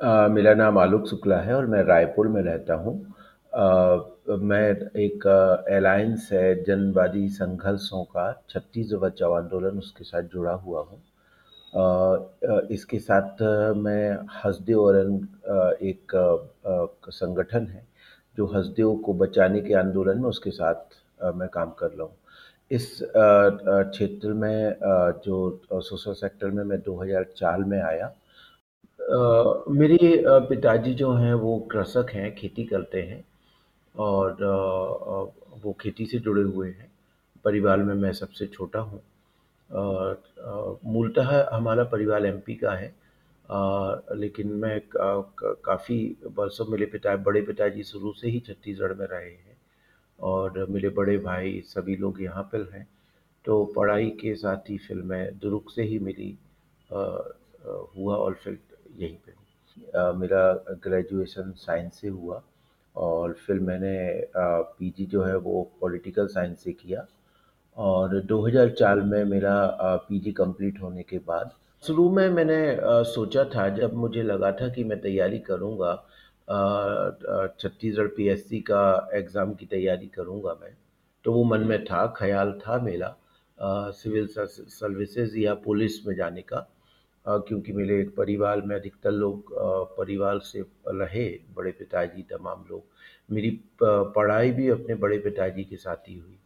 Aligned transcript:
मेरा 0.00 0.52
नाम 0.54 0.78
आलोक 0.78 1.06
शुक्ला 1.06 1.36
है 1.40 1.54
और 1.54 1.66
मैं 1.66 1.82
रायपुर 1.84 2.28
में 2.28 2.40
रहता 2.42 2.74
हूँ। 2.74 2.92
मैं 4.42 4.62
एक 5.00 5.26
अलायंस 5.76 6.28
है 6.32 6.62
जनवादी 6.64 7.28
संघर्षों 7.28 8.02
का 8.04 8.24
छत्तीसगढ़ 8.50 8.98
बचाओ 9.00 9.32
आंदोलन 9.34 9.78
उसके 9.78 10.04
साथ 10.04 10.22
जुड़ा 10.34 10.52
हुआ 10.52 10.80
हूँ। 10.82 11.00
इसके 12.72 12.98
साथ 12.98 13.42
मैं 13.76 14.12
हसदेव 14.44 14.82
अरन 14.84 15.18
अ, 15.18 15.70
एक 15.82 16.12
संगठन 17.12 17.66
है 17.66 17.86
जो 18.38 18.46
हसदेव 18.54 18.94
को 19.06 19.14
बचाने 19.14 19.60
के 19.62 19.74
आंदोलन 19.74 20.18
में 20.22 20.28
उसके 20.28 20.50
साथ 20.50 20.96
मैं 21.36 21.48
काम 21.54 21.70
कर 21.78 21.90
रहा 21.90 22.02
हूँ। 22.02 22.16
इस 22.70 22.98
क्षेत्र 23.16 24.32
में 24.32 24.74
जो 25.24 25.38
सोशल 25.72 26.12
सेक्टर 26.14 26.50
में 26.50 26.64
मैं 26.64 26.80
2004 26.82 27.64
में 27.64 27.80
आया। 27.82 28.12
अ, 29.00 29.64
मेरे 29.70 29.98
पिताजी 30.48 30.92
जो 30.94 31.12
हैं 31.14 31.34
वो 31.34 31.58
कृषक 31.72 32.10
हैं, 32.14 32.34
खेती 32.34 32.64
करते 32.64 33.02
हैं 33.02 33.24
और 33.94 34.42
अ, 34.42 35.58
वो 35.64 35.72
खेती 35.80 36.06
से 36.06 36.18
जुड़े 36.18 36.42
हुए 36.42 36.68
हैं। 36.70 36.90
परिवार 37.44 37.78
में 37.82 37.94
मैं 37.94 38.12
सबसे 38.12 38.46
छोटा 38.46 38.80
हूँ। 38.80 39.02
मूलतः 40.86 41.30
हमारा 41.52 41.84
परिवार 41.84 42.26
एमपी 42.26 42.54
का 42.54 42.72
है। 42.72 42.88
अ, 43.50 44.14
लेकिन 44.16 44.52
मैं 44.54 44.80
क 44.96 45.32
क 45.38 45.56
काफ़ी 45.64 45.98
वर्षों 46.36 46.66
मेरे 46.66 46.86
पिता 46.86 47.16
बड़े 47.26 47.42
पिताजी 47.42 47.82
शुरू 47.84 48.12
से 48.12 48.28
ही 48.30 48.40
छत्तीसगढ़ 48.40 48.92
में 48.94 49.06
रहे 49.06 49.30
हैं 49.30 49.56
और 50.18 50.66
मेरे 50.70 50.88
बड़े 50.98 51.16
भाई 51.18 51.60
सभी 51.66 51.96
लोग 51.96 52.22
यहाँ 52.22 52.42
पर 52.44 52.70
हैं। 52.74 52.86
तो 53.44 53.64
पढ़ाई 53.76 54.10
के 54.10 54.34
साथ 54.36 54.70
ही 54.70 54.78
फिर 54.78 54.96
मैं 55.04 55.26
दुर्ग 55.38 55.70
से 55.74 55.82
ही 55.82 55.98
मेरी 55.98 56.36
हुआ 56.92 58.16
और 58.16 58.34
फिर 58.34 58.58
यहीं 59.00 59.16
पे 59.16 59.32
हूँ। 59.32 60.14
मेरा 60.16 60.42
ग्रेजुएशन 60.84 61.52
साइंस 61.58 62.00
से 62.00 62.08
हुआ 62.08 62.42
और 62.96 63.32
फिर 63.46 63.58
मैंने 63.60 63.96
पीजी 64.36 65.06
जो 65.06 65.22
है 65.22 65.36
वो 65.38 65.62
पॉलिटिकल 65.80 66.26
साइंस 66.28 66.62
से 66.64 66.72
किया 66.72 67.06
और 67.76 68.20
2004 68.22 69.00
में 69.02 69.24
मेरा 69.24 69.54
पीजी 70.08 70.32
कंप्लीट 70.32 70.80
होने 70.82 71.02
के 71.02 71.18
बाद 71.26 71.50
शुरू 71.82 72.08
में 72.10 72.28
मैंने 72.30 72.60
सोचा 73.06 73.44
था 73.54 73.68
जब 73.76 73.94
मुझे 73.96 74.22
लगा 74.22 74.50
था 74.52 74.68
कि 74.68 74.84
मैं 74.84 75.00
तैयारी 75.00 75.38
करूँगा 75.38 75.94
छत्तीसगढ़ 77.60 78.06
पीएससी 78.16 78.60
का 78.60 79.08
एग्ज़ाम 79.14 79.54
की 79.54 79.66
तैयारी 79.66 80.06
करूँगा 80.06 80.56
मैं। 80.62 80.72
तो 81.24 81.32
वो 81.32 81.44
मन 81.44 81.60
में 81.60 81.84
था, 81.84 82.06
ख़्याल 82.16 82.52
था 82.60 82.78
मेरा 82.80 83.16
सिविल 83.92 84.26
सर्विसेज़ 84.30 85.36
या 85.38 85.54
पुलिस 85.64 86.06
में 86.06 86.14
जाने 86.16 86.42
का 86.42 86.66
क्योंकि 87.26 87.72
मेरे 87.72 88.00
एक 88.00 88.14
परिवार 88.16 88.60
में 88.66 88.74
अधिकतर 88.76 89.10
लोग 89.10 89.52
परिवार 89.96 90.38
से 90.40 90.64
रहे, 90.88 91.28
बड़े 91.56 91.70
पिताजी 91.72 92.22
तमाम 92.30 92.64
लोग। 92.70 92.82
मेरी 93.28 93.50
पढ़ाई 93.82 94.50
भी 94.52 94.68
अपने 94.68 94.94
बड़े 94.94 95.18
पिताजी 95.18 95.64
के 95.64 95.76
साथ 95.76 96.08
ही 96.08 96.18
हुई। 96.18 96.38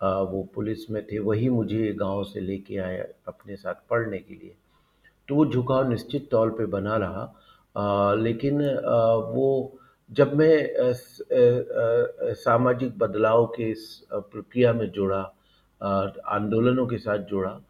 वो 0.00 0.42
पुलिस 0.54 0.90
में 0.90 1.02
थे, 1.06 1.18
वही 1.18 1.48
मुझे 1.50 1.92
गाँव 2.00 2.22
से 2.24 2.40
लेके 2.40 2.76
आए 2.78 2.98
अपने 3.28 3.56
साथ 3.56 3.74
पढ़ने 3.90 4.18
के 4.18 4.34
लिए। 4.34 4.54
तो 5.28 5.34
वो 5.34 5.46
झुकाव 5.46 5.88
निश्चित 5.88 6.28
तौर 6.30 6.50
पे 6.50 6.66
बना 6.66 6.96
रहा 6.96 8.14
लेकिन 8.14 8.62
वो 9.34 9.78
जब 10.10 10.32
मैं 10.34 10.94
सामाजिक 12.34 12.98
बदलाव 12.98 13.46
के 13.56 13.70
इस 13.70 13.82
प्रक्रिया 14.12 14.72
में 14.72 14.90
जुड़ा 14.90 15.20
आंदोलनों 15.80 16.86
के 16.86 16.98
साथ 16.98 17.18
जुड़ा 17.30 17.60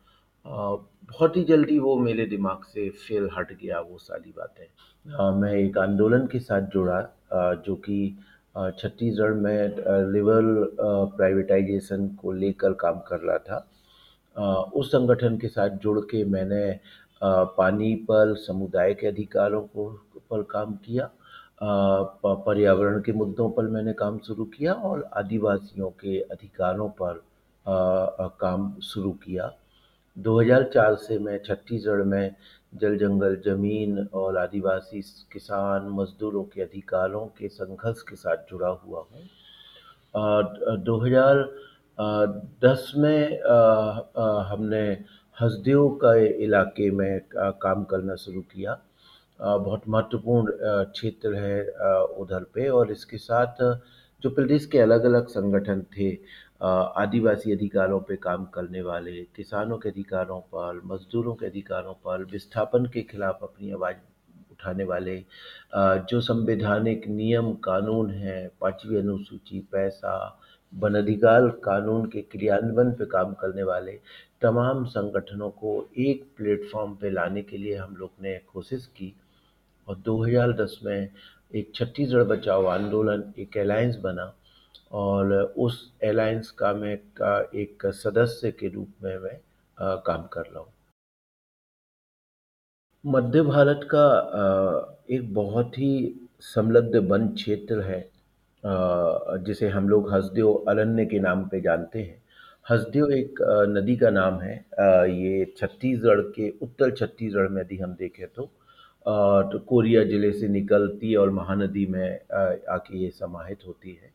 बहुत 1.13 1.37
ही 1.37 1.45
जल्दी 1.45 1.79
वो 1.79 1.97
मेरे 1.99 2.27
दिमाग 2.27 2.65
से 2.65 2.89
फिर 2.91 3.29
हट 3.39 3.53
गया 3.53 3.81
वो 3.81 3.99
सारी 3.99 4.33
बातें। 4.37 4.67
अ, 5.13 5.31
मैं 5.31 5.53
एक 5.53 5.79
आंदोलन 5.79 6.27
के 6.27 6.39
साथ 6.39 6.61
जुड़ा 6.61 7.01
जो 7.67 7.75
कि 7.75 8.19
छत्तीसगढ़ 8.79 9.35
में 9.35 9.69
लिबरल 10.13 10.69
प्राइवेटाइज़ेशन 11.17 12.09
को 12.09 12.33
लेकर 12.33 12.73
काम 12.73 12.99
कर 12.99 13.21
रहा 13.21 13.39
था। 13.39 13.67
उस 14.75 14.89
संगठन 14.89 15.37
के 15.39 15.49
साथ 15.49 15.69
जुड़ 15.69 16.01
के 16.01 16.25
मैंने 16.25 16.79
पानी 17.59 17.95
पर 17.95 18.35
समुदाय 18.37 18.95
के 18.95 19.07
अधिकारों 19.07 19.63
को 19.63 19.91
पर 20.31 20.43
काम 20.43 20.75
किया। 20.75 21.11
पर्यावरण 22.27 23.01
के 23.01 23.13
मुद्दों 23.13 23.51
पर 23.51 23.63
मैंने 23.63 23.93
काम 23.93 24.19
शुरू 24.19 24.45
किया 24.45 24.73
और 24.73 25.09
आदिवासियों 25.17 25.91
के 25.91 26.21
अधिकारों 26.21 26.89
पर 27.03 27.23
काम 28.41 28.75
शुरू 28.83 29.13
किया। 29.13 29.53
2004 30.23 30.95
से 30.97 31.19
मैं 31.19 31.39
छत्तीसगढ़ 31.45 32.03
में 32.05 32.35
जल-जंगल, 32.75 33.37
ज़मीन 33.47 33.99
और 34.15 34.37
आदिवासी 34.39 35.01
किसान, 35.33 35.89
मज़दूरों 35.99 36.45
के 36.55 36.63
अधिकारों 36.63 37.27
के 37.39 37.49
संघर्ष 37.49 38.03
के 38.11 38.17
साथ 38.17 38.51
जुड़ा 38.51 38.69
हुआ 38.69 39.01
हूँ। 39.13 39.25
2000 40.85 41.39
अ, 41.99 42.27
10 42.65 42.93
में 42.97 43.41
हमने 44.51 44.83
हसदेव 45.37 45.89
का 46.03 46.15
इलाके 46.45 46.91
में 46.91 47.21
काम 47.37 47.83
करना 47.85 48.15
शुरू 48.17 48.41
किया। 48.53 48.79
बहुत 49.41 49.83
महत्वपूर्ण 49.89 50.53
क्षेत्र 50.93 51.35
है 51.35 51.61
उधर 52.23 52.45
पे 52.55 52.69
और 52.69 52.91
इसके 52.93 53.19
साथ 53.19 53.63
जो 54.23 54.31
प्रदेश 54.31 54.67
के 54.73 54.79
अलग-अलग 54.79 55.27
संगठन 55.29 55.83
थे 55.97 56.11
आदिवासी 56.61 57.53
अधिकारों 57.53 58.01
पे 58.01 58.17
काम 58.17 58.45
करने 58.55 58.81
वाले, 58.83 59.13
किसानों 59.37 59.79
के 59.79 59.89
अधिकारों 59.89 60.41
पर, 60.55 60.81
मज़दूरों 60.85 61.35
के 61.35 61.47
अधिकारों 61.47 61.95
पर, 61.95 62.25
विस्थापन 62.33 62.87
के 62.87 63.03
खिलाफ 63.03 63.39
अपनी 63.43 63.71
आवाज़ 63.73 63.97
उठाने 64.53 64.85
वाले 64.85 65.17
जो 66.11 66.21
संवैधानिक 66.21 67.07
नियम 67.09 67.53
कानून 67.65 68.11
हैं, 68.11 68.51
5वीं 68.61 68.99
अनुसूची, 68.99 69.61
पैसा, 69.73 70.41
वन 70.73 70.95
अधिकार 70.95 71.49
कानून 71.65 72.05
के 72.07 72.21
क्रियान्वयन 72.23 72.91
पे 72.93 73.05
काम 73.07 73.33
करने 73.41 73.63
वाले 73.63 73.99
तमाम 74.43 74.85
संगठनों 74.87 75.51
को 75.51 75.73
एक 75.99 76.25
प्लेटफ़ॉर्म 76.37 76.95
पे 76.95 77.11
लाने 77.11 77.43
के 77.43 77.57
लिए 77.57 77.77
हम 77.77 77.97
लोग 77.97 78.11
ने 78.23 78.39
कोशिश 78.53 78.87
की। 78.87 79.15
और 79.89 79.97
2010 79.99 80.79
में 80.85 81.09
एक 81.55 81.73
छत्तीसगढ़ 81.75 82.23
बचाओ 82.25 82.65
आंदोलन 82.67 83.33
एक 83.39 83.59
अलायंस 83.59 83.97
बना। 83.97 84.33
और 84.91 85.33
उस 85.59 85.81
एलायंस 86.05 86.51
का 86.59 86.73
मैं 86.75 86.97
का 87.21 87.39
एक 87.61 87.87
सदस्य 87.97 88.51
के 88.61 88.69
रूप 88.69 88.89
में 89.05 89.17
मैं 89.19 89.37
अ, 89.79 89.95
काम 90.07 90.27
कर 90.33 90.47
रहा 90.47 90.61
हूँ। 90.61 90.73
मध्य 93.05 93.43
भारत 93.43 93.81
का 93.91 94.05
अ, 94.09 94.97
एक 95.11 95.33
बहुत 95.35 95.79
ही 95.79 95.93
समृद्ध 96.45 96.97
वन 97.11 97.27
क्षेत्र 97.35 97.81
है 97.83 98.01
अ, 98.01 99.37
जिसे 99.47 99.69
हम 99.69 99.89
लोग 99.89 100.13
हसदेव 100.15 100.53
अरण्य 100.69 101.05
के 101.07 101.19
नाम 101.19 101.45
पे 101.49 101.61
जानते 101.61 102.03
हैं। 102.03 102.21
हसदेव 102.67 103.13
एक 103.13 103.41
नदी 103.69 103.97
का 103.97 104.11
नाम 104.11 104.41
है 104.41 104.55
ये 105.13 105.45
छत्तीसगढ़ 105.59 106.21
के 106.37 106.51
उत्तर 106.63 106.91
छत्तीसगढ़ 106.97 107.49
में 107.49 107.61
यदि 107.63 107.77
हम 107.79 107.95
देखें 108.01 108.27
तो 108.29 108.51
तो 109.53 109.59
कोरिया 109.69 110.03
ज़िले 110.05 110.31
से 110.33 110.49
निकलती 110.49 111.15
और 111.17 111.31
महानदी 111.33 111.87
में 111.87 112.09
आके 112.75 112.99
ये 112.99 113.11
समाहित 113.11 113.67
होती 113.67 113.93
है। 114.03 114.11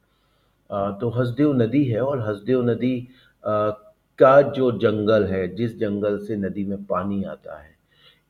तो 0.72 1.10
हसदेव 1.10 1.54
नदी 1.54 1.86
है 1.86 2.02
और 2.02 2.20
हसदेव 2.20 2.70
नदी 2.70 3.08
का 4.20 4.42
जो 4.42 4.72
जंगल 4.72 5.24
है, 5.24 5.56
जिस 5.56 5.80
जंगल 5.80 6.18
से 6.18 6.36
नदी 6.36 6.66
में 6.66 6.84
पानी 6.84 7.24
आता 7.24 7.62
है, 7.62 7.76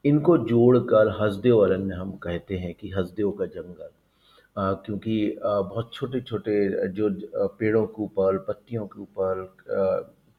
इनको 0.05 0.37
जोड़कर 0.37 1.17
हसदेव 1.21 1.57
अरण्य 1.57 1.93
हम 1.95 2.11
कहते 2.11 2.57
हैं 2.57 2.75
कि 2.75 2.91
हसदेव 2.91 3.31
का 3.31 3.45
जंगल। 3.45 3.89
क्योंकि 4.57 5.39
बहुत 5.45 5.93
छोटे-छोटे 5.93 6.87
जो 6.87 7.17
पेड़ों 7.35 7.85
के 7.85 8.03
ऊपर, 8.03 8.37
पत्तियों 8.37 8.87
के 8.87 9.01
ऊपर 9.01 9.55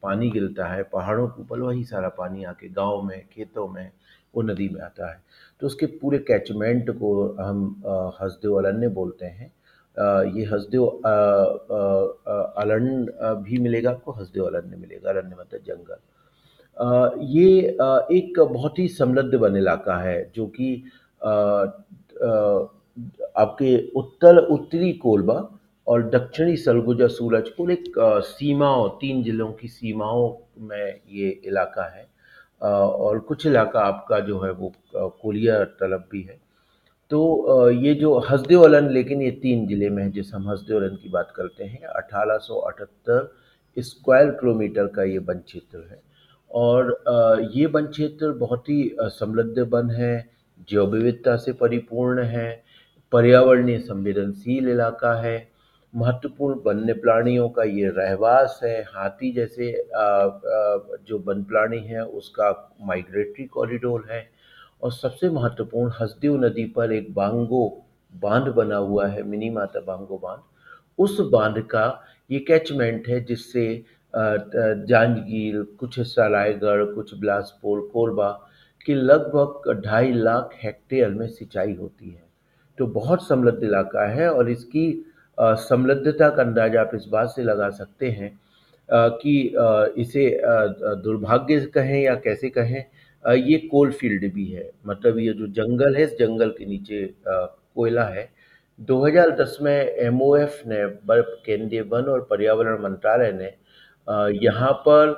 पानी 0.03 0.31
गिरता 0.31 0.67
है, 0.67 0.83
पहाड़ों 0.83 1.29
के 1.29 1.43
ऊपर 1.43 1.61
वही 1.61 1.85
सारा 1.85 2.09
पानी 2.09 2.45
आके 2.45 2.69
गाँव 2.69 3.03
में, 3.03 3.27
खेतों 3.33 3.69
में, 3.69 3.91
वो 4.35 4.43
नदी 4.43 4.69
में 4.69 4.81
आता 4.81 5.11
है। 5.11 5.23
तो 5.61 5.67
उसके 5.67 5.87
पूरे 5.87 6.19
कैचमेंट 6.19 6.91
को 6.91 7.37
हम 7.41 7.83
हसदेव 8.23 8.55
अरण्य 8.55 8.89
बोलते 8.89 9.27
हैं। 9.27 9.53
ये 9.97 10.45
हसदेव 10.45 10.85
अ 10.87 11.11
अ 11.11 11.79
अ, 12.29 12.55
अरण्य 12.59 13.13
अ, 13.21 13.33
भी 13.37 13.59
मिलेगा 13.59 13.91
आपको, 13.91 14.13
हसदेव 14.13 14.45
अरण्य 14.47 14.77
मिलेगा, 14.77 15.11
अरण्य 15.11 15.37
मतलब 15.41 15.61
जंगल। 15.67 15.99
ये 17.27 17.61
एक 18.19 18.41
बहुत 18.53 18.79
ही 18.79 18.89
समृद्ध 18.89 19.35
वन 19.35 19.57
इलाका 19.57 19.97
है 19.99 20.19
जो 20.35 20.47
कि 20.57 20.75
आपके 23.39 23.77
उत्तर 23.99 24.37
उत्तरी 24.49 24.93
कोलबा 24.99 25.35
और 25.87 26.03
दक्षिणी 26.11 26.57
सरगुजा 26.57 27.07
सूरजपुर 27.09 27.73
एक 27.73 27.93
सीमाओं 28.27 28.89
तीन 29.01 29.23
जिलों 29.23 29.53
की 29.53 29.69
सीमाओं 29.69 30.33
में 30.69 31.01
ये 31.13 31.29
इलाका 31.47 31.85
है। 31.97 32.07
और 32.63 33.19
कुछ 33.21 33.47
इलाका 33.47 33.81
आपका 33.81 34.21
जो 34.21 34.41
है 34.41 34.51
वो 34.53 34.73
कोलिया 35.23 35.65
तरफ़ 35.65 36.03
भी 36.13 36.23
है। 36.23 36.39
तो 37.11 37.71
ये 37.71 37.95
जो 37.95 38.19
हसदेव 38.29 38.63
अरण्य 38.65 38.93
लेकिन 38.93 39.23
ये 39.23 39.31
तीन 39.43 39.67
ज़िले 39.67 39.89
में 39.91 40.03
है, 40.03 40.11
जिस 40.11 40.33
हम 40.35 40.49
हसदेव 40.51 40.77
अरण्य 40.77 40.97
की 41.03 41.09
बात 41.09 41.33
करते 41.37 41.65
हैं, 41.65 41.81
1878 41.91 43.29
स्क्वायर 43.77 44.31
किलोमीटर 44.41 44.87
का 44.87 45.03
ये 45.05 45.19
वन 45.21 45.39
क्षेत्र 45.41 45.79
है। 45.91 46.01
और 46.51 47.51
ये 47.55 47.67
वन 47.67 47.87
क्षेत्र 47.87 48.31
बहुत 48.35 48.69
ही 48.69 48.97
समृद्ध 49.03 49.59
वन 49.73 49.91
है, 49.91 50.29
जैव 50.69 50.87
विविधता 50.87 51.37
से 51.37 51.53
परिपूर्ण 51.55 52.23
है 52.25 52.65
पर्यावरणीय 53.13 53.79
संवेदनशील 53.79 54.69
इलाका 54.69 55.15
है 55.21 55.37
महत्वपूर्ण 55.95 56.59
वन्य 56.65 56.93
प्राणियों 56.95 57.49
का 57.49 57.63
ये 57.65 57.89
रहवास 57.97 58.59
है 58.63 58.81
हाथी 58.85 59.31
जैसे 59.33 59.73
जो 61.09 61.19
वन 61.27 61.43
प्राणी 61.45 61.79
है 61.79 62.05
उसका 62.05 62.51
माइग्रेटरी 62.87 63.45
कॉरिडोर 63.47 64.07
है 64.11 64.21
और 64.83 64.93
सबसे 64.93 65.29
महत्वपूर्ण 65.31 65.93
हसदेव 66.01 66.37
नदी 66.45 66.65
पर 66.77 66.93
एक 66.93 67.13
बांगो 67.15 67.67
बाँध 68.13 68.49
बना 68.55 68.77
हुआ 68.77 69.07
है, 69.07 69.23
मिनी 69.23 69.51
माता 69.51 69.81
बांगो 69.81 70.19
बाँध। 70.19 70.43
उस 70.99 71.19
बाँध 71.33 71.61
का 71.71 72.03
ये 72.31 72.39
कैचमेंट 72.41 73.09
है 73.09 73.25
जिससे 73.25 73.85
जांजगीर, 74.15 75.63
कुछ 75.81 75.99
हिस्सा 75.99 76.27
रायगढ़ 76.27 76.85
कुछ 76.95 77.15
बिलासपुर, 77.15 77.81
कोरबा 77.93 78.31
के 78.87 78.95
लगभग 78.95 79.83
ढाई 79.85 80.13
लाख 80.13 80.51
हेक्टेयर 80.63 81.11
में 81.11 81.27
सिंचाई 81.29 81.75
होती 81.75 82.11
है। 82.11 82.25
तो 82.79 82.87
बहुत 82.89 83.27
समृद्ध 83.29 83.63
इलाका 83.65 84.07
है 84.09 84.31
और 84.31 84.51
इसकी 84.51 85.13
समृद्धता 85.39 86.29
का 86.29 86.43
अंदाज़ा 86.43 86.81
आप 86.81 86.91
इस 86.95 87.07
बात 87.09 87.29
से 87.29 87.43
लगा 87.43 87.69
सकते 87.71 88.11
हैं 88.11 88.39
कि 88.89 89.41
इसे 90.03 90.29
दुर्भाग्य 91.03 91.61
कहें 91.75 92.01
या 92.03 92.15
कैसे 92.17 92.51
कहें 92.51 92.85
ये 93.29 93.59
कोल 93.69 93.91
फ़ील्ड 93.93 94.33
भी 94.35 94.45
है। 94.47 94.71
मतलब 94.87 95.19
ये 95.19 95.33
जो 95.33 95.47
जंगल 95.49 95.97
है, 95.97 96.03
इस 96.03 96.19
जंगल 96.19 96.51
के 96.51 96.67
नीचे 96.67 97.05
कोयला 97.27 98.05
है। 98.05 98.29
2010 98.79 99.57
में 99.63 99.73
एमओएफ 99.73 100.63
ने 100.67 100.87
केंद्रीय 101.47 101.81
वन 101.83 102.05
और 102.05 102.27
पर्यावरण 102.31 102.83
मंत्रालय 102.83 103.33
ने 103.33 103.55
यहाँ 104.39 104.73
पर 104.87 105.11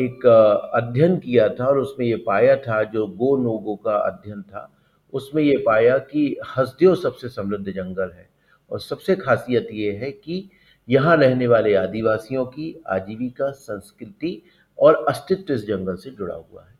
एक 0.00 0.26
अध्ययन 0.74 1.18
किया 1.18 1.48
था 1.50 1.66
और 1.66 1.78
उसमें 1.78 2.06
ये 2.06 2.16
पाया 2.26 2.56
था 2.58 2.82
जो 2.84 3.06
गो 3.06 3.36
नो 3.36 3.56
गो 3.58 3.74
का 3.76 3.96
अध्ययन 3.96 4.42
था, 4.42 4.70
उसमें 5.12 5.42
ये 5.42 5.56
पाया 5.56 5.98
कि 6.00 6.36
हसदेव 6.56 6.94
सबसे 6.94 7.28
समृद्ध 7.28 7.68
जंगल 7.68 8.10
है। 8.10 8.28
और 8.70 8.80
सबसे 8.80 9.16
खासियत 9.16 9.68
ये 9.72 9.92
है 9.92 10.10
कि 10.12 10.48
यहाँ 10.88 11.16
रहने 11.16 11.46
वाले 11.46 11.74
आदिवासियों 11.74 12.44
की 12.46 12.74
आजीविका, 12.86 13.50
संस्कृति 13.50 14.42
और 14.78 15.04
अस्तित्व 15.08 15.54
इस 15.54 15.66
जंगल 15.66 15.96
से 15.96 16.10
जुड़ा 16.10 16.34
हुआ 16.34 16.62
है। 16.62 16.74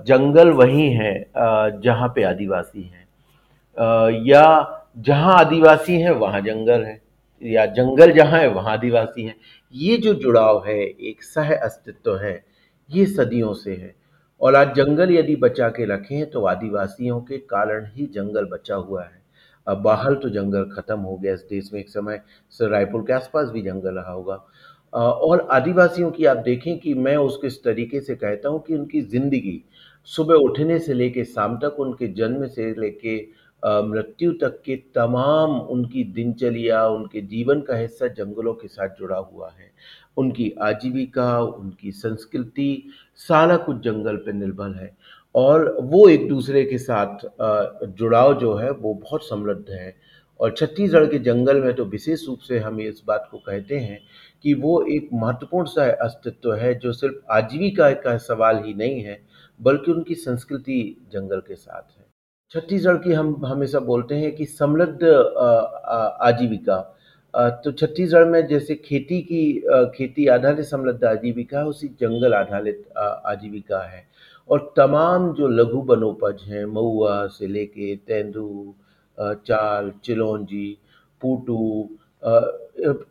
जंगल 0.00 0.50
वही 0.50 0.88
है 0.92 1.12
जहाँ 1.80 2.08
पे 2.08 2.22
आदिवासी 2.22 2.82
हैं। 2.82 3.06
या 4.26 4.44
जहाँ 4.98 5.38
आदिवासी 5.38 6.00
हैं, 6.00 6.10
वहाँ 6.10 6.40
जंगल 6.40 6.84
है। 6.84 7.00
या 7.42 7.64
जंगल 7.68 8.12
जहाँ 8.12 8.40
है, 8.40 8.48
वहाँ 8.48 8.72
आदिवासी 8.72 9.22
हैं। 9.22 9.34
ये 9.74 9.96
जो 9.96 10.14
जुड़ाव 10.14 10.62
है, 10.66 10.78
एक 10.80 11.22
सह 11.22 11.54
अस्तित्व 11.54 12.16
है, 12.16 12.44
ये 12.90 13.06
सदियों 13.06 13.52
से 13.54 13.74
है। 13.74 13.94
और 14.40 14.54
आज 14.54 14.74
जंगल 14.74 15.10
यदि 15.10 15.36
बचा 15.36 15.68
के 15.68 15.84
रखें 15.84 16.30
तो 16.30 16.44
आदिवासियों 16.46 17.20
के 17.20 17.38
कारण 17.38 17.86
ही 17.86 18.06
जंगल 18.06 18.44
बचा 18.46 18.74
हुआ 18.74 19.02
है। 19.04 19.20
अब 19.66 19.82
बाहर 19.82 20.14
तो 20.14 20.28
जंगल 20.28 20.64
खत्म 20.72 20.98
हो 21.00 21.16
गया। 21.16 21.32
इस 21.34 21.46
देश 21.50 21.70
में 21.72 21.80
एक 21.80 21.88
समय 21.88 22.20
रायपुर 22.60 23.02
के 23.02 23.12
आसपास 23.12 23.48
भी 23.48 23.62
जंगल 23.62 23.94
रहा 23.94 24.12
होगा। 24.12 24.44
और 24.92 25.46
आदिवासियों 25.50 26.10
की 26.10 26.24
आप 26.24 26.36
देखें 26.36 26.78
कि 26.78 26.94
मैं 26.94 27.16
उसको 27.16 27.46
इस 27.46 27.62
तरीके 27.64 28.00
से 28.00 28.14
कहता 28.14 28.48
हूँ 28.48 28.62
कि 28.62 28.74
उनकी 28.74 29.00
ज़िंदगी 29.02 29.62
सुबह 30.08 30.34
उठने 30.34 30.78
से 30.78 30.94
लेके 30.94 31.24
शाम 31.24 31.56
तक, 31.56 31.76
उनके 31.78 32.06
जन्म 32.08 32.46
से 32.46 32.74
लेके 32.80 33.42
मृत्यु 33.62 34.32
तक 34.32 34.60
के 34.64 34.76
तमाम 34.94 35.50
उनकी 35.70 36.02
दिनचर्या, 36.04 36.86
उनके 36.86 37.20
जीवन 37.20 37.60
का 37.60 37.76
हिस्सा 37.76 38.06
जंगलों 38.08 38.54
के 38.54 38.68
साथ 38.68 38.88
जुड़ा 38.98 39.16
हुआ 39.16 39.50
है। 39.50 39.70
उनकी 40.16 40.50
आजीविका, 40.60 41.40
उनकी 41.40 41.92
संस्कृति, 41.92 42.82
सारा 43.28 43.56
कुछ 43.56 43.76
जंगल 43.76 44.16
पर 44.16 44.32
निर्भर 44.32 44.74
है। 44.76 44.90
और 45.34 45.76
वो 45.80 46.08
एक 46.08 46.28
दूसरे 46.28 46.64
के 46.64 46.78
साथ 46.78 47.26
जुड़ाव 47.88 48.38
जो 48.40 48.54
है, 48.54 48.70
वो 48.70 48.94
बहुत 48.94 49.28
समृद्ध 49.28 49.64
है। 49.70 49.94
और 50.40 50.54
छत्तीसगढ़ 50.58 51.06
के 51.06 51.18
जंगल 51.18 51.60
में 51.62 51.72
तो 51.74 51.84
विशेष 51.84 52.26
रूप 52.26 52.38
से 52.38 52.58
हम 52.58 52.80
इस 52.80 53.02
बात 53.06 53.28
को 53.30 53.38
कहते 53.38 53.78
हैं 53.78 53.98
कि 54.44 54.54
वो 54.54 54.80
एक 54.86 55.08
महत्वपूर्ण 55.12 55.66
सा 55.66 55.84
अस्तित्व 56.04 56.52
है, 56.54 56.74
जो 56.74 56.92
सिर्फ़ 56.92 57.32
आजीविका 57.32 57.90
का 57.92 58.16
सवाल 58.18 58.62
ही 58.64 58.74
नहीं 58.74 59.00
है, 59.00 59.20
बल्कि 59.60 59.92
उनकी 59.92 60.14
संस्कृति 60.14 61.08
जंगल 61.12 61.40
के 61.40 61.54
साथ 61.54 61.98
है। 61.98 62.04
छत्तीसगढ़ 62.50 62.96
की 62.96 63.12
हम 63.12 63.46
हमेशा 63.46 63.80
बोलते 63.80 64.14
हैं 64.14 64.34
कि 64.36 64.44
समृद्ध 64.46 65.04
आजीविका। 66.22 66.80
तो 67.64 67.72
छत्तीसगढ़ 67.72 68.24
में 68.24 68.46
जैसे 68.46 68.74
खेती 68.74 69.20
की 69.22 69.52
खेती 69.96 70.26
आधारित 70.26 70.66
समृद्ध 70.66 71.04
आजीविका 71.04 71.58
है, 71.58 71.64
उसी 71.64 71.88
जंगल 72.00 72.34
आधारित 72.34 72.84
आजीविका 72.98 73.82
है। 73.82 74.06
और 74.48 74.72
तमाम 74.76 75.32
जो 75.34 75.48
लघु 75.48 75.82
वनोपज 75.84 76.42
हैं, 76.42 76.64
महुआ 76.64 77.26
से 77.28 77.46
लेके 77.46 77.94
तेंदू 77.96 78.74
चाल, 79.18 79.92
चिलौंजी, 80.04 80.76
पूटू 81.22 81.88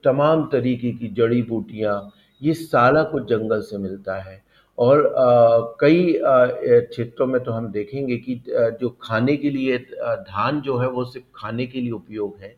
तमाम 0.04 0.48
तरीके 0.52 0.92
की 0.92 1.08
जड़ी 1.10 1.42
बूटियाँ, 1.44 2.12
ये 2.42 2.54
सारा 2.54 3.04
कुछ 3.04 3.28
जंगल 3.30 3.62
से 3.62 3.78
मिलता 3.78 4.16
है। 4.22 4.42
और 4.78 5.76
कई 5.82 6.14
क्षेत्रों 6.22 7.26
में 7.28 7.44
तो 7.44 7.52
हम 7.52 7.68
देखेंगे 7.72 8.18
कि 8.18 8.42
जो 8.50 8.90
खाने 9.02 9.36
के 9.38 9.50
लिए 9.50 9.78
धान 9.78 10.62
जो 10.62 10.78
है 10.78 10.88
वो 10.90 11.04
सिर्फ़ 11.06 11.28
खाने 11.36 11.66
के 11.66 11.82
लिए 11.82 11.92
उपयोग 11.92 12.38
है 12.42 12.56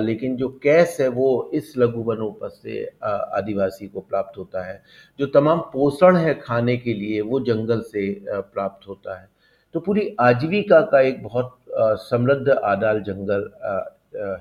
लेकिन 0.00 0.36
जो 0.36 0.48
कैस 0.62 0.96
है 1.00 1.08
वो 1.08 1.50
इस 1.54 1.72
लघु 1.78 2.02
वनोपज 2.02 2.50
से 2.52 2.84
आदिवासी 3.04 3.86
को 3.88 4.00
प्राप्त 4.00 4.38
होता 4.38 4.64
है। 4.66 4.82
जो 5.18 5.26
तमाम 5.28 5.58
पोषण 5.72 6.16
है 6.16 6.34
खाने 6.40 6.76
के 6.76 6.94
लिए 6.94 7.20
वो 7.20 7.40
जंगल 7.42 7.80
से 7.82 8.10
प्राप्त 8.24 8.88
होता 8.88 9.20
है। 9.20 9.28
तो 9.74 9.80
पूरी 9.80 10.08
आजीविका 10.20 10.80
का 10.82 11.00
एक 11.00 11.22
बहुत 11.22 11.56
समृद्ध 12.00 12.48
आदाल 12.50 13.00
जंगल 13.02 13.50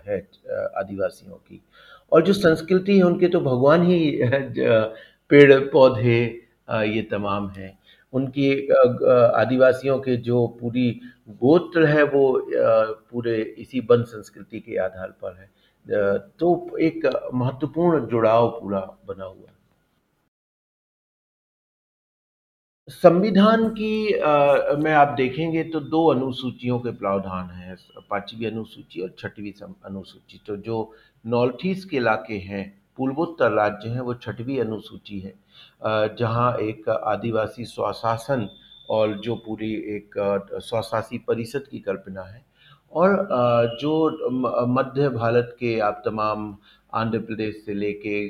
है 0.07 0.19
आदिवासियों 0.77 1.35
की। 1.35 1.61
और 2.11 2.21
जो 2.21 2.33
संस्कृति 2.33 2.97
है, 2.97 3.03
उनके 3.03 3.27
तो 3.27 3.39
भगवान 3.41 3.85
ही 3.85 4.19
पेड़, 5.29 5.59
पौधे 5.65 6.21
ये 6.85 7.01
तमाम 7.11 7.49
हैं। 7.49 7.77
उनकी 8.13 8.51
आदिवासियों 8.67 9.99
के 9.99 10.15
जो 10.17 10.45
पूरी 10.61 10.89
गोत्र 11.41 11.85
है, 11.85 12.03
वो 12.03 12.47
पूरे 13.11 13.37
इसी 13.59 13.79
वन 13.89 14.03
संस्कृति 14.05 14.59
के 14.59 14.77
आधार 14.77 15.13
पर 15.23 15.35
है। 15.35 15.49
तो 16.39 16.77
एक 16.79 17.05
महत्वपूर्ण 17.33 18.05
जुड़ाव 18.07 18.49
पूरा 18.51 18.79
बना 19.07 19.25
हुआ 19.25 19.49
संविधान 22.89 23.67
की 23.69 24.13
में 24.83 24.91
आप 24.93 25.13
देखेंगे 25.17 25.63
तो 25.63 25.79
दो 25.79 26.05
अनुसूचियों 26.07 26.79
के 26.79 26.91
प्रावधान 26.91 27.49
हैं, 27.49 27.75
पांचवी 28.09 28.45
अनुसूची 28.45 29.01
और 29.01 29.13
छठवीं 29.19 29.51
अनुसूची। 29.85 30.41
तो 30.47 30.55
जो 30.57 30.91
नॉर्थ 31.25 31.65
ईस्ट 31.65 31.89
के 31.89 31.97
इलाके 31.97 32.37
हैं, 32.39 32.63
पूर्वोत्तर 32.97 33.51
राज्य 33.51 33.89
हैं, 33.89 34.01
वो 34.01 34.13
छठवीं 34.15 34.59
अनुसूची 34.59 35.19
है। 35.19 35.33
जहाँ 36.15 36.55
एक 36.59 36.89
आदिवासी 36.89 37.65
स्वशासन 37.65 38.47
और 38.89 39.13
जो 39.21 39.35
पूरी 39.45 39.73
एक 39.95 40.13
स्वशासी 40.61 41.17
परिषद 41.27 41.67
की 41.71 41.79
कल्पना 41.79 42.21
है। 42.23 42.41
और 42.93 43.77
जो 43.81 44.65
मध्य 44.67 45.09
भारत 45.09 45.55
के 45.59 45.79
आप 45.79 46.01
तमाम 46.05 46.55
आंध्र 46.93 47.19
प्रदेश 47.19 47.63
से 47.65 47.73
लेके 47.73 48.27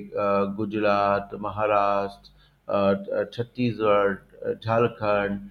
गुजरात, 0.55 1.29
महाराष्ट्र 1.41 3.27
छत्तीसगढ़ 3.33 4.15
झारखंड 4.55 5.49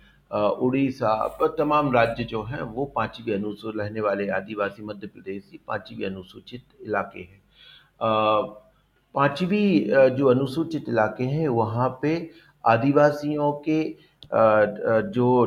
उड़ीसा 0.60 1.14
पर 1.40 1.54
तमाम 1.58 1.92
राज्य 1.92 2.24
जो 2.24 2.42
हैं, 2.42 2.60
वो 2.62 2.84
पांचवी 2.96 3.32
अनुसूचित 3.32 3.80
रहने 3.80 4.00
वाले 4.00 4.28
आदिवासी 4.28 4.82
मध्य 4.84 5.06
प्रदेश 5.06 5.48
की 5.50 5.60
पांचवी 5.68 6.04
अनुसूचित 6.04 6.62
इलाके 6.82 7.20
हैं। 7.20 7.40
पांचवी 9.14 9.78
जो 10.16 10.26
अनुसूचित 10.26 10.88
इलाके 10.88 11.24
हैं, 11.24 11.48
वहाँ 11.48 11.88
पे 12.02 12.30
आदिवासियों 12.64 13.52
के 13.68 13.82
जो 15.12 15.46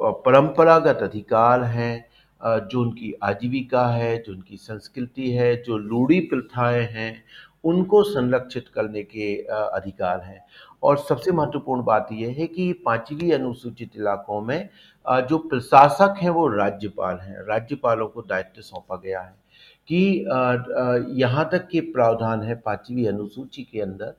परंपरागत 0.00 1.02
अधिकार 1.02 1.62
हैं 1.64 2.04
जो 2.40 2.80
उनकी 2.80 3.12
आजीविका 3.22 3.86
है, 3.86 4.16
जो 4.22 4.32
उनकी 4.32 4.56
संस्कृति 4.56 5.30
है, 5.30 5.54
जो 5.62 5.76
रूढ़ी 5.78 6.20
प्रथाएँ 6.22 6.86
हैं, 6.92 7.24
उनको 7.64 8.02
संरक्षित 8.02 8.68
करने 8.74 9.02
के 9.04 9.34
अधिकार 9.46 10.20
हैं। 10.20 10.44
और 10.84 10.96
सबसे 10.98 11.32
महत्वपूर्ण 11.32 11.82
बात 11.84 12.08
यह 12.12 12.34
है 12.38 12.46
कि 12.46 12.72
पांचवी 12.84 13.30
अनुसूचित 13.32 13.96
इलाकों 13.96 14.40
में 14.40 14.68
जो 15.06 15.38
प्रशासक 15.40 16.14
हैं 16.18 16.30
वो 16.30 16.46
राज्यपाल 16.48 17.18
हैं। 17.18 17.46
राज्यपालों 17.48 18.08
को 18.08 18.22
दायित्व 18.22 18.62
सौंपा 18.62 18.96
गया 18.96 19.20
है 19.20 19.34
कि 19.88 20.00
यहाँ 21.22 21.48
तक 21.52 21.68
के 21.68 21.80
प्रावधान 21.92 22.42
है 22.42 22.54
पांचवी 22.56 23.06
अनुसूची 23.06 23.62
के 23.62 23.80
अंदर 23.80 24.14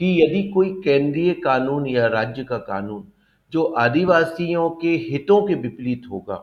कि 0.00 0.16
यदि 0.22 0.42
कोई 0.48 0.70
केंद्रीय 0.84 1.32
कानून 1.44 1.86
या 1.86 2.06
राज्य 2.08 2.44
का 2.44 2.58
कानून 2.60 3.04
जो 3.52 3.64
आदिवासियों 3.78 4.68
के 4.72 4.96
हितों 5.00 5.40
के 5.46 5.54
विपरीत 5.56 6.02
होगा, 6.10 6.42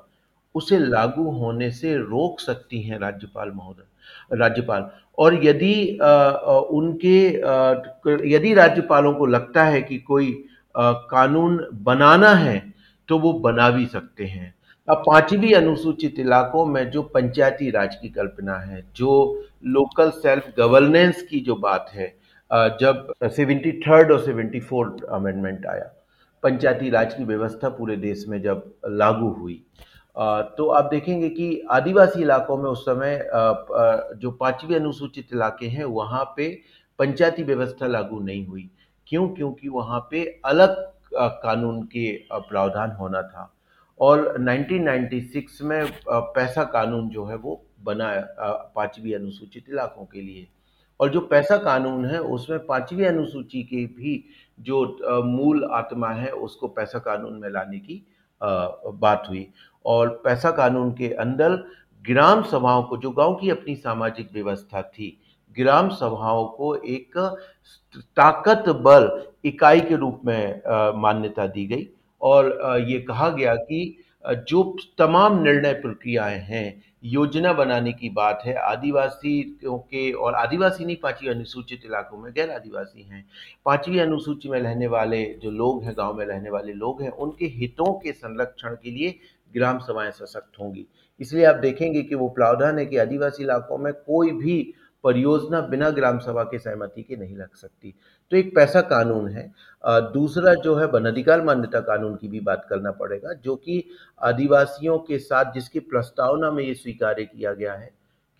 उसे 0.56 0.80
लागू 0.80 1.30
होने 1.32 1.72
से 1.72 1.96
रोक 1.98 2.40
सकती 2.40 2.82
हैं 2.82 3.00
राज्यपाल 3.00 3.52
महोदय। 3.52 3.84
राज्यपाल। 4.32 4.90
और 5.18 5.40
यदि 5.46 5.98
उनके 6.72 7.18
यदि 8.28 8.54
राज्यपालों 8.54 9.14
को 9.14 9.26
लगता 9.26 9.64
है 9.64 9.82
कि 9.82 9.98
कोई 10.00 10.32
कानून 10.76 11.60
बनाना 11.84 12.34
है 12.36 12.62
तो 13.10 13.18
वो 13.20 13.34
बना 13.40 13.70
भी 13.70 13.86
सकते 13.88 14.26
हैं। 14.26 14.54
अब 14.88 15.04
पांचवी 15.08 15.54
अनुसूचित 15.54 16.20
इलाकों 16.20 16.66
में 16.66 16.90
जो 16.92 17.02
पंचायती 17.06 17.70
राज 17.72 17.96
की 17.96 18.10
कल्पना 18.10 18.56
है, 18.56 18.84
जो 18.96 19.44
लोकल 19.68 20.10
सेल्फ 20.12 20.54
गवर्नेंस 20.58 21.22
की 21.22 21.40
जो 21.40 21.56
बात 21.58 21.90
है 21.94 22.08
जब 22.52 23.14
सेवेंटी 23.26 23.72
थर्ड 23.82 24.12
और 24.12 24.20
सेवेंटी 24.20 24.60
फोर्थ 24.60 25.04
अमेंडमेंट 25.06 25.66
आया, 25.66 25.92
पंचायती 26.44 26.90
राज 26.90 27.14
की 27.14 27.24
व्यवस्था 27.24 27.70
पूरे 27.70 27.96
देश 27.98 28.26
में 28.28 28.42
जब 28.42 28.64
लागू 28.88 29.30
हुई 29.32 29.62
तो 30.58 30.68
आप 30.68 30.86
देखेंगे 30.86 31.30
कि 31.30 31.62
आदिवासी 31.72 32.22
इलाकों 32.22 32.58
में 32.58 32.70
उस 32.70 32.82
समय 32.86 33.20
जो 34.16 34.32
पांचवी 34.32 34.76
अनुसूचित 34.76 35.34
इलाके 35.34 35.68
हैं, 35.68 35.84
वहाँ 35.84 36.24
पे 36.38 36.50
पंचायती 37.00 37.44
व्यवस्था 37.44 37.88
लागू 37.88 38.20
नहीं 38.20 38.46
हुई। 38.48 38.70
क्यों? 39.08 39.28
क्योंकि 39.30 39.70
वहाँ 39.70 40.00
पे 40.12 40.24
अलग 40.46 40.76
कानून 41.16 41.82
के 41.84 42.12
प्रावधान 42.34 42.92
होना 42.92 43.22
था। 43.22 43.54
और 44.00 44.38
1996 44.40 45.62
में 45.62 45.86
पैसा 46.06 46.64
कानून 46.66 47.10
जो 47.10 47.26
है 47.26 47.36
वो 47.38 47.62
बना 47.84 48.12
पांचवी 48.76 49.14
अनुसूचित 49.14 49.70
इलाकों 49.70 50.06
के 50.06 50.22
लिए। 50.22 50.48
और 51.00 51.10
जो 51.10 51.20
पैसा 51.22 51.58
कानून 51.58 52.06
है, 52.06 52.20
उसमें 52.20 52.66
पांचवी 52.66 53.06
अनुसूची 53.06 53.64
के 53.64 53.86
भी 53.96 54.24
जो 54.60 55.24
मूल 55.26 55.64
आत्मा 55.74 56.10
है, 56.10 56.32
उसको 56.32 56.68
पैसा 56.68 57.00
कानून 57.00 57.40
में 57.40 57.50
लाने 57.50 57.80
की 57.80 58.06
बात 58.42 59.26
हुई। 59.30 59.48
और 59.86 60.10
पैसा 60.24 60.52
कानून 60.52 60.92
के 60.92 61.10
अंदर 61.16 61.56
ग्राम 62.06 62.42
सभाओं 62.44 62.84
को, 62.84 62.98
जो 62.98 63.12
गाँव 63.12 63.36
की 63.36 63.50
अपनी 63.50 63.76
सामाजिक 63.76 64.30
व्यवस्था 64.34 64.82
थी, 64.82 65.18
ग्राम 65.58 65.90
सभाओं 65.90 66.46
को 66.48 66.76
एक 66.76 67.18
ताकत 68.18 68.70
बल 68.78 69.10
इकाई 69.46 69.80
के 69.82 69.96
रूप 69.96 70.22
में 70.26 70.62
मान्यता 71.02 71.48
दी 71.48 71.66
गई। 71.68 71.88
और 72.22 72.86
ये 72.88 73.00
कहा 73.00 73.30
गया 73.30 73.56
कि 73.56 73.98
जो 74.48 74.64
तमाम 74.98 75.42
निर्णय 75.44 75.74
प्रक्रियाएँ 75.74 76.40
हैं 76.40 76.82
योजना 77.04 77.54
बनाने 77.54 77.94
की 77.94 78.10
बात 78.10 78.42
है। 78.46 78.54
आदिवासी 78.54 79.60
के 79.66 80.12
और 80.12 80.36
आदिवासी 80.36 80.86
नहीं, 80.86 80.96
पांचवी 80.96 81.30
अनुसूचित 81.30 81.82
इलाकों 81.86 82.18
में 82.18 82.34
गैर 82.34 82.52
आदिवासी 82.52 83.04
हैं। 83.04 83.26
पांचवी 83.66 84.00
अनुसूची 84.00 84.50
में 84.50 84.60
रहने 84.60 84.88
वाले 84.88 85.24
जो 85.44 85.52
लोग 85.52 85.84
हैं, 85.84 85.94
गाँव 85.98 86.14
में 86.14 86.26
रहने 86.26 86.50
वाले 86.50 86.74
लोग 86.74 87.02
हैं, 87.02 87.10
उनके 87.10 87.46
हितों 87.46 87.94
के 88.00 88.12
संरक्षण 88.12 88.76
के 88.76 88.92
लिए 88.92 89.20
ग्राम 89.54 89.80
सभाएँ 89.80 90.12
सशक्त 90.12 90.60
होंगी। 90.60 90.86
इसलिए 91.20 91.46
आप 91.46 91.56
देखेंगे 91.56 92.02
कि 92.02 92.16
वो 92.16 92.30
प्रावधान 92.30 92.80
है 92.80 92.86
कि 92.86 92.98
आदिवासी 92.98 93.44
इलाकों 93.44 93.78
में 93.78 93.94
कोई 93.94 94.32
भी 94.32 94.74
परियोजना 95.04 95.62
बिना 95.62 95.90
ग्राम 95.90 96.20
सभा 96.20 96.44
के 96.44 96.60
सहमति 96.60 97.04
के 97.04 97.16
नहीं 97.16 97.36
लग 97.38 97.56
सकती। 97.56 97.94
तो 98.32 98.38
एक 98.38 98.54
पैसा 98.56 98.82
कानून 98.84 99.28
है। 99.28 99.52
दूसरा 100.14 100.54
जो 100.56 100.76
है 100.76 100.86
वन 100.88 101.06
अधिकार 101.06 101.42
मान्यता 101.42 101.80
कानून 101.82 102.16
की 102.16 102.28
भी 102.28 102.40
बात 102.40 102.66
करना 102.70 102.92
पड़ेगा, 102.92 103.34
जो 103.36 103.56
कि 103.56 103.84
आदिवासियों 104.22 104.98
के 105.00 105.20
साथ, 105.20 105.54
जिसकी 105.54 105.80
प्रस्तावना 105.80 106.52
में 106.52 106.64
ये 106.64 106.74
स्वीकार 106.74 107.22
किया 107.24 107.54
गया 107.54 107.74
है 107.74 107.92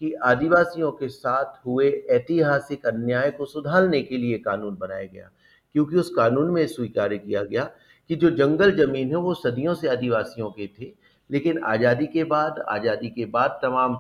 कि 0.02 0.14
आदिवासियों 0.14 0.92
के 0.92 1.08
साथ 1.10 1.66
हुए 1.66 1.90
ऐतिहासिक 2.10 2.86
अन्याय 2.88 3.32
को 3.32 3.46
सुधारने 3.46 4.02
के 4.02 4.18
लिए 4.18 4.38
कानून 4.40 4.78
बनाया 4.78 5.06
गया, 5.06 5.30
क्योंकि 5.76 5.96
उस 5.96 6.10
कानून 6.10 6.52
में 6.52 6.66
स्वीकार 6.68 7.16
किया 7.16 7.44
गया 7.44 7.70
कि 8.10 8.16
जो 8.16 8.30
जंगल 8.32 8.72
ज़मीन 8.78 9.10
है 9.10 9.18
वो 9.18 9.34
सदियों 9.36 9.74
से 9.76 9.88
आदिवासियों 9.88 10.50
के 10.52 10.68
थे 10.80 10.92
लेकिन 11.30 11.60
आज़ादी 11.64 12.06
के 12.08 12.24
बाद 12.24 12.60
आज़ादी 12.70 13.10
के 13.10 13.26
बाद 13.28 13.60
तमाम 13.64 13.94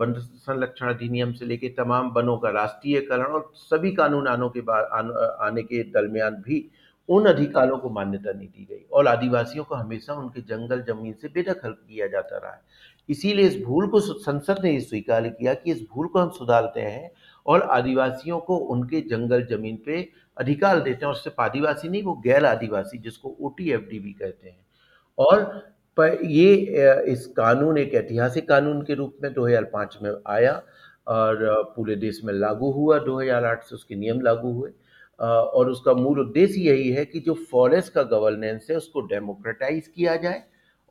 वन 0.00 0.14
संरक्षण 0.18 0.88
अधिनियम 0.88 1.32
से 1.32 1.46
लेकर 1.46 1.74
तमाम 1.76 2.10
वनों 2.16 2.36
का 2.38 2.50
राष्ट्रीयकरण 2.50 3.32
और 3.32 3.50
सभी 3.54 3.92
कानून 3.92 4.28
आनों 4.28 4.48
के 4.48 4.60
बाद 4.60 4.88
आन, 4.92 5.10
आने 5.40 5.62
के 5.62 5.82
दरमियान 5.90 6.42
भी 6.46 6.68
उन 7.08 7.26
अधिकारों 7.26 7.76
को 7.78 7.90
मान्यता 7.90 8.32
नहीं 8.32 8.48
दी 8.48 8.66
गई। 8.70 8.84
और 8.92 9.06
आदिवासियों 9.06 9.64
को 9.64 9.74
हमेशा 9.74 10.14
उनके 10.14 10.40
जंगल 10.40 10.82
ज़मीन 10.88 11.12
से 11.12 11.28
बेदखल 11.28 11.70
किया 11.70 12.06
जाता 12.06 12.38
रहा 12.38 12.52
है। 12.52 12.60
इसीलिए 13.08 13.46
इस 13.46 13.62
भूल 13.64 13.86
को 13.86 14.00
संसद 14.00 14.60
ने 14.64 14.80
स्वीकार 14.80 15.28
किया 15.28 15.54
कि 15.54 15.72
इस 15.72 15.80
भूल 15.94 16.06
को 16.06 16.18
हम 16.18 16.30
सुधारते 16.30 16.80
हैं 16.80 17.10
और 17.46 17.62
आदिवासियों 17.62 18.38
को 18.40 18.56
उनके 18.56 19.00
जंगल 19.00 19.46
ज़मीन 19.46 19.78
पे 19.86 20.08
अधिकार 20.36 20.80
देते 20.80 21.06
हैं। 21.06 21.12
और 21.12 21.14
सिर्फ़ 21.14 21.40
आदिवासी 21.42 21.88
नहीं, 21.88 22.02
वो 22.02 22.14
गैर 22.14 22.44
आदिवासी, 22.44 22.98
जिसको 22.98 23.36
ओ 23.40 23.48
भी 23.58 24.12
कहते 24.12 24.48
हैं। 24.48 24.66
और 25.18 25.44
पर 25.96 26.18
ये 26.24 26.54
इस 27.12 27.26
कानून 27.26 27.78
एक 27.78 27.94
ऐतिहासिक 27.94 28.48
कानून 28.48 28.82
के 28.82 28.94
रूप 28.94 29.16
में 29.22 29.32
2005 29.32 29.98
में 30.02 30.10
आया 30.26 30.62
और 31.08 31.72
पूरे 31.76 31.96
देश 31.96 32.20
में 32.24 32.32
लागू 32.34 32.70
हुआ। 32.72 32.98
2008 32.98 33.64
से 33.64 33.74
उसके 33.74 33.94
नियम 33.94 34.20
लागू 34.20 34.52
हुए। 34.52 34.70
और 35.20 35.70
उसका 35.70 35.94
मूल 35.94 36.20
उद्देश्य 36.20 36.60
यही 36.60 36.90
है 36.90 37.04
कि 37.04 37.20
जो 37.20 37.34
फॉरेस्ट 37.34 37.92
का 37.92 38.02
गवर्नेंस 38.02 38.66
है, 38.70 38.76
उसको 38.76 39.00
डेमोक्रेटाइज 39.00 39.88
किया 39.88 40.16
जाए। 40.16 40.42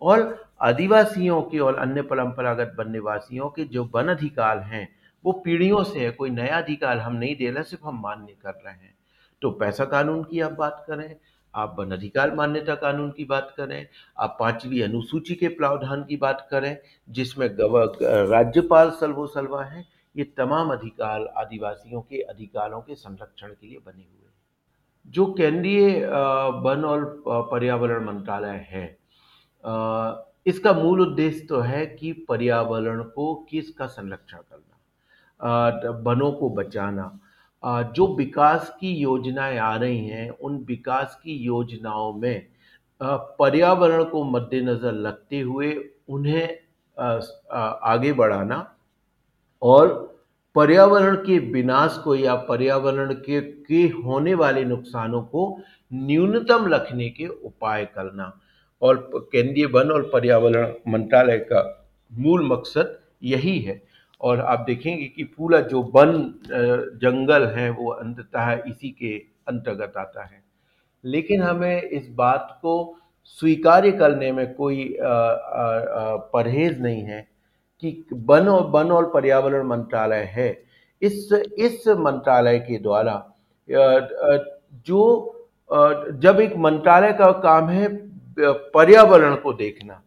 और 0.01 0.45
आदिवासियों 0.61 1.41
के 1.41 1.59
और 1.59 1.75
अन्य 1.75 2.01
परंपरागत 2.01 2.75
वन 2.79 2.91
निवासियों 2.91 3.49
के 3.49 3.63
जो 3.63 3.89
वन 3.93 4.07
अधिकार 4.07 4.59
हैं 4.59 4.87
वो 5.27 5.31
पीढ़ियों 5.45 5.83
से 5.83 5.99
है, 5.99 6.11
कोई 6.11 6.29
नया 6.29 6.57
अधिकार 6.57 6.97
हम 6.97 7.15
नहीं 7.15 7.35
दे 7.35 7.49
रहे, 7.49 7.63
सिर्फ़ 7.63 7.85
हम 7.85 7.99
मान्य 8.01 8.35
कर 8.41 8.61
रहे 8.65 8.73
हैं। 8.73 8.93
तो 9.41 9.49
पैसा 9.53 9.85
कानून 9.85 10.23
की 10.23 10.39
आप 10.41 10.51
बात 10.51 10.83
करें, 10.87 11.15
आप 11.53 11.75
वन 11.79 11.91
अधिकार 11.91 12.33
मान्यता 12.35 12.75
कानून 12.75 13.09
की 13.11 13.25
बात 13.25 13.53
करें, 13.57 13.87
आप 14.17 14.37
पांचवी 14.39 14.81
अनुसूची 14.81 15.35
के 15.35 15.47
प्रावधान 15.47 16.03
की 16.03 16.17
बात 16.17 16.47
करें, 16.51 16.77
जिसमें 17.09 17.47
राज्यपाल 17.51 18.89
सलवो 18.91 19.25
सलवा 19.27 19.63
है, 19.63 19.85
ये 20.15 20.23
तमाम 20.37 20.71
अधिकार 20.71 21.25
आदिवासियों 21.37 22.01
के 22.01 22.21
अधिकारों 22.23 22.81
के 22.81 22.95
संरक्षण 22.95 23.47
के 23.49 23.67
लिए 23.67 23.77
बने 23.77 24.03
हुए 24.03 24.25
हैं। 24.25 25.11
जो 25.11 25.25
केंद्रीय 25.33 26.05
वन 26.63 26.85
और 26.85 27.23
पर्यावरण 27.27 28.05
मंत्रालय 28.05 28.65
है 28.69 28.85
इसका 30.45 30.73
मूल 30.73 31.01
उद्देश्य 31.01 31.45
तो 31.45 31.59
है 31.59 31.85
कि 31.87 32.11
पर्यावरण 32.29 33.01
को 33.05 33.33
किसका 33.49 33.85
संरक्षण 33.87 34.37
करना। 34.39 34.76
वनों 35.39 36.31
को 36.31 36.49
बचाना। 36.49 37.11
जो 37.95 38.07
विकास 38.15 38.75
की 38.79 38.93
योजनाएँ 38.93 39.57
आ 39.57 39.75
रही 39.75 40.07
हैं, 40.07 40.29
उन 40.29 40.57
विकास 40.67 41.19
की 41.23 41.35
योजनाओं 41.35 42.13
में 42.13 42.47
पर्यावरण 43.01 44.03
को 44.03 44.23
मद्देनज़र 44.25 45.01
रखते 45.07 45.39
हुए 45.39 45.73
उन्हें 46.09 46.47
आगे 47.83 48.13
बढ़ाना 48.13 48.57
और 49.61 49.87
पर्यावरण 50.55 51.15
के 51.15 51.37
विनाश 51.51 51.97
को 52.03 52.15
या 52.15 52.35
पर्यावरण 52.43 53.13
के 53.15 53.41
के 53.41 53.81
होने 53.97 54.33
वाले 54.33 54.63
नुकसानों 54.65 55.21
को 55.23 55.43
न्यूनतम 55.91 56.67
रखने 56.67 57.09
के 57.09 57.27
उपाय 57.27 57.85
करना। 57.85 58.31
और 58.81 59.09
केंद्रीय 59.31 59.65
वन 59.65 59.91
और 59.91 60.09
पर्यावरण 60.13 60.73
मंत्रालय 60.87 61.37
का 61.51 61.61
मूल 62.11 62.45
मकसद 62.47 62.97
यही 63.23 63.59
है। 63.59 63.81
और 64.21 64.39
आप 64.41 64.59
देखेंगे 64.59 65.05
कि 65.05 65.23
पूरा 65.23 65.59
जो 65.61 65.81
वन 65.95 66.13
जंगल 67.01 67.45
है, 67.47 67.69
वो 67.69 67.89
अंततः 67.91 68.51
इसी 68.67 68.89
के 68.91 69.17
अंतर्गत 69.47 69.97
आता 69.97 70.23
है। 70.25 70.43
लेकिन 71.03 71.41
हमें 71.41 71.81
इस 71.81 72.07
बात 72.11 72.57
को 72.61 72.95
स्वीकार्य 73.25 73.91
करने 73.91 74.31
में 74.31 74.53
कोई 74.53 74.95
परहेज 74.99 76.81
नहीं 76.81 77.01
है 77.01 77.27
कि 77.83 78.05
वन 78.13 78.47
और 78.47 78.67
वन 78.71 78.91
और 78.91 79.09
पर्यावरण 79.09 79.67
मंत्रालय 79.67 80.23
है। 80.31 80.49
इस 81.01 81.31
इस 81.57 81.87
मंत्रालय 81.87 82.59
के 82.59 82.77
द्वारा 82.77 83.23
जो 84.87 85.33
जब 85.69 86.39
एक 86.41 86.55
मंत्रालय 86.57 87.13
का 87.13 87.31
काम 87.39 87.69
है 87.69 87.87
पर्यावरण 88.73 89.35
को 89.35 89.53
देखना। 89.53 90.01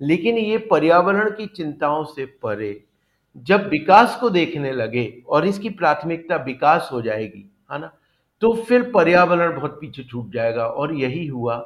लेकिन 0.00 0.38
ये 0.38 0.58
पर्यावरण 0.70 1.30
की 1.30 1.46
चिंताओं 1.46 2.04
से 2.04 2.24
परे 2.42 2.72
जब 3.36 3.68
विकास 3.68 4.16
को 4.20 4.30
देखने 4.30 4.72
लगे 4.72 5.12
और 5.28 5.46
इसकी 5.46 5.68
प्राथमिकता 5.70 6.36
विकास 6.44 6.88
हो 6.92 7.00
जाएगी, 7.02 7.50
है 7.70 7.78
ना 7.80 7.92
तो 8.42 8.52
फिर 8.64 8.90
पर्यावरण 8.90 9.54
बहुत 9.54 9.78
पीछे 9.80 10.02
छूट 10.04 10.32
जाएगा। 10.32 10.64
और 10.64 10.94
यही 10.94 11.26
हुआ 11.26 11.56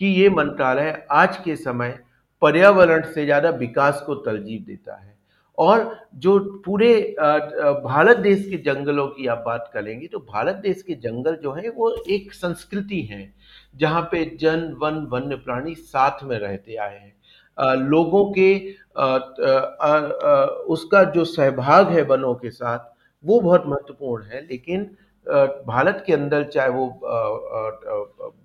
कि 0.00 0.06
ये 0.06 0.28
मंत्रालय 0.30 1.06
आज 1.12 1.36
के 1.36 1.56
समय 1.58 1.98
पर्यावरण 2.42 3.02
से 3.04 3.24
ज़्यादा 3.24 3.50
विकास 3.50 4.02
को 4.06 4.14
तरजीह 4.16 4.64
देता 4.66 4.96
है। 4.96 5.08
और 5.58 5.96
जो 6.16 6.38
पूरे 6.64 6.92
भारत 7.84 8.16
देश 8.18 8.46
के 8.50 8.56
जंगलों 8.64 9.06
की 9.08 9.26
आप 9.26 9.42
बात 9.46 9.70
करेंगे 9.74 10.06
तो 10.06 10.18
भारत 10.20 10.54
देश 10.56 10.82
के 10.82 10.94
जंगल 10.96 11.36
जो 11.42 11.52
है, 11.52 11.68
वो 11.68 11.94
एक 12.08 12.32
संस्कृति 12.32 13.00
है, 13.02 13.32
जहाँ 13.74 14.02
पे 14.02 14.24
जन, 14.36 14.72
वन, 14.80 15.06
वन्य 15.12 15.36
प्राणी 15.38 15.74
साथ 15.74 16.24
में 16.24 16.38
रहते 16.38 16.76
आए 16.76 16.98
हैं। 16.98 17.12
लोगों 17.60 18.24
के 18.32 18.54
उसका 20.72 21.02
जो 21.12 21.24
सहभाग 21.26 21.88
है 21.88 22.02
वनों 22.04 22.34
के 22.34 22.50
साथ, 22.50 22.78
वो 23.24 23.40
बहुत 23.40 23.64
महत्वपूर्ण 23.66 24.24
है। 24.24 24.40
लेकिन 24.42 24.84
भारत 25.66 26.02
के 26.06 26.12
अंदर 26.12 26.44
चाहे 26.44 26.68
वो 26.68 26.86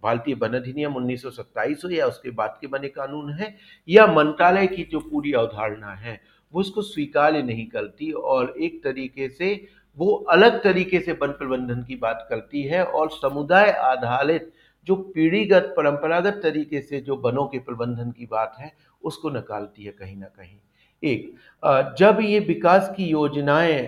भारतीय 0.03 0.35
वन 0.35 0.53
अधिनियम 0.53 0.95
उन्नीस 0.95 1.21
सौ 1.23 1.29
सत्ताइस 1.31 1.81
हो 1.85 1.89
या 1.89 2.05
उसके 2.07 2.29
बाद 2.31 2.57
के 2.61 2.67
बने 2.67 2.87
कानून 2.89 3.31
है, 3.33 3.55
या 3.87 4.07
मंत्रालय 4.07 4.67
की 4.67 4.83
जो 4.91 4.99
पूरी 5.01 5.33
अवधारणा 5.33 5.93
है, 5.93 6.19
वो 6.53 6.59
उसको 6.61 6.81
स्वीकार 6.81 7.33
नहीं 7.35 7.65
करती 7.67 8.11
और 8.11 8.53
एक 8.59 8.83
तरीके 8.83 9.29
से, 9.29 9.67
वो 9.97 10.13
अलग 10.31 10.61
तरीके 10.63 10.99
से 10.99 11.11
वन 11.13 11.31
प्रबंधन 11.33 11.83
की 11.83 11.95
बात 11.95 12.25
करती 12.29 12.63
है 12.63 12.83
और 12.83 13.09
समुदाय 13.11 13.71
आधारित 13.71 14.51
जो 14.87 14.95
पीढ़ीगत, 14.95 15.73
परंपरागत 15.77 16.39
तरीके 16.43 16.81
से 16.81 16.99
जो 17.01 17.15
वनों 17.17 17.45
के 17.47 17.59
प्रबंधन 17.59 18.11
की 18.11 18.25
बात 18.31 18.55
है, 18.59 18.71
उसको 19.03 19.29
नकारती 19.29 19.83
है 19.83 19.91
कहीं 19.91 20.15
ना 20.17 20.25
कहीं। 20.27 20.57
एक 21.03 21.95
जब 21.99 22.17
ये 22.21 22.39
विकास 22.41 22.93
की 22.97 23.05
योजनाएँ 23.05 23.81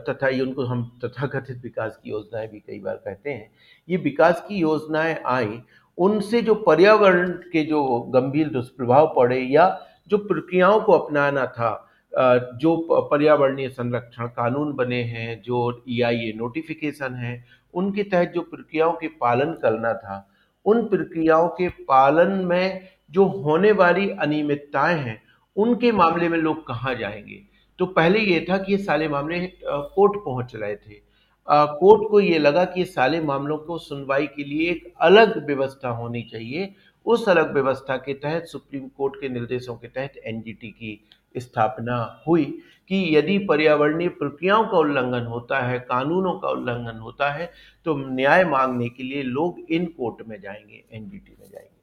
तथा 0.00 0.28
ये 0.28 0.40
उनको 0.40 0.64
हम 0.64 0.84
तथाकथित 1.04 1.60
विकास 1.62 1.98
की 2.02 2.10
योजनाएँ 2.10 2.48
भी 2.48 2.58
कई 2.60 2.78
बार 2.80 2.94
कहते 2.96 3.30
हैं, 3.30 3.50
ये 3.88 3.96
विकास 3.98 4.44
की 4.48 4.56
योजनाएँ 4.56 5.16
आई, 5.26 5.60
उनसे 5.98 6.40
जो 6.42 6.54
पर्यावरण 6.56 7.30
के 7.52 7.62
जो 7.64 7.84
गंभीर 8.14 8.48
दुष्प्रभाव 8.48 9.12
पड़े 9.16 9.40
या 9.40 9.68
जो 10.10 10.18
प्रक्रियाओं 10.18 10.80
को 10.80 10.92
अपनाना 10.92 11.46
था 11.48 11.84
जो 12.12 12.76
पर्यावरणीय 13.10 13.68
संरक्षण 13.68 14.26
कानून 14.28 14.72
बने 14.72 15.02
हैं, 15.02 15.40
जो 15.42 15.84
ई 15.88 16.00
आई 16.02 16.16
ए 16.20 16.32
नोटिफिकेशन 16.36 17.14
है 17.14 17.44
उनके 17.78 18.02
तहत 18.02 18.32
जो 18.34 18.40
प्रक्रियाओं 18.42 18.92
के 18.92 19.08
पालन 19.20 19.52
करना 19.62 19.92
था, 19.94 20.26
उन 20.66 20.82
प्रक्रियाओं 20.88 21.48
के 21.48 21.68
पालन 21.88 22.32
में 22.44 22.88
जो 23.10 23.24
होने 23.24 23.72
वाली 23.72 24.08
अनियमितताएँ 24.10 24.98
हैं, 24.98 25.20
उनके 25.56 25.92
मामले 25.92 26.28
में 26.28 26.38
लोग 26.38 26.66
कहाँ 26.66 26.94
जाएँगे? 26.94 27.42
तो 27.78 27.86
पहले 27.86 28.18
ये 28.18 28.44
था 28.50 28.56
कि 28.58 28.72
ये 28.72 28.78
सारे 28.78 29.08
मामले 29.08 29.46
कोर्ट 29.64 30.18
पहुँच 30.24 30.54
रहे 30.56 30.74
थे। 30.76 31.00
कोर्ट 31.48 32.10
को 32.10 32.20
ये 32.20 32.38
लगा 32.38 32.64
कि 32.64 32.84
सारे 32.84 33.20
मामलों 33.20 33.56
को 33.58 33.78
सुनवाई 33.78 34.26
के 34.26 34.44
लिए 34.44 34.70
एक 34.70 34.92
अलग 35.00 35.46
व्यवस्था 35.46 35.88
होनी 35.90 36.22
चाहिए। 36.22 36.74
उस 37.06 37.28
अलग 37.28 37.52
व्यवस्था 37.54 37.96
के 37.96 38.14
तहत 38.14 38.46
सुप्रीम 38.46 38.88
कोर्ट 38.88 39.14
के 39.20 39.28
निर्देशों 39.28 39.74
के 39.76 39.88
तहत 39.88 40.16
एनजीटी 40.26 40.70
की 40.70 41.00
स्थापना 41.34 41.96
हुई 42.26 42.44
कि 42.90 43.02
यदि 43.16 43.38
पर्यावरणीय 43.48 44.08
प्रक्रियाओं 44.18 44.64
का 44.66 44.78
उल्लंघन 44.78 45.26
होता 45.26 45.60
है, 45.60 45.78
कानूनों 45.80 46.38
का 46.40 46.48
उल्लंघन 46.50 46.98
होता 46.98 47.30
है 47.32 47.50
तो 47.86 47.96
न्याय 47.98 48.44
मांगने 48.46 48.88
के 48.88 49.02
लिए 49.02 49.22
लोग 49.22 49.58
इन 49.70 49.86
कोर्ट 49.98 50.26
में 50.28 50.40
जाएँगे, 50.40 50.84
एनजीटी 50.92 51.36
में 51.40 51.48
जाएँगे। 51.48 51.76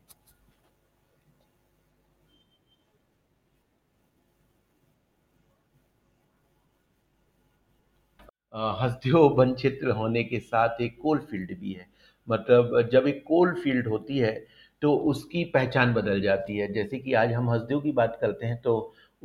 हस्तियों 8.79 9.29
वन 9.35 9.53
क्षेत्र 9.53 9.91
होने 9.91 10.23
के 10.23 10.39
साथ 10.39 10.81
एक 10.81 10.97
कोल 11.01 11.19
फ़ील्ड 11.21 11.57
भी 11.59 11.71
है। 11.73 11.87
मतलब 12.27 12.81
जब 12.91 13.07
एक 13.07 13.23
कोल 13.27 13.53
फ़ील्ड 13.55 13.87
होती 13.87 14.17
है 14.17 14.33
तो 14.81 14.95
उसकी 15.11 15.43
पहचान 15.53 15.93
बदल 15.93 16.21
जाती 16.21 16.57
है। 16.57 16.71
जैसे 16.73 16.99
कि 16.99 17.13
आज 17.13 17.31
हम 17.33 17.49
हस्तियों 17.49 17.79
की 17.81 17.91
बात 17.93 18.17
करते 18.21 18.45
हैं 18.45 18.61
तो 18.61 18.75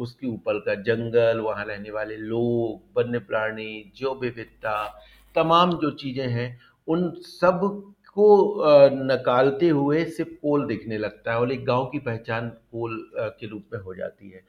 उसके 0.00 0.26
ऊपर 0.26 0.59
का 0.59 0.75
जंगल, 0.83 1.40
वहाँ 1.40 1.64
रहने 1.64 1.90
वाले 1.90 2.16
लोग 2.16 2.99
वन्य 2.99 3.19
प्राणी 3.21 3.92
जो 3.97 4.14
विविधता 4.21 4.85
तमाम 5.35 5.73
जो 5.78 5.90
चीज़ें 5.92 6.26
हैं, 6.28 6.59
उन 6.88 7.11
सबको 7.23 8.26
नकालते 9.04 9.69
हुए 9.69 10.04
सिर्फ़ 10.07 10.30
कोल 10.33 10.66
दिखने 10.66 10.99
लगता 10.99 11.33
है 11.33 11.38
और 11.40 11.52
एक 11.52 11.64
गाँव 11.64 11.85
की 11.87 11.99
पहचान 12.00 12.49
कोल 12.49 12.99
के 13.16 13.47
रूप 13.47 13.64
में 13.73 13.80
हो 13.80 13.95
जाती 13.95 14.30
है। 14.30 14.42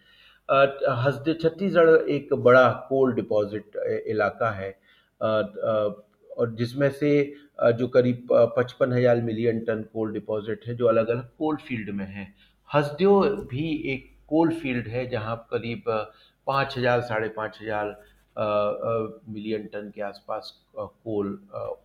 हस्द 0.98 1.36
छत्तीसगढ़ 1.42 2.10
एक 2.10 2.34
बड़ा 2.36 2.68
कोल 2.90 3.14
डिपॉजिट 3.14 3.76
इलाका 4.08 4.50
है। 4.52 4.72
और 5.22 6.56
जिसमें 6.58 6.90
से 6.92 7.12
जो 7.78 7.88
करीब 7.88 8.28
पचपन 8.58 8.94
हज़ार 8.94 9.22
मिलियन 9.22 9.60
टन 9.60 9.82
कोल 9.94 10.14
डिपॉजिट 10.14 10.68
है, 10.68 10.76
जो 10.76 10.88
अलग 10.88 11.08
अलग 11.08 11.30
कोल 11.38 11.56
फ़ील्ड 11.58 11.90
में 11.90 12.06
है। 12.06 12.28
हसदेव 12.70 13.20
भी 13.52 13.72
एक 13.94 14.10
कोल 14.32 14.54
फ़ील्ड 14.56 14.88
है, 14.88 15.06
जहाँ 15.10 15.36
करीब 15.52 15.84
पाँच 16.48 16.78
हज़ार, 16.78 17.02
साढ़े 17.04 17.28
पाँच 17.38 17.58
हज़ार 17.62 18.00
मिलियन 19.30 19.64
टन 19.74 19.92
के 19.96 20.02
आसपास 20.02 20.54
कोल 20.78 21.38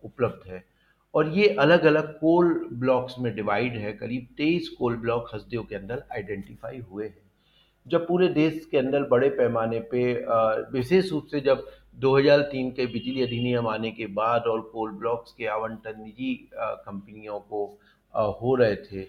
उपलब्ध 0.05 0.49
है। 0.49 0.63
और 1.13 1.29
ये 1.29 1.47
अलग 1.59 1.85
अलग 1.85 2.11
कोल 2.19 2.53
ब्लॉक्स 2.73 3.15
में 3.19 3.33
डिवाइड 3.35 3.75
है, 3.75 3.91
करीब 3.93 4.27
तेईस 4.37 4.69
कोल 4.79 4.95
ब्लॉक 4.97 5.29
हसदेव 5.33 5.63
के 5.69 5.75
अंदर 5.75 6.03
आइडेंटिफाई 6.13 6.79
हुए 6.81 7.05
हैं। 7.05 7.25
जब 7.85 8.07
पूरे 8.07 8.27
देश 8.29 8.67
के 8.71 8.77
अंदर 8.77 9.03
बड़े 9.09 9.29
पैमाने 9.31 9.79
पे 9.91 10.01
विशेष 10.71 11.11
रूप 11.11 11.27
से 11.31 11.39
जब 11.41 11.65
2003 11.97 12.71
के 12.71 12.85
बिजली 12.85 13.21
अधिनियम 13.23 13.67
आने 13.67 13.91
के 13.91 14.05
बाद 14.13 14.47
और 14.47 14.61
कोल 14.73 14.91
ब्लॉक्स 14.93 15.31
के 15.33 15.45
आवंटन 15.49 16.01
निजी 16.01 16.33
कंपनियों 16.53 17.39
को 17.51 17.65
हो 18.41 18.55
रहे 18.55 18.75
थे 18.77 19.03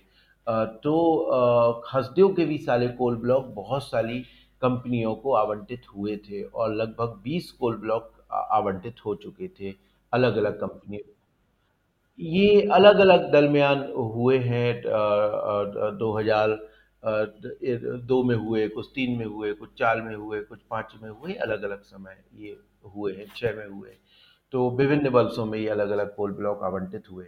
तो 0.82 1.82
हसदेव 1.94 2.32
के 2.34 2.44
भी 2.44 2.58
सारे 2.58 2.88
कोल 2.88 3.16
ब्लॉक 3.16 3.46
बहुत 3.54 3.82
सारी 3.82 4.18
कंपनियों 4.62 5.14
को 5.14 5.32
आवंटित 5.34 5.82
हुए 5.96 6.16
थे 6.16 6.42
और 6.42 6.74
लगभग 6.74 7.22
20 7.26 7.50
कोल 7.50 7.76
ब्लॉक 7.76 8.12
आवंटित 8.32 9.04
हो 9.06 9.14
चुके 9.14 9.48
थे 9.60 9.74
अलग 10.12 10.36
अलग 10.36 10.60
कंपनी 10.60 11.00
ये 12.18 12.60
अलग 12.72 12.98
अलग 12.98 13.30
दरमियान 13.32 13.84
हुए 13.96 14.38
हैं 14.38 14.82
दो 15.98 16.12
हज़ार 16.18 16.58
दो 17.02 18.22
में 18.22 18.34
हुए, 18.36 18.68
कुछ 18.68 18.86
तीन 18.94 19.18
में 19.18 19.26
हुए, 19.26 19.52
कुछ 19.52 19.68
चार 19.78 20.00
में 20.02 20.14
हुए, 20.14 20.40
कुछ 20.40 20.58
पाँच 20.70 20.94
में 21.02 21.10
हुए 21.10 21.34
अलग 21.34 21.62
अलग 21.62 21.82
समय 21.82 22.16
ये 22.34 22.56
हुए 22.94 23.12
हैं 23.12 23.26
छः 23.36 23.56
में 23.56 23.66
हुए 23.66 23.96
तो 24.52 24.70
विभिन्न 24.70 25.08
वर्षों 25.08 25.44
में 25.46 25.58
ये 25.58 25.68
अलग 25.68 25.90
अलग 25.90 26.14
कोल 26.16 26.32
ब्लॉक 26.32 26.62
आवंटित 26.64 27.10
हुए। 27.10 27.24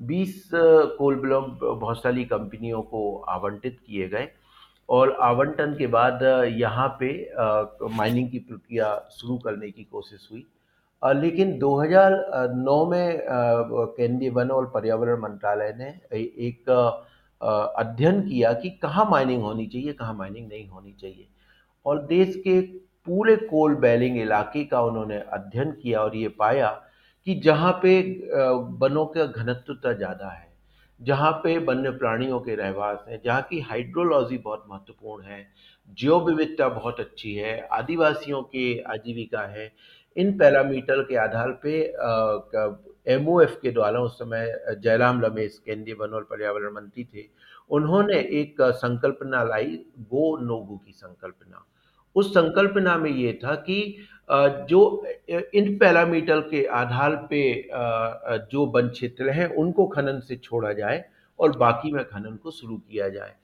बीस 0.00 0.50
कोल 0.52 1.14
ब्लॉक 1.20 1.58
बहुत 1.62 2.02
सारी 2.02 2.24
कंपनियों 2.24 2.82
को 2.82 3.16
आवंटित 3.28 3.78
किए 3.86 4.08
गए 4.08 4.28
और 4.88 5.12
आवंटन 5.22 5.74
के 5.78 5.86
बाद 5.86 6.22
यहाँ 6.52 6.88
पे 7.00 7.10
माइनिंग 7.96 8.30
की 8.30 8.38
प्रक्रिया 8.38 8.94
शुरू 9.12 9.36
करने 9.38 9.70
की 9.70 9.84
कोशिश 9.84 10.28
हुई। 10.32 10.46
लेकिन 11.02 11.58
2009 11.58 12.84
में 12.90 13.20
केंद्रीय 13.22 14.30
वन 14.30 14.50
और 14.50 14.66
पर्यावरण 14.74 15.20
मंत्रालय 15.20 15.74
ने 15.78 15.88
एक 16.16 16.70
अध्ययन 17.78 18.20
किया 18.22 18.52
कि 18.52 18.70
कहाँ 18.82 19.08
माइनिंग 19.10 19.42
होनी 19.42 19.66
चाहिए, 19.66 19.92
कहाँ 19.92 20.14
माइनिंग 20.14 20.48
नहीं 20.48 20.68
होनी 20.68 20.92
चाहिए। 21.00 21.26
और 21.86 22.02
देश 22.06 22.34
के 22.36 22.60
पूरे 23.06 23.36
कोल 23.36 23.74
बैलिंग 23.74 24.18
इलाके 24.20 24.64
का 24.64 24.80
उन्होंने 24.82 25.18
अध्ययन 25.32 25.70
किया 25.72 26.00
और 26.00 26.16
ये 26.16 26.28
पाया 26.28 26.70
कि 27.26 27.34
जहाँ 27.40 27.72
पे 27.82 28.00
वनों 28.80 29.06
का 29.06 29.24
घनत्वता 29.26 29.92
ज़्यादा 29.92 30.30
है, 30.30 30.48
जहाँ 31.00 31.30
पे 31.44 31.56
वन्य 31.58 31.90
प्राणियों 31.90 32.40
के 32.40 32.54
रहवास 32.54 33.04
हैं, 33.08 33.20
जहाँ 33.24 33.42
की 33.42 33.60
हाइड्रोलॉजी 33.60 34.38
बहुत 34.38 34.64
महत्वपूर्ण 34.70 35.24
है 35.24 35.46
जियो 35.98 36.18
विविधता 36.20 36.68
बहुत 36.68 37.00
अच्छी 37.00 37.34
है, 37.34 37.60
आदिवासियों 37.72 38.42
की 38.42 38.78
आजीविका 38.88 39.46
है, 39.48 39.72
इन 40.16 40.36
पैरामीटर 40.38 41.02
के 41.02 41.16
आधार 41.16 41.50
पे 41.62 41.80
एमओएफ 43.06 43.58
के 43.62 43.70
द्वारा 43.70 44.00
उस 44.00 44.18
समय 44.18 44.52
जयराम 44.82 45.20
रमेश, 45.20 45.60
केंद्रीय 45.66 45.94
वन 45.94 46.14
और 46.14 46.24
पर्यावरण 46.30 46.72
मंत्री 46.74 47.04
थे, 47.04 47.24
उन्होंने 47.70 48.18
एक 48.40 48.62
संकल्पना 48.62 49.42
लाई, 49.44 49.76
गो 50.00 50.36
नोगो 50.38 50.76
की 50.76 50.92
संकल्पना। 50.92 51.64
उस 52.16 52.30
संकल्पना 52.30 52.96
में 52.98 53.10
ये 53.10 53.32
था 53.44 53.54
कि 53.56 53.96
जो 54.68 54.80
इन 55.28 55.76
पैरामीटर 55.78 56.40
के 56.40 56.64
आधार 56.66 57.14
पे 57.30 57.40
जो 58.50 58.66
वन 58.66 58.88
क्षेत्र 58.88 59.30
हैं, 59.30 59.46
उनको 59.48 59.86
खनन 59.86 60.20
से 60.20 60.36
छोड़ा 60.36 60.72
जाए 60.72 61.04
और 61.38 61.56
बाकी 61.56 61.92
में 61.92 62.04
खनन 62.04 62.36
को 62.36 62.50
शुरू 62.50 62.76
किया 62.78 63.08
जाए। 63.08 63.34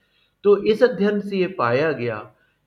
तो 0.43 0.57
इस 0.63 0.83
अध्ययन 0.83 1.19
से 1.19 1.37
ये 1.37 1.47
पाया 1.59 1.91
गया 1.91 2.17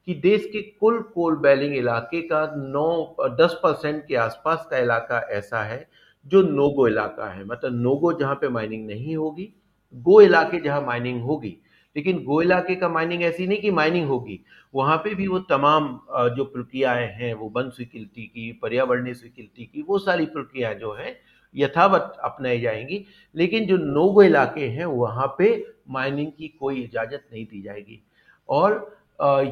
कि 0.08 0.14
देश 0.16 0.44
के 0.46 0.60
कुल 0.80 1.00
कोल 1.14 1.36
बैलिंग 1.38 1.76
इलाके 1.76 2.20
का 2.22 2.42
9 2.72 3.16
10 3.38 3.54
परसेंट 3.62 4.04
के 4.06 4.16
आसपास 4.16 4.66
का 4.70 4.78
इलाका 4.78 5.18
ऐसा 5.30 5.62
है, 5.62 5.86
जो 6.26 6.42
नोगो 6.42 6.86
इलाका 6.88 7.30
है। 7.30 7.44
मतलब 7.44 7.80
नोगो 7.82 8.12
जहाँ 8.12 8.34
पे 8.34 8.48
माइनिंग 8.48 8.86
नहीं 8.86 9.16
होगी, 9.16 9.52
गो 9.94 10.20
इलाके 10.20 10.60
जहाँ 10.60 10.80
माइनिंग 10.82 11.22
होगी 11.22 11.56
लेकिन 11.96 12.22
गो 12.24 12.40
इलाके 12.42 12.74
का 12.74 12.88
माइनिंग 12.88 13.22
ऐसी 13.22 13.46
नहीं 13.46 13.60
कि 13.60 13.70
माइनिंग 13.70 14.08
होगी। 14.08 14.40
वहाँ 14.74 14.96
पे 14.96 15.14
भी 15.14 15.26
वो 15.26 15.38
तमाम 15.50 15.88
जो 16.36 16.44
प्रक्रियाएँ 16.44 17.06
हैं, 17.12 17.32
वो 17.34 17.52
वन 17.56 17.70
स्वीकृति 17.70 18.22
की, 18.24 18.52
पर्यावरणीय 18.52 19.14
स्वीकृति 19.14 19.64
की, 19.64 19.82
वो 19.82 19.98
सारी 19.98 20.26
प्रक्रियाएँ 20.26 20.74
जो 20.74 20.92
है, 20.94 21.18
यथावत 21.54 22.16
अपनाई 22.24 22.60
जाएँगी। 22.60 23.04
लेकिन 23.34 23.66
जो 23.66 23.76
नोगो 23.76 24.22
इलाके 24.22 24.66
हैं, 24.68 24.84
वहाँ 24.84 25.34
पे 25.38 25.66
माइनिंग 25.90 26.30
की 26.38 26.48
कोई 26.50 26.80
इजाज़त 26.80 27.28
नहीं 27.32 27.44
दी 27.44 27.62
जाएगी। 27.62 28.00
और 28.48 28.98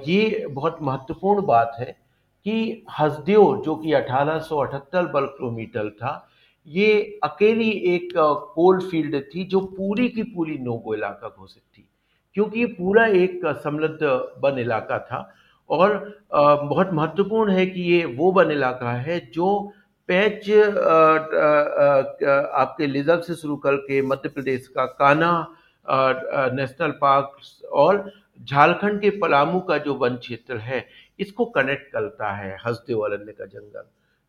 ये 0.06 0.46
बहुत 0.50 0.78
महत्वपूर्ण 0.82 1.44
बात 1.46 1.76
है 1.80 1.96
कि 2.46 2.84
हसदेव, 2.98 3.62
जो 3.64 3.74
कि 3.76 3.92
1878 3.92 5.10
वर्ग 5.14 5.28
किलोमीटर 5.28 5.90
था, 5.90 6.24
ये 6.66 7.18
अकेली 7.24 7.70
एक 7.94 8.08
कोल 8.54 8.80
फ़ील्ड 8.80 9.22
थी 9.24 9.44
जो 9.44 9.60
पूरी 9.60 10.08
की 10.08 10.22
पूरी 10.24 10.58
नोगो 10.58 10.94
इलाका 10.94 11.28
घोषित 11.28 11.62
थी। 11.62 11.87
क्योंकि 12.38 12.64
पूरा 12.72 13.04
एक 13.18 13.40
समृद्ध 13.62 14.02
वन 14.42 14.58
इलाका 14.58 14.98
था 14.98 15.18
और 15.70 15.94
बहुत 16.32 16.90
महत्वपूर्ण 16.92 17.52
है 17.52 17.64
कि 17.66 17.80
ये 17.82 18.04
वो 18.18 18.30
वन 18.32 18.50
इलाका 18.50 18.92
है 18.92 19.18
जो 19.34 19.48
पैच 20.08 20.50
आपके 22.56 22.86
लिजर्व 22.86 23.20
से 23.20 23.34
शुरू 23.34 23.56
करके 23.56 24.00
मध्य 24.02 24.28
प्रदेश 24.28 24.68
का 24.68 24.84
काना 25.00 25.30
नेशनल 26.54 26.90
पार्क 27.00 27.36
और 27.72 28.10
झारखंड 28.40 29.00
के 29.00 29.10
पलामू 29.18 29.60
का 29.60 29.78
जो 29.78 29.94
वन 29.94 30.16
क्षेत्र 30.18 30.56
है, 30.58 30.84
इसको 31.18 31.44
कनेक्ट 31.56 31.90
करता 31.92 32.30
है 32.32 32.54
हंसदेव 32.66 33.00
अरण्य 33.00 33.32
का 33.32 33.44
जंगल। 33.46 33.82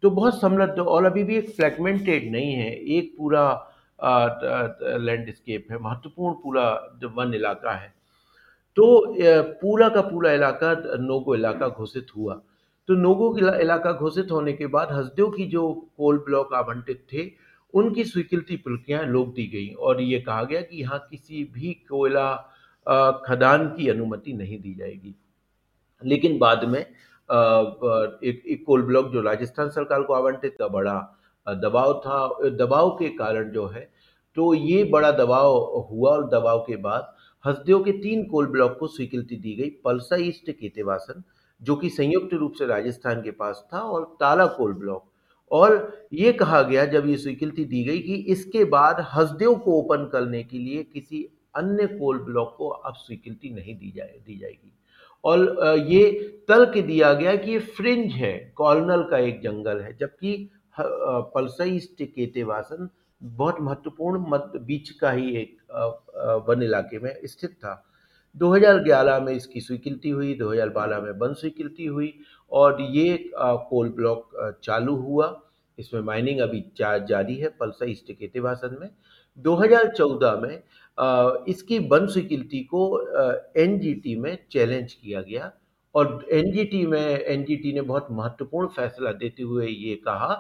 तो 0.04 0.10
बहुत 0.10 0.42
समृद्ध 0.42 0.80
और 0.80 1.06
अभी 1.06 1.24
भी 1.24 1.38
एक 1.38 1.50
फ्रेगमेंटेड 1.52 2.32
नहीं 2.32 2.54
है, 2.54 2.72
एक 2.72 3.14
पूरा 3.18 3.46
लैंडस्केप 4.02 5.72
है, 5.72 5.78
महत्वपूर्ण 5.80 6.36
पूरा 6.44 6.98
जो 7.02 7.10
वन 7.16 7.34
इलाका 7.34 7.72
है। 7.72 7.94
तो 8.78 9.16
पूरा 9.62 9.90
का 9.90 10.02
पूरा 10.02 10.32
इलाका 10.34 10.74
नोगो 11.00 11.36
इलाका 11.36 11.68
घोषित 11.68 12.08
हुआ। 12.16 12.34
तो 12.90 12.94
नोगो 12.96 13.36
इलाका 13.38 13.92
घोषित 13.92 14.32
होने 14.32 14.54
के 14.54 14.68
बाद 14.68 14.92
हसदेव 14.92 15.30
की 15.30 15.46
जो 15.48 15.72
कोल 15.98 16.18
ब्लॉक 16.26 16.54
आवंटित 16.54 17.06
थे 17.14 17.30
उनकी 17.74 18.04
स्वीकृति 18.04 18.56
प्रक्रियाएँ 18.58 19.06
लोग 19.08 19.34
दी 19.34 19.46
गई 19.48 19.68
और 19.70 20.02
ये 20.02 20.20
कहा 20.20 20.44
गया 20.44 20.62
कि 20.62 20.82
यहाँ 20.82 21.00
किसी 21.10 21.44
भी 21.54 21.74
कोयला 21.90 22.32
खदान 23.26 23.68
की 23.70 23.90
अनुमति 23.90 24.34
नहीं 24.34 24.60
दी 24.62 24.74
जाएगी। 24.76 25.16
लेकिन 26.02 26.38
बाद 26.40 26.64
में 26.66 26.80
एक, 26.80 28.44
एक 28.46 28.64
कोल 28.66 28.82
ब्लॉक 28.84 29.12
जो 29.14 29.22
राजस्थान 29.22 29.70
सरकार 29.70 30.02
को 30.02 30.14
आवंटित 30.14 30.56
का 30.60 30.68
बड़ा 30.68 30.96
दबाव 31.48 31.94
था 32.06 32.50
दबाव 32.58 32.90
के 32.92 33.10
कारण 33.18 33.52
जो 33.52 33.68
है 33.68 33.90
तो 34.38 34.54
ये 34.54 34.84
बड़ा 34.84 35.12
दबाव 35.14 35.56
हुआ 35.90 36.12
और 36.12 36.28
दबाव 36.30 36.60
के 36.60 36.76
बाद 36.78 37.14
हसदेव 37.46 37.84
के 37.84 37.92
तीन 37.94 38.24
कोल 38.24 38.48
ब्लॉक 38.48 38.78
को 38.80 38.88
स्वीकृति 38.88 39.36
दी 39.36 39.54
गई, 39.56 39.70
पलसा 39.86 40.16
ईस्ट 40.18 40.52
केतेवासन, 40.52 41.24
जो 41.62 41.76
कि 41.76 41.90
संयुक्त 41.90 42.34
रूप 42.34 42.54
से 42.54 42.66
राजस्थान 42.66 43.22
के 43.22 43.32
पास 43.32 43.68
था, 43.74 43.80
और 43.80 44.04
ताला 44.20 44.46
कोल 44.48 44.74
ब्लॉक। 44.74 45.04
और 45.52 46.08
ये 46.14 46.32
कहा 46.34 46.62
गया, 46.62 46.86
जब 46.86 47.08
ये 47.08 47.18
स्वीकृति 47.18 47.66
दी 47.66 47.84
गई, 47.84 48.00
कि 48.00 48.16
इसके 48.32 48.64
बाद 48.66 49.06
हसदेव 49.14 49.56
को 49.56 49.80
ओपन 49.80 50.10
करने 50.12 50.44
के 50.44 50.58
लिए 50.58 50.84
किसी 50.84 51.24
अन्य 51.56 51.88
कोल 51.90 52.20
ब्लॉक 52.20 52.54
को 52.58 52.68
अब 52.68 52.96
स्वीकृति 52.96 53.50
नहीं 53.50 53.76
दी 53.76 53.92
जाए, 53.92 54.20
दी 54.26 54.38
जाएगी। 54.38 54.72
और 55.24 55.78
ये 55.80 56.12
तर्क 56.48 56.78
दिया 56.78 57.14
गया 57.14 57.36
कि 57.36 57.52
ये 57.52 57.60
फ्रिंज 57.60 58.12
है, 58.12 58.54
कॉर्नल 58.56 59.04
का 59.04 59.18
एक 59.18 59.42
जंगल 59.42 59.80
है, 59.80 59.98
जबकि 59.98 60.50
पलसई 60.80 61.80
केतेवासन 62.02 62.90
बहुत 63.22 63.58
महत्वपूर्ण 63.62 64.26
मध्य 64.30 64.60
बीच 64.66 64.90
का 65.00 65.12
ही 65.12 65.36
एक 65.38 65.58
वन 66.48 66.64
इलाके 66.64 67.00
में 67.00 67.14
स्थित 67.26 67.52
था। 67.54 67.84
2011 68.36 69.20
में 69.22 69.34
इसकी 69.34 69.62
स्वीकृति 69.62 70.10
हुई 70.10 70.34
2012 70.40 71.02
में 71.04 71.12
वन 71.20 71.34
स्वीकृति 71.34 71.86
हुई 71.86 72.14
और 72.52 72.82
ये 72.82 73.18
कोल 73.36 73.90
ब्लॉक 73.90 74.58
चालू 74.64 74.96
हुआ। 74.96 75.36
इसमें 75.78 76.02
माइनिंग 76.02 76.40
अभी 76.40 76.64
जारी 76.78 77.36
है 77.36 77.50
पलसा 77.60 77.86
ईस्ट 77.90 78.12
केतेवासन 78.12 78.78
में। 78.82 78.90
2014 79.38 80.40
में 80.42 80.62
इसकी 81.48 81.80
वन 81.90 82.08
स्वीकृति 82.08 82.60
को 82.74 82.84
एनजीटी 83.58 84.16
में 84.16 84.38
चैलेंज 84.52 84.94
किया 84.94 85.22
गया 85.22 85.52
और 85.96 86.26
एनजीटी 86.32 86.86
में 86.88 87.02
एनजीटी 87.02 87.74
ने 87.74 87.82
बहुत 87.82 88.08
महत्वपूर्ण 88.12 88.68
फैसला 88.76 89.12
देते 89.14 89.44
हुए 89.44 89.68
ये 89.68 89.96
कहा 90.06 90.34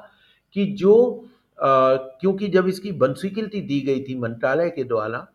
कि 0.55 0.65
जो 0.73 0.95
क्योंकि 1.59 2.47
जब 2.47 2.67
इसकी 2.67 2.91
वन 2.93 3.13
स्वीकृति 3.13 3.61
दी 3.61 3.79
गई 3.81 4.01
थी 4.03 4.15
मंत्रालय 4.19 4.69
के 4.69 4.83
द्वारा, 4.83 5.27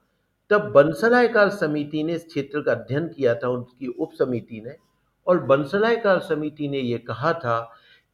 तब 0.50 0.70
बंसलायकार 0.72 1.48
समिति 1.50 2.02
ने 2.04 2.14
इस 2.14 2.24
क्षेत्र 2.26 2.60
का 2.60 2.72
अध्ययन 2.72 3.08
किया 3.08 3.34
था, 3.34 3.48
उनकी 3.48 3.86
उप 3.88 4.12
समिति 4.18 4.60
ने। 4.60 4.76
और 5.26 5.38
बंसलायकार 5.44 6.18
समिति 6.20 6.68
ने 6.68 6.78
ये 6.78 6.98
कहा 7.00 7.32
था 7.34 7.58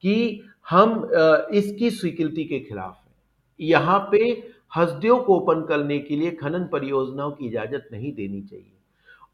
कि 0.05 0.43
हम 0.71 1.11
इसकी 1.55 1.91
स्वीकृति 1.91 2.45
के 2.45 2.59
खिलाफ 2.61 2.97
हैं। 2.97 3.15
यहाँ 3.61 3.99
पे 4.13 4.19
हसदेव 4.77 5.17
को 5.17 5.37
ओपन 5.37 5.65
करने 5.69 5.99
के 5.99 6.17
लिए 6.17 6.31
खनन 6.33 6.69
परियोजनाओं 6.73 7.31
की 7.31 7.47
इजाज़त 7.47 7.89
नहीं 7.93 8.13
देनी 8.15 8.41
चाहिए। 8.43 8.73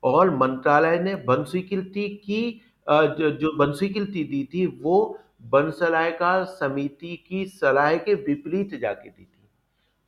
और 0.02 0.30
मंत्रालय 0.36 0.98
ने 0.98 1.14
वन 1.28 1.44
स्वीकृति 1.44 2.08
की 2.24 2.60
जो 2.88 3.56
वन 3.58 3.72
स्वीकृति 3.72 4.24
दी 4.24 4.42
थी, 4.54 4.66
वो 4.66 5.18
वन 5.42 5.70
सलाहकार 5.70 6.44
समिति 6.44 7.16
की 7.28 7.44
सलाह 7.46 7.94
के 7.96 8.14
विपरीत 8.16 8.74
जाके 8.80 9.08
दी 9.08 9.22
थी। 9.22 9.48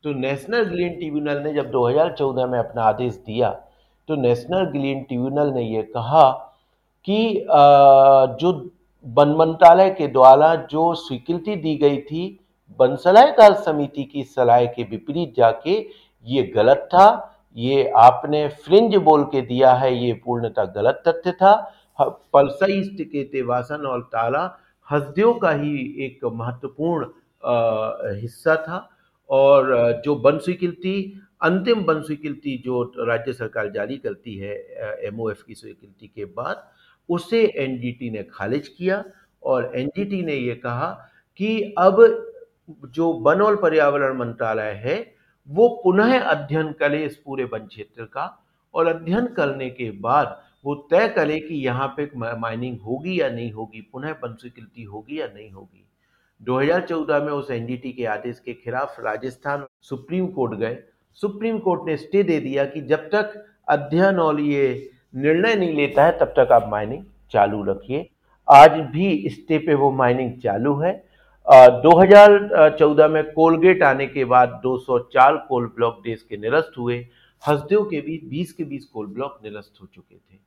तो 0.05 0.13
नेशनल 0.19 0.65
ग्रीन 0.65 0.97
ट्रिब्यूनल 0.97 1.43
ने 1.43 1.53
जब 1.55 1.71
2014 1.71 2.47
में 2.47 2.59
अपना 2.59 2.83
आदेश 2.85 3.15
दिया 3.27 3.51
तो 4.09 4.17
नेशनल 4.17 4.65
ग्रीन 4.71 5.03
ट्रिब्यूनल 5.03 5.53
ने 5.55 5.63
यह 5.63 5.83
कहा 5.95 6.31
कि 7.07 7.47
जो 8.41 8.53
वन 9.05 9.35
मंत्रालय 9.39 9.91
के 9.91 10.07
द्वारा 10.09 10.55
जो 10.71 10.93
स्वीकृति 10.97 11.57
दी 11.57 11.77
गई 11.77 11.99
थी 12.03 12.25
बंसलायकार 12.81 13.55
समिति 13.57 14.05
की 14.05 14.23
सलाह 14.27 14.65
के 14.67 14.83
विपरीत 14.85 15.35
जाके 15.37 15.79
ये 16.27 16.43
गलत 16.55 16.89
था। 16.95 17.07
ये 17.57 17.89
आपने 17.97 18.47
फ्रिंज 18.49 18.95
बोल 18.97 19.25
के 19.25 19.41
दिया 19.43 19.73
है, 19.73 19.95
ये 19.97 20.13
पूर्णतः 20.15 20.65
गलत 20.75 21.03
तथ्य 21.07 21.33
था। 21.33 21.55
पलसई 21.99 22.83
के 23.05 23.43
वासन 23.43 23.87
और 23.87 24.03
ताला 24.13 24.47
हसदेव 24.91 25.33
का 25.33 25.51
ही 25.53 25.77
एक 26.07 26.25
महत्वपूर्ण 26.25 27.07
हिस्सा 28.21 28.57
था। 28.57 28.89
और 29.31 30.03
जो 30.05 30.15
वन 30.17 30.39
स्वीकृति, 30.39 31.21
अंतिम 31.43 31.83
वन 31.85 32.01
स्वीकृति 32.03 32.57
जो 32.65 32.83
राज्य 32.99 33.33
सरकार 33.33 33.71
जारी 33.71 33.97
करती 33.97 34.37
है 34.37 34.55
एमओएफ 35.07 35.43
की 35.43 35.55
स्वीकृति 35.55 36.11
के 36.15 36.25
बाद, 36.25 36.65
उसे 37.09 37.43
एनजीटी 37.57 38.11
ने 38.11 38.23
खारिज 38.23 38.69
किया। 38.69 39.05
और 39.43 39.71
एनजीटी 39.77 40.23
ने 40.23 40.35
ये 40.35 40.55
कहा 40.55 40.91
कि 41.41 41.75
अब 41.79 42.03
जो 42.95 43.13
वन 43.23 43.43
और 43.43 43.57
पर्यावरण 43.57 44.19
मंत्रालय 44.19 44.73
है, 44.85 44.97
वो 45.49 45.69
पुनः 45.85 46.21
अध्ययन 46.21 46.73
करे 46.73 47.05
इस 47.05 47.17
पूरे 47.17 47.45
वन 47.45 47.67
क्षेत्र 47.67 48.05
का। 48.05 48.45
और 48.75 48.87
अध्ययन 48.87 49.27
करने 49.27 49.69
के 49.71 49.91
बाद 49.91 50.41
वो 50.65 50.75
तय 50.91 51.09
करे 51.09 51.39
कि 51.41 51.55
यहाँ 51.57 51.87
पे 51.97 52.11
माइनिंग 52.17 52.79
होगी 52.81 53.21
या 53.21 53.29
नहीं 53.29 53.51
होगी, 53.53 53.81
पुनः 53.93 54.15
स्वीकृति 54.23 54.83
होगी 54.83 55.21
या 55.21 55.27
नहीं 55.27 55.51
होगी। 55.51 55.85
2014 56.41 57.21
में 57.21 57.33
उस 57.33 57.51
एनजीटी 57.51 57.93
के 57.93 58.05
आदेश 58.07 58.39
के 58.39 58.53
खिलाफ 58.55 58.97
राजस्थान 59.01 59.67
सुप्रीम 59.83 60.27
कोर्ट 60.29 60.55
गए। 60.55 60.77
सुप्रीम 61.21 61.59
कोर्ट 61.59 61.87
ने 61.87 61.97
स्टे 61.97 62.23
दे 62.23 62.39
दिया 62.41 62.65
कि 62.65 62.81
जब 62.83 63.09
तक 63.15 63.33
अध्ययन 63.69 64.19
और 64.19 64.41
ये 64.41 64.91
निर्णय 65.15 65.55
नहीं 65.55 65.75
लेता 65.77 66.05
है, 66.05 66.19
तब 66.19 66.33
तक 66.37 66.53
आप 66.53 66.69
माइनिंग 66.71 67.05
चालू 67.33 67.63
रखिए। 67.65 68.09
आज 68.49 68.79
भी 68.91 69.29
स्टे 69.29 69.59
पे 69.59 69.75
वो 69.75 69.91
माइनिंग 69.93 70.33
चालू 70.41 70.75
है। 70.77 70.93
2014 71.83 73.09
में 73.09 73.23
कोलगेट 73.33 73.83
आने 73.83 74.07
के 74.07 74.25
बाद 74.25 74.61
204 74.65 75.37
कोल 75.49 75.67
ब्लॉक 75.77 76.01
देश 76.05 76.23
के 76.23 76.37
निरस्त 76.37 76.73
हुए। 76.79 77.07
हसदेव 77.43 77.83
के 77.83 78.01
भी 78.01 78.21
20 78.25 78.53
के 78.53 78.65
20 78.65 78.85
कोल 78.85 79.07
ब्लॉक 79.07 79.41
निरस्त 79.45 79.81
हो 79.83 79.87
चुके 79.87 80.15
थे। 80.15 80.39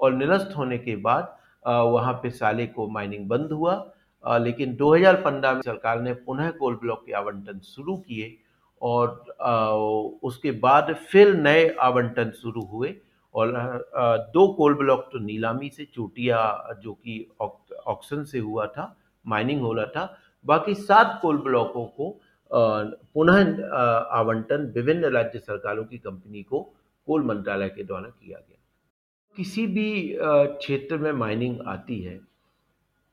और 0.00 0.12
निरस्त 0.12 0.54
होने 0.56 0.78
के 0.78 0.96
बाद 0.96 1.34
वहाँ 1.66 2.12
पे 2.22 2.30
साले 2.30 2.66
को 2.66 2.88
माइनिंग 2.88 3.28
बंद 3.28 3.52
हुआ। 3.52 3.74
लेकिन 4.24 4.74
2015 4.76 5.54
में 5.54 5.60
सरकार 5.62 6.00
ने 6.00 6.12
पुनः 6.26 6.50
कोल 6.50 6.74
ब्लॉक 6.74 7.04
के 7.06 7.12
आवंटन 7.12 7.58
शुरू 7.64 7.96
किए 7.98 8.36
और 8.82 10.18
उसके 10.22 10.50
बाद 10.60 10.94
फिर 11.10 11.34
नए 11.36 11.68
आवंटन 11.80 12.30
शुरू 12.42 12.62
हुए 12.62 12.94
और 13.34 13.52
दो 14.34 14.46
कोल 14.54 14.74
ब्लॉक 14.74 15.08
तो 15.12 15.18
नीलामी 15.18 15.68
से 15.68 15.84
चोटिया, 15.84 16.74
जो 16.82 16.92
कि 16.94 17.26
ऑक्शन 17.86 18.24
से 18.24 18.38
हुआ 18.38 18.66
था, 18.66 18.94
माइनिंग 19.24 19.60
हो 19.62 19.72
रहा 19.72 19.86
था। 19.86 20.16
बाकी 20.44 20.74
सात 20.74 21.18
कोल 21.22 21.38
ब्लॉकों 21.38 21.84
को 21.86 22.18
पुनः 22.50 23.38
आवंटन 24.10 24.70
विभिन्न 24.74 25.10
राज्य 25.12 25.38
सरकारों 25.38 25.84
की 25.84 25.98
कंपनी 25.98 26.42
को 26.42 26.60
कोल 27.08 27.22
मंत्रालय 27.24 27.68
के 27.68 27.84
द्वारा 27.84 28.08
किया 28.08 28.38
गया। 28.38 28.55
किसी 29.36 29.66
भी 29.66 30.16
क्षेत्र 30.18 30.96
में 30.96 31.12
माइनिंग 31.14 31.58
आती 31.68 32.00
है 32.00 32.18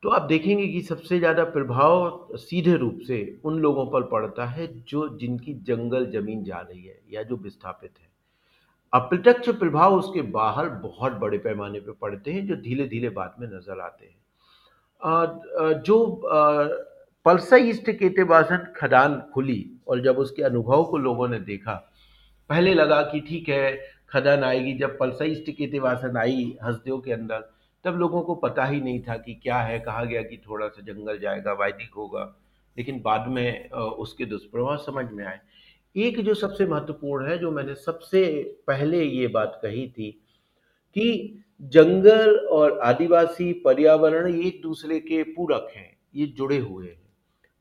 तो 0.04 0.10
आप 0.10 0.22
देखेंगे 0.22 0.68
कि 0.68 0.82
सबसे 0.82 1.18
ज़्यादा 1.20 1.44
प्रभाव 1.52 2.38
सीधे 2.38 2.76
रूप 2.78 3.00
से 3.08 3.18
उन 3.46 3.60
लोगों 3.60 3.86
पर 3.86 4.04
पड़ता 4.08 4.46
है 4.46 4.68
जो 4.84 5.08
जिनकी 5.18 5.54
जंगल 5.68 6.06
ज़मीन 6.12 6.44
जा 6.44 6.58
रही 6.60 6.84
है 6.84 7.00
या 7.12 7.24
जो 7.24 7.36
विस्थापित 7.36 7.92
है। 7.92 8.08
अप्रत्यक्ष 8.94 9.50
प्रभाव 9.50 9.96
उसके 9.96 10.22
बाहर 10.32 10.70
बहुत 10.82 11.14
बड़े 11.20 11.38
पैमाने 11.38 11.80
पर 11.80 11.92
पड़ते 12.02 12.32
हैं 12.32 12.46
जो 12.48 12.56
धीरे 12.58 12.88
धीरे 12.88 13.10
बाद 13.12 13.36
में 13.40 13.48
नज़र 13.48 13.80
आते 13.80 14.06
हैं। 14.06 15.82
जो 15.82 16.22
पलसा 17.26 17.58
ईस्ट 17.60 17.90
केतेवासन 17.92 18.68
खदान 18.78 19.20
खुली 19.34 19.66
और 19.88 20.02
जब 20.04 20.18
उसके 20.18 20.44
अनुभव 20.44 20.84
को 20.86 20.98
लोगों 20.98 21.28
ने 21.28 21.40
देखा, 21.42 21.74
पहले 22.50 22.74
लगा 22.74 23.02
कि 23.04 23.20
ठीक 23.20 23.50
है 23.50 23.74
खदान 24.14 24.44
आएगी, 24.44 24.74
जब 24.74 24.98
पलसा 25.00 25.26
ईस्ट 25.26 25.52
केतेवासन 25.52 26.18
आई 26.18 26.58
हसदेव 26.64 27.00
के 27.00 27.12
अंदर, 27.12 27.50
तब 27.84 27.96
लोगों 27.96 28.22
को 28.22 28.36
पता 28.36 28.66
ही 28.66 28.82
नहीं 28.82 29.02
था 29.02 29.18
कि 29.18 29.34
क्या 29.34 29.58
है, 29.58 29.80
कहा 29.80 30.04
गया 30.04 30.22
कि 30.22 30.38
थोड़ा 30.50 30.68
सा 30.68 30.82
जंगल 30.82 31.20
जाएगा 31.20 31.54
वैदिक 31.54 31.94
होगा। 31.98 32.36
लेकिन 32.78 33.02
बाद 33.02 33.28
में 33.28 33.70
उसके 33.70 34.26
दुष्प्रभाव 34.26 34.78
समझ 34.78 35.12
में 35.12 35.26
आए। 35.26 35.40
एक 35.96 36.20
जो 36.20 36.34
सबसे 36.34 36.66
महत्वपूर्ण 36.66 37.28
है, 37.28 37.38
जो 37.38 37.52
मैंने 37.52 37.76
सबसे 37.76 38.24
पहले 38.68 39.04
ये 39.04 39.28
बात 39.28 39.60
कही 39.62 39.88
थी 39.88 40.12
कि 40.96 41.40
जंगल 41.62 42.38
और 42.38 42.80
आदिवासी 42.80 43.54
पर्यावरण 43.54 44.36
एक 44.36 44.62
दूसरे 44.62 45.00
के 45.00 45.24
पूरक 45.24 45.68
हैं, 45.76 45.98
ये 46.16 46.26
जुड़े 46.28 46.58
हुए 46.58 46.88
हैं। 46.88 47.02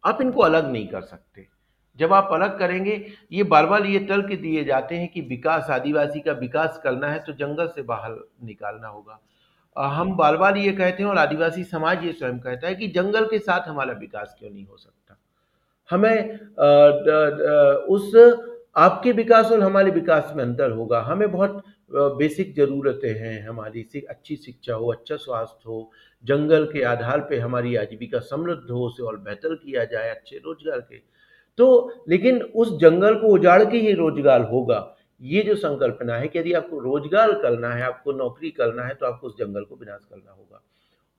आप 0.05 0.19
इनको 0.21 0.43
अलग 0.43 0.73
नहीं 0.73 0.87
कर 0.89 1.03
सकते। 1.03 1.47
जब 1.99 2.13
आप 2.13 2.29
अलग 2.33 2.59
करेंगे, 2.59 2.95
ये 3.33 3.43
बार 3.45 3.67
बार 3.67 3.87
ये 3.87 3.99
तर्क 4.07 4.33
दिए 4.33 4.65
जाते 4.65 4.97
हैं 4.97 5.09
कि 5.09 5.21
विकास, 5.23 5.71
आदिवासी 5.71 6.21
का 6.21 6.33
विकास 6.35 6.81
करना 6.85 7.09
है 7.09 7.19
तो 7.19 7.33
जंगल 7.35 7.67
से 7.69 7.83
बाहर 7.85 8.17
निकालना 8.45 8.89
होगा। 8.89 9.21
हम 9.77 10.15
बार 10.17 10.37
बार 10.37 10.57
ये 10.59 10.73
कहते 10.73 11.03
हैं 11.03 11.11
और 11.11 11.19
आदिवासी 11.19 11.65
समाज 11.67 12.05
ये 12.05 12.13
स्वयं 12.13 12.39
कहता 12.39 12.67
है 12.67 12.75
कि 12.75 12.89
जंगल 12.91 13.27
के 13.27 13.39
साथ 13.41 13.69
हमारा 13.69 13.93
विकास 13.95 14.35
क्यों 14.39 14.51
नहीं 14.51 14.65
हो 14.67 14.77
सकता? 14.77 15.17
हमें 15.91 16.39
उस, 17.89 18.15
आपके 18.77 19.13
विकास 19.13 19.51
और 19.53 19.61
हमारे 19.61 19.91
विकास 19.91 20.33
में 20.37 20.43
अंतर 20.45 20.71
होगा। 20.73 21.01
हमें 21.03 21.31
बहुत 21.33 21.63
बेसिक 21.91 22.55
ज़रूरतें 22.57 23.09
हैं, 23.11 23.47
हमारी 23.47 23.83
सी 23.85 24.01
अच्छी 24.01 24.37
शिक्षा 24.37 24.75
हो 24.75 24.93
अच्छा 24.93 25.17
स्वास्थ्य 25.17 25.63
हो, 25.67 25.91
जंगल 26.25 26.65
के 26.67 26.83
आधार 26.85 27.21
पे 27.31 27.39
हमारी 27.39 27.75
आजीविका 27.77 28.19
समृद्ध 28.21 28.71
हो, 28.71 28.87
उसे 28.87 29.03
और 29.03 29.17
बेहतर 29.19 29.55
किया 29.57 29.85
जाए, 29.87 30.09
अच्छे 30.11 30.37
रोज़गार 30.37 30.81
के 30.81 30.97
तो 31.59 32.05
लेकिन 32.09 32.41
उस 32.43 32.77
जंगल 32.81 33.15
को 33.15 33.29
उजाड़ 33.29 33.63
के 33.65 33.79
ही 33.79 33.93
रोज़गार 33.95 34.43
होगा। 34.45 34.89
ये 35.21 35.43
जो 35.43 35.55
संकल्पना 35.57 36.17
है 36.17 36.29
कि 36.29 36.39
यदि 36.39 36.53
आपको 36.53 36.79
रोज़गार 36.81 37.33
करना 37.33 37.73
है, 37.75 37.83
आपको 37.83 38.13
नौकरी 38.13 38.51
करना 38.53 38.85
है 38.85 38.95
तो 38.95 39.07
आपको 39.07 39.27
उस 39.27 39.37
जंगल 39.39 39.65
को 39.65 39.77
विनाश 39.77 40.05
करना 40.05 40.31
होगा। 40.31 40.63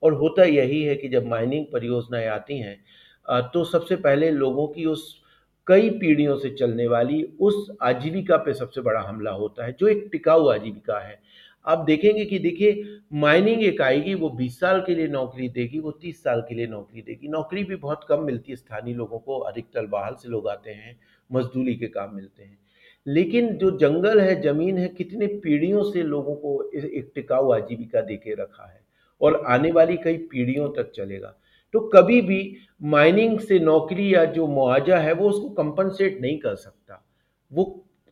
और 0.02 0.14
होता 0.14 0.44
यही 0.44 0.82
है 0.82 0.94
कि 0.96 1.08
जब 1.08 1.26
माइनिंग 1.26 1.66
परियोजनाएँ 1.72 2.26
आती 2.28 2.58
हैं 2.58 3.50
तो 3.50 3.64
सबसे 3.64 3.96
पहले 3.98 4.30
लोगों 4.30 4.66
की 4.68 4.84
उस 4.86 5.22
कई 5.66 5.88
पीढ़ियों 5.90 6.36
से 6.36 6.48
चलने 6.50 6.86
वाली 6.86 7.22
उस 7.40 7.70
आजीविका 7.82 8.36
पे 8.36 8.54
सबसे 8.54 8.80
बड़ा 8.80 9.00
हमला 9.00 9.30
होता 9.32 9.64
है, 9.64 9.72
जो 9.72 9.88
एक 9.88 10.08
टिकाऊ 10.12 10.48
आजीविका 10.48 10.98
है। 10.98 11.18
आप 11.66 11.78
देखेंगे 11.78 12.24
कि 12.24 12.38
देखिए 12.38 12.84
माइनिंग 13.12 13.62
एक 13.62 13.80
आएगी 13.82 14.14
वो 14.14 14.28
20 14.30 14.60
साल 14.60 14.80
के 14.80 14.94
लिए 14.94 15.08
नौकरी 15.08 15.48
देगी 15.48 15.78
वो 15.78 15.90
30 15.90 16.22
साल 16.22 16.40
के 16.40 16.54
लिए 16.54 16.66
नौकरी 16.66 17.02
देगी। 17.02 17.28
नौकरी 17.28 17.64
भी 17.64 17.76
बहुत 17.76 18.04
कम 18.08 18.22
मिलती 18.22 18.52
है 18.52 18.56
स्थानीय 18.56 18.94
लोगों 18.94 19.18
को 19.18 19.38
अधिकतर 19.38 19.86
बाहर 19.86 20.14
से 20.14 20.28
लोग 20.28 20.48
आते 20.48 20.70
हैं 20.70 21.00
मजदूरी 21.32 21.74
के 21.74 21.86
काम 21.86 22.14
मिलते 22.16 22.42
हैं। 22.42 22.58
लेकिन 23.06 23.52
जो 23.56 23.70
जंगल 23.78 24.20
है 24.20 24.40
ज़मीन 24.42 24.78
है 24.78 24.88
कितने 24.88 25.26
पीढ़ियों 25.26 25.82
से 25.82 26.02
लोगों 26.02 26.34
को 26.34 26.70
एक 26.74 27.10
टिकाऊ 27.14 27.52
आजीविका 27.52 28.00
दे 28.00 28.16
के 28.16 28.34
रखा 28.34 28.70
है 28.72 28.80
और 29.20 29.44
आने 29.46 29.72
वाली 29.72 29.96
कई 29.96 30.16
पीढ़ियों 30.16 30.68
तक 30.68 30.92
चलेगा। 30.94 31.34
तो 31.72 31.80
कभी 31.80 32.20
भी 32.20 32.56
माइनिंग 32.82 33.38
से 33.40 33.58
नौकरी 33.58 34.14
या 34.14 34.24
जो 34.24 34.46
मुआवजा 34.46 34.98
है 34.98 35.12
वो 35.12 35.28
उसको 35.30 35.48
कंपनसेट 35.48 36.20
नहीं 36.20 36.38
कर 36.38 36.54
सकता। 36.54 37.04
वो 37.52 37.64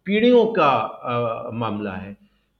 पीढ़ियों 0.06 0.46
का 0.46 0.66
आ, 0.66 1.50
मामला 1.50 1.92
है। 1.92 2.16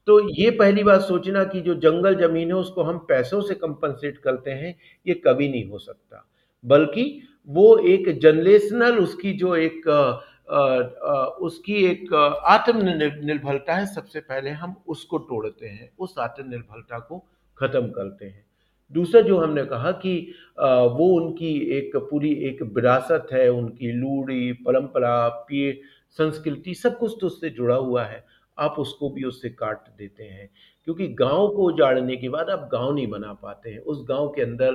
तो 0.07 0.19
ये 0.31 0.49
पहली 0.51 0.83
बात 0.83 1.01
सोचना 1.01 1.43
कि 1.43 1.61
जो 1.61 1.73
जंगल 1.75 2.15
ज़मीन 2.17 2.47
है 2.47 2.55
उसको 2.55 2.83
हम 2.83 2.97
पैसों 3.09 3.41
से 3.41 3.55
कंपनसेट 3.55 4.17
करते 4.17 4.51
हैं 4.51 4.75
ये 5.05 5.13
कभी 5.27 5.47
नहीं 5.49 5.65
हो 5.65 5.77
सकता। 5.77 6.25
बल्कि 6.63 7.21
वो 7.49 7.77
एक 7.77 8.09
जनरेशनल 8.19 8.97
उसकी 8.97 9.31
जो 9.33 9.55
एक 9.55 9.87
आ, 9.89 10.01
आ, 10.49 11.25
उसकी 11.39 11.75
एक 11.85 12.13
आत्मनिर्भरता 12.13 13.75
है 13.75 13.85
सबसे 13.85 14.19
पहले 14.19 14.49
हम 14.51 14.75
उसको 14.87 15.17
तोड़ते 15.19 15.67
हैं 15.67 15.89
उस 15.99 16.15
आत्मनिर्भरता 16.19 16.99
को 16.99 17.17
खत्म 17.57 17.87
करते 17.89 18.25
हैं। 18.25 18.45
दूसरा 18.93 19.21
जो 19.21 19.37
हमने 19.37 19.63
कहा 19.65 19.91
कि 19.91 20.15
वो 20.59 21.07
उनकी 21.15 21.53
एक 21.77 21.95
पूरी 22.09 22.31
एक 22.47 22.61
विरासत 22.75 23.27
है 23.33 23.47
उनकी 23.49 23.91
लूड़ी 23.91 24.51
परंपरा 24.65 25.27
पिए 25.47 25.71
संस्कृति 26.19 26.73
सब 26.75 26.97
कुछ 26.97 27.17
तो 27.21 27.27
उससे 27.27 27.49
जुड़ा 27.49 27.75
हुआ 27.75 28.03
है। 28.03 28.23
आप 28.57 28.75
उसको 28.79 29.09
भी 29.09 29.23
उससे 29.23 29.49
काट 29.49 29.87
देते 29.97 30.23
हैं। 30.23 30.49
क्योंकि 30.87 31.07
गाँव 31.15 31.47
को 31.47 31.63
उजाड़ने 31.63 32.15
के 32.17 32.29
बाद 32.29 32.49
आप 32.49 32.67
गाँव 32.71 32.93
नहीं 32.95 33.07
बना 33.07 33.33
पाते 33.33 33.69
हैं। 33.69 33.79
उस 33.79 34.03
गाँव 34.09 34.27
के 34.29 34.41
अंदर 34.41 34.73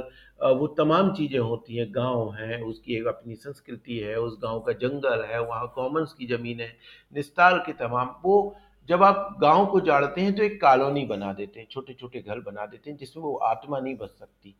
वो 0.52 0.66
तमाम 0.78 1.12
चीज़ें 1.14 1.38
होती 1.38 1.76
हैं। 1.76 1.86
गाँव 1.94 2.32
है, 2.34 2.60
उसकी 2.62 2.96
एक 2.96 3.06
अपनी 3.06 3.34
संस्कृति 3.34 3.98
है, 3.98 4.16
उस 4.16 4.38
गाँव 4.42 4.60
का 4.60 4.72
जंगल 4.78 5.24
है, 5.24 5.40
वहाँ 5.42 5.72
कॉमन्स 5.74 6.12
की 6.12 6.26
ज़मीन 6.26 6.60
है 6.60 6.72
निस्तार 7.12 7.58
के 7.58 7.72
तमाम। 7.78 8.14
वो 8.24 8.56
जब 8.88 9.02
आप 9.02 9.36
गाँव 9.40 9.66
को 9.66 9.80
जाड़ते 9.80 10.20
हैं 10.20 10.34
तो 10.36 10.42
एक 10.42 10.60
कॉलोनी 10.60 11.04
बना 11.06 11.32
देते 11.32 11.60
हैं 11.60 11.66
छोटे 11.70 11.94
छोटे 11.94 12.20
घर 12.20 12.40
बना 12.40 12.66
देते 12.66 12.90
हैं, 12.90 12.96
जिसमें 12.96 13.24
वो 13.24 13.34
आत्मा 13.36 13.78
नहीं 13.80 13.96
बच 13.96 14.10
सकती। 14.10 14.54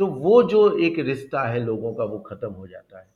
तो 0.00 0.06
वो 0.06 0.42
जो 0.42 0.78
एक 0.78 0.98
रिश्ता 0.98 1.42
है 1.42 1.64
लोगों 1.64 1.92
का, 1.94 2.04
वो 2.04 2.18
खत्म 2.20 2.50
हो 2.50 2.66
जाता 2.66 2.98
है। 2.98 3.10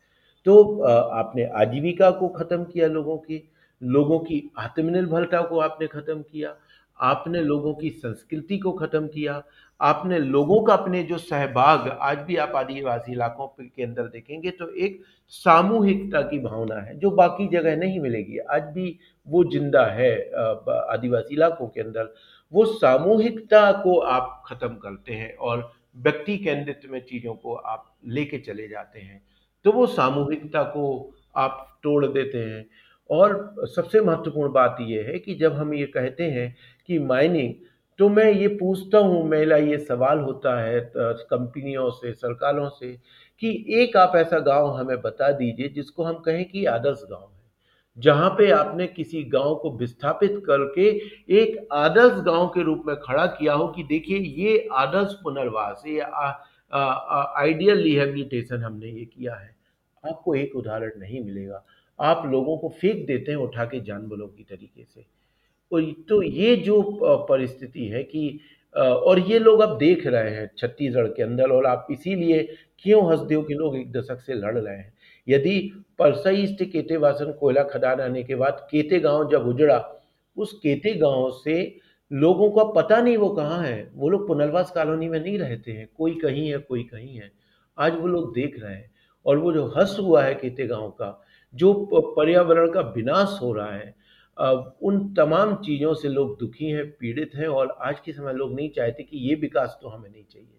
तो 0.46 0.82
आपने 0.82 1.44
आजीविका 1.56 2.10
को 2.10 2.28
खत्म 2.28 2.64
किया 2.64 2.88
लोगों 2.88 3.16
की 3.18 3.38
लोगों 3.82 4.18
की 4.20 4.42
आत्मनिर्भरता 4.58 5.40
को 5.42 5.58
आपने 5.60 5.86
खत्म 5.88 6.22
किया, 6.22 6.54
आपने 6.98 7.40
लोगों 7.42 7.72
की 7.74 7.90
संस्कृति 7.92 8.58
को 8.58 8.72
खत्म 8.72 9.06
किया, 9.08 9.42
आपने 9.80 10.18
लोगों 10.18 10.60
का 10.62 10.74
अपने 10.74 11.02
जो 11.02 11.18
सहभाग 11.18 11.88
आज 11.90 12.18
भी 12.18 12.36
आप 12.36 12.52
आदिवासी 12.56 13.12
इलाकों 13.12 13.46
के 13.56 13.82
अंदर 13.82 14.02
देखेंगे 14.04 14.50
तो 14.50 14.68
एक 14.76 15.02
सामूहिकता 15.32 16.20
की 16.22 16.38
भावना 16.38 16.74
है, 16.76 16.98
जो 16.98 17.10
बाकी 17.12 17.48
जगह 17.48 17.76
नहीं 17.76 18.00
मिलेगी। 18.00 18.38
आज 18.38 18.62
भी 18.74 18.98
वो 19.26 19.44
ज़िंदा 19.52 19.84
है 19.86 20.12
आदिवासी 20.30 21.34
इलाकों 21.34 21.66
के 21.66 21.80
अंदर। 21.80 22.12
वो 22.52 22.64
सामूहिकता 22.66 23.70
को 23.74 23.98
आप 23.98 24.42
खत्म 24.46 24.68
करते 24.76 25.14
हैं 25.14 25.34
और 25.36 25.70
व्यक्ति 25.96 26.36
केंद्रित 26.38 26.80
में 26.90 27.00
चीज़ों 27.00 27.34
को 27.34 27.54
आप 27.54 27.84
लेके 28.06 28.38
चले 28.38 28.68
जाते 28.68 29.00
हैं। 29.00 29.22
तो 29.64 29.72
वो 29.72 29.86
सामूहिकता 29.88 30.62
को 30.64 31.14
आप 31.36 31.78
तोड़ 31.82 32.06
देते 32.06 32.38
हैं। 32.40 32.64
और 33.10 33.54
सबसे 33.74 34.00
महत्वपूर्ण 34.00 34.52
बात 34.52 34.76
यह 34.80 35.06
है 35.08 35.18
कि 35.18 35.34
जब 35.34 35.52
हम 35.52 35.74
ये 35.74 35.86
कहते 35.86 36.24
हैं 36.24 36.54
कि 36.86 36.98
माइनिंग 36.98 37.54
तो 37.98 38.08
मैं 38.08 38.30
ये 38.32 38.48
पूछता 38.48 38.98
हूँ, 38.98 39.22
मेरा 39.24 39.56
ये 39.56 39.76
सवाल 39.78 40.18
होता 40.18 40.60
है 40.60 40.80
कंपनियों 40.96 41.90
से, 41.90 42.12
सरकारों 42.12 42.68
से, 42.68 42.92
कि 43.42 43.64
एक 43.74 43.96
आप 43.96 44.12
ऐसा 44.16 44.38
गाँव 44.38 44.74
हमें 44.76 45.00
बता 45.02 45.30
दीजिए 45.32 45.68
जिसको 45.68 46.04
हम 46.04 46.18
कहें 46.18 46.44
कि 46.44 46.64
आदर्श 46.66 47.02
गाँव 47.10 47.22
है, 47.22 47.44
जहाँ 47.98 48.30
पे 48.30 48.50
आपने 48.50 48.86
किसी 48.86 49.22
गाँव 49.24 49.54
को 49.54 49.70
विस्थापित 49.78 50.42
करके 50.46 50.88
एक 51.34 51.66
आदर्श 51.72 52.20
गाँव 52.24 52.46
के 52.48 52.62
रूप 52.62 52.82
में 52.86 52.94
खड़ा 52.96 53.26
किया 53.28 53.52
हो 53.52 53.68
कि 53.68 53.82
देखिए 53.84 54.18
ये 54.18 54.68
आदर्श 54.74 55.12
पुनर्वास, 55.22 55.82
ये 55.86 56.00
आइडियल 56.72 57.82
रिहेबिलिटेशन 57.82 58.62
हमने 58.62 58.86
ये 58.88 59.04
किया 59.04 59.34
है। 59.34 59.54
आपको 60.04 60.34
एक 60.34 60.54
उदाहरण 60.56 61.00
नहीं 61.00 61.24
मिलेगा। 61.24 61.64
आप 61.98 62.22
लोगों 62.26 62.56
को 62.58 62.68
फेंक 62.80 63.06
देते 63.06 63.32
हैं 63.32 63.38
उठा 63.38 63.64
के 63.64 63.80
जानवरों 63.80 64.26
की 64.28 64.42
तरीके 64.44 64.84
से। 64.84 65.04
तो 66.08 66.22
ये 66.22 66.56
जो 66.56 66.82
परिस्थिति 67.28 67.86
है 67.86 68.02
कि 68.04 68.38
और 68.74 69.18
ये 69.18 69.38
लोग 69.38 69.60
अब 69.60 69.76
देख 69.78 70.06
रहे 70.06 70.30
हैं 70.30 70.50
छत्तीसगढ़ 70.58 71.06
के 71.06 71.22
अंदर 71.22 71.50
और 71.50 71.66
आप 71.66 71.86
इसीलिए 71.90 72.42
क्यों 72.78 73.02
हंसदेव 73.10 73.42
के 73.42 73.54
लोग 73.54 73.76
एक 73.76 73.90
दशक 73.92 74.20
से 74.20 74.34
लड़ 74.34 74.56
रहे 74.58 74.76
हैं। 74.76 74.92
यदि 75.28 75.58
परसई 75.98 76.46
स्थित 76.46 76.70
केतेवासन 76.72 77.32
कोयला 77.32 77.62
खदान 77.62 78.00
आने 78.00 78.22
के 78.22 78.34
बाद 78.34 78.66
केते 78.70 78.98
गाँव 79.00 79.28
जब 79.30 79.46
उजड़ा, 79.48 79.78
उस 80.36 80.52
केते 80.52 80.94
गाँव 80.94 81.30
से 81.44 81.76
लोगों 82.10 82.50
का 82.50 82.64
पता 82.72 83.00
नहीं 83.00 83.16
वो 83.16 83.28
कहाँ 83.28 83.62
है। 83.62 83.90
वो 83.94 84.08
लोग 84.08 84.26
पुनर्वास 84.28 84.70
कॉलोनी 84.70 85.08
में 85.08 85.18
नहीं 85.20 85.38
रहते 85.38 85.72
हैं। 85.72 85.88
कोई 85.96 86.14
कहीं 86.14 86.48
है, 86.50 86.58
कोई 86.58 86.82
कहीं 86.84 87.16
है। 87.16 87.30
आज 87.78 87.94
वो 87.94 88.06
लोग 88.06 88.34
देख 88.34 88.58
रहे 88.62 88.74
हैं। 88.74 88.90
और 89.26 89.38
वो 89.38 89.52
जो 89.52 89.66
हस 89.76 89.96
हुआ 90.00 90.22
है 90.22 90.34
केते 90.34 90.66
गाँव 90.66 90.90
का 90.90 91.25
जो 91.54 91.72
पर्यावरण 92.16 92.70
का 92.72 92.80
विनाश 92.96 93.38
हो 93.42 93.52
रहा 93.52 93.72
है 93.72 93.94
उन 94.82 94.98
तमाम 95.14 95.54
चीज़ों 95.56 95.92
से 95.94 96.08
लोग 96.08 96.38
दुखी 96.40 96.66
हैं, 96.66 96.90
पीड़ित 96.90 97.30
हैं 97.34 97.46
और 97.48 97.76
आज 97.80 98.00
के 98.00 98.12
समय 98.12 98.32
लोग 98.32 98.54
नहीं 98.54 98.70
चाहते 98.70 99.02
कि 99.02 99.18
ये 99.18 99.34
विकास 99.34 99.78
तो 99.82 99.88
हमें 99.88 100.08
नहीं 100.10 100.24
चाहिए। 100.24 100.58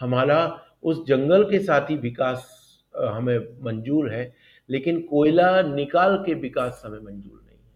हमारा 0.00 0.38
उस 0.82 1.04
जंगल 1.06 1.44
के 1.50 1.58
साथ 1.58 1.90
ही 1.90 1.96
विकास 1.98 2.58
हमें 2.94 3.38
मंजूर 3.64 4.10
है, 4.12 4.34
लेकिन 4.68 5.00
कोयला 5.02 5.62
निकाल 5.64 6.16
के 6.26 6.34
विकास 6.36 6.82
हमें 6.86 6.98
मंजूर 6.98 7.40
नहीं 7.40 7.58
है। 7.58 7.72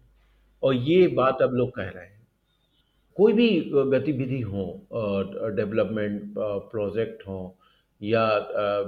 और 0.63 0.73
ये 0.73 1.07
बात 1.09 1.41
अब 1.41 1.53
लोग 1.53 1.69
कह 1.75 1.89
रहे 1.89 2.05
हैं। 2.05 2.27
कोई 3.17 3.33
भी 3.33 3.49
गतिविधि 3.71 4.41
हो 4.41 4.65
डेवलपमेंट 5.55 6.33
प्रोजेक्ट 6.37 7.27
हो, 7.27 7.57
या 8.01 8.27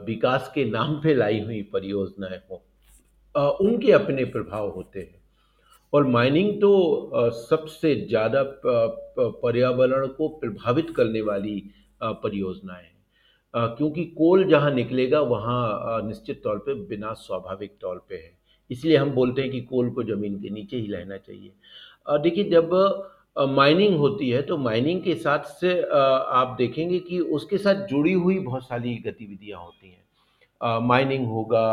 विकास 0.05 0.51
के 0.55 0.65
नाम 0.65 0.99
पे 1.03 1.13
लाई 1.13 1.39
हुई 1.39 1.61
परियोजनाएँ 1.73 2.41
हो 2.51 2.63
उनके 3.35 3.91
अपने 3.91 4.23
प्रभाव 4.25 4.69
होते 4.69 4.99
हैं। 4.99 5.17
और 5.93 6.07
माइनिंग 6.07 6.51
तो 6.61 7.31
सबसे 7.41 7.95
ज़्यादा 8.07 8.43
पर्यावरण 9.17 10.07
को 10.07 10.27
प्रभावित 10.39 10.93
करने 10.95 11.21
वाली 11.21 11.61
परियोजनाएँ। 12.01 12.83
हैं 12.83 13.75
क्योंकि 13.77 14.03
कोल 14.17 14.43
जहाँ 14.49 14.71
निकलेगा, 14.71 15.19
वहाँ 15.21 16.01
निश्चित 16.07 16.41
तौर 16.43 16.57
पे 16.57 16.73
बिना 16.87 17.13
स्वाभाविक 17.15 17.77
तौर 17.81 18.05
पे 18.09 18.15
है। 18.15 18.31
इसलिए 18.69 18.97
हम 18.97 19.11
बोलते 19.11 19.41
हैं 19.41 19.51
कि 19.51 19.61
कोल 19.61 19.89
को 19.89 20.03
ज़मीन 20.03 20.39
के 20.39 20.49
नीचे 20.49 20.77
ही 20.77 20.91
रहना 20.91 21.17
चाहिए। 21.17 21.51
देखिए, 22.19 22.43
जब 22.43 22.69
माइनिंग 23.49 23.95
होती 23.97 24.29
है 24.29 24.41
तो 24.41 24.57
माइनिंग 24.57 25.01
के 25.03 25.15
साथ 25.15 25.43
से 25.51 25.81
आप 25.91 26.55
देखेंगे 26.57 26.99
कि 26.99 27.19
उसके 27.19 27.57
साथ 27.57 27.85
जुड़ी 27.87 28.13
हुई 28.13 28.39
बहुत 28.39 28.63
सारी 28.63 28.95
गतिविधियाँ 29.05 29.59
होती 29.59 29.89
हैं। 29.89 30.87
माइनिंग 30.87 31.27
होगा 31.27 31.65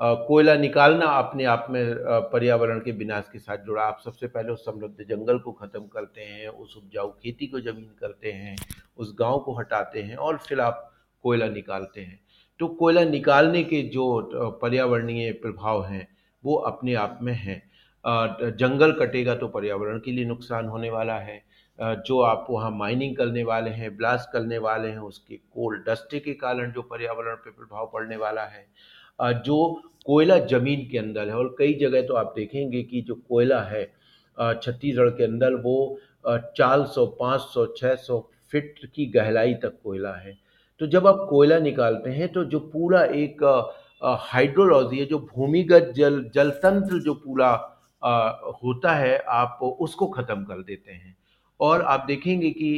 कोयला 0.00 0.54
निकालना 0.54 1.06
अपने 1.08 1.44
आप 1.44 1.66
में 1.70 1.94
पर्यावरण 2.32 2.80
के 2.80 2.92
विनाश 2.92 3.28
के 3.32 3.38
साथ 3.38 3.58
जुड़ा। 3.58 3.82
आप 3.82 4.00
सबसे 4.04 4.26
पहले 4.26 4.52
उस 4.52 4.64
समृद्ध 4.64 5.04
जंगल 5.04 5.38
को 5.38 5.52
ख़त्म 5.52 5.80
करते 5.86 6.20
हैं, 6.20 6.48
उस 6.48 6.76
उपजाऊ 6.76 7.10
खेती 7.12 7.46
को 7.46 7.60
ज़मीन 7.60 7.94
करते 8.00 8.32
हैं, 8.32 8.56
उस 8.98 9.14
गाँव 9.18 9.38
को 9.38 9.54
हटाते 9.54 10.02
हैं 10.02 10.16
और 10.16 10.38
फिर 10.38 10.60
आप 10.60 10.90
कोयला 11.24 11.46
निकालते 11.48 12.00
हैं। 12.00 12.20
तो 12.60 12.68
कोयला 12.68 13.04
निकालने 13.04 13.62
के 13.64 13.82
जो 13.88 14.58
पर्यावरणीय 14.62 15.32
प्रभाव 15.32 15.84
हैं, 15.84 16.06
वो 16.44 16.54
अपने 16.56 16.94
आप 16.94 17.18
में 17.22 17.34
हैं। 17.34 17.62
जंगल 18.50 18.92
कटेगा 18.92 19.34
तो 19.34 19.48
पर्यावरण 19.48 19.98
के 19.98 20.12
लिए 20.12 20.24
नुकसान 20.24 20.66
होने 20.66 20.90
वाला 20.90 21.18
है। 21.18 21.42
जो 21.78 22.20
आप 22.20 22.46
वहाँ 22.50 22.70
माइनिंग 22.70 23.16
करने 23.16 23.42
वाले 23.44 23.70
हैं, 23.70 23.96
ब्लास्ट 23.96 24.30
करने 24.32 24.58
वाले 24.58 24.88
हैं, 24.88 24.98
उसके 24.98 25.36
कोल 25.36 25.78
डस्ट 25.88 26.14
के 26.14 26.34
कारण 26.34 26.72
जो 26.72 26.82
पर्यावरण 26.82 27.34
पर 27.36 27.50
प्रभाव 27.50 27.90
पड़ने 27.94 28.16
वाला 28.16 28.44
है। 28.44 28.66
जो 29.20 29.58
कोयला 30.06 30.38
ज़मीन 30.46 30.86
के 30.90 30.98
अंदर 30.98 31.28
है, 31.28 31.34
और 31.34 31.54
कई 31.58 31.74
जगह 31.80 32.02
तो 32.06 32.14
आप 32.14 32.32
देखेंगे 32.36 32.82
कि 32.82 33.00
जो 33.02 33.14
कोयला 33.28 33.60
है 33.62 33.84
छत्तीसगढ़ 34.36 35.08
के 35.10 35.24
अंदर 35.24 35.54
वो 35.56 35.98
चार 36.28 36.84
सौ, 36.86 37.06
पाँच 37.20 37.40
सौ 37.42 37.66
छः 37.76 37.94
सौ 37.96 38.18
फिट 38.52 38.74
की 38.94 39.06
गहराई 39.10 39.54
तक 39.62 39.78
कोयला 39.84 40.12
है। 40.14 40.36
तो 40.80 40.86
जब 40.86 41.06
आप 41.06 41.26
कोयला 41.30 41.58
निकालते 41.60 42.10
हैं 42.10 42.28
तो 42.32 42.44
जो 42.46 42.58
पूरा 42.72 43.02
एक 43.04 43.42
हाइड्रोलॉजी 44.22 44.98
है, 44.98 45.04
जो 45.06 45.18
भूमिगत 45.34 45.92
जल 45.96 46.22
जल 46.34 46.50
तंत्र 46.62 46.98
जो 47.00 47.14
पूरा 47.16 47.50
होता 48.62 48.94
है, 48.94 49.16
आप 49.18 49.58
उसको 49.62 50.06
ख़त्म 50.08 50.44
कर 50.44 50.62
देते 50.62 50.92
हैं। 50.92 51.16
और 51.60 51.82
आप 51.84 52.04
देखेंगे 52.06 52.50
कि 52.50 52.74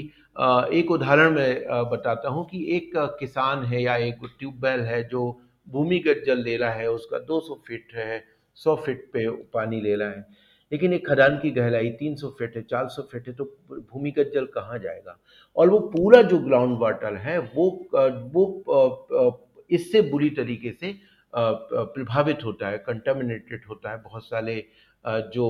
एक 0.72 0.90
उदाहरण 0.90 1.34
मैं 1.34 1.88
बताता 1.90 2.28
हूँ 2.28 2.44
कि 2.46 2.64
एक 2.76 2.92
किसान 3.20 3.64
है 3.64 3.82
या 3.82 3.96
एक 3.98 4.18
ट्यूबवेल 4.38 4.80
है 4.82 5.02
जो 5.08 5.22
भूमिगत 5.68 6.22
जल 6.26 6.42
ले 6.42 6.56
रहा 6.56 6.72
है, 6.72 6.90
उसका 6.90 7.18
200 7.20 7.54
फीट 7.66 7.94
है 7.94 8.24
100 8.56 8.74
फीट 8.76 9.08
पे 9.12 9.28
पानी 9.54 9.80
ले 9.80 9.94
रहा 9.96 10.08
है। 10.10 10.26
लेकिन 10.72 10.92
एक 10.92 11.06
खदान 11.08 11.38
की 11.38 11.50
गहराई 11.50 11.90
300 11.92 12.28
फीट 12.38 12.56
है 12.56 12.62
400 12.62 13.02
फीट 13.12 13.28
है 13.28 13.34
तो 13.34 13.44
भूमिगत 13.70 14.30
जल 14.34 14.46
कहाँ 14.54 14.78
जाएगा? 14.78 15.18
और 15.56 15.70
वो 15.70 15.78
पूरा 15.88 16.22
जो 16.22 16.38
ग्राउंड 16.38 16.78
वाटर 16.78 17.14
है, 17.18 17.38
वो 17.38 17.70
वो 18.34 19.44
इससे 19.70 20.00
बुरी 20.02 20.30
तरीके 20.32 20.72
से 20.72 20.92
प्रभावित 21.32 22.44
होता 22.44 22.68
है 22.68 22.78
कंटामिनेटेड 22.78 23.64
होता 23.68 23.90
है। 23.90 24.02
बहुत 24.02 24.24
सारे 24.24 24.64
जो 25.34 25.46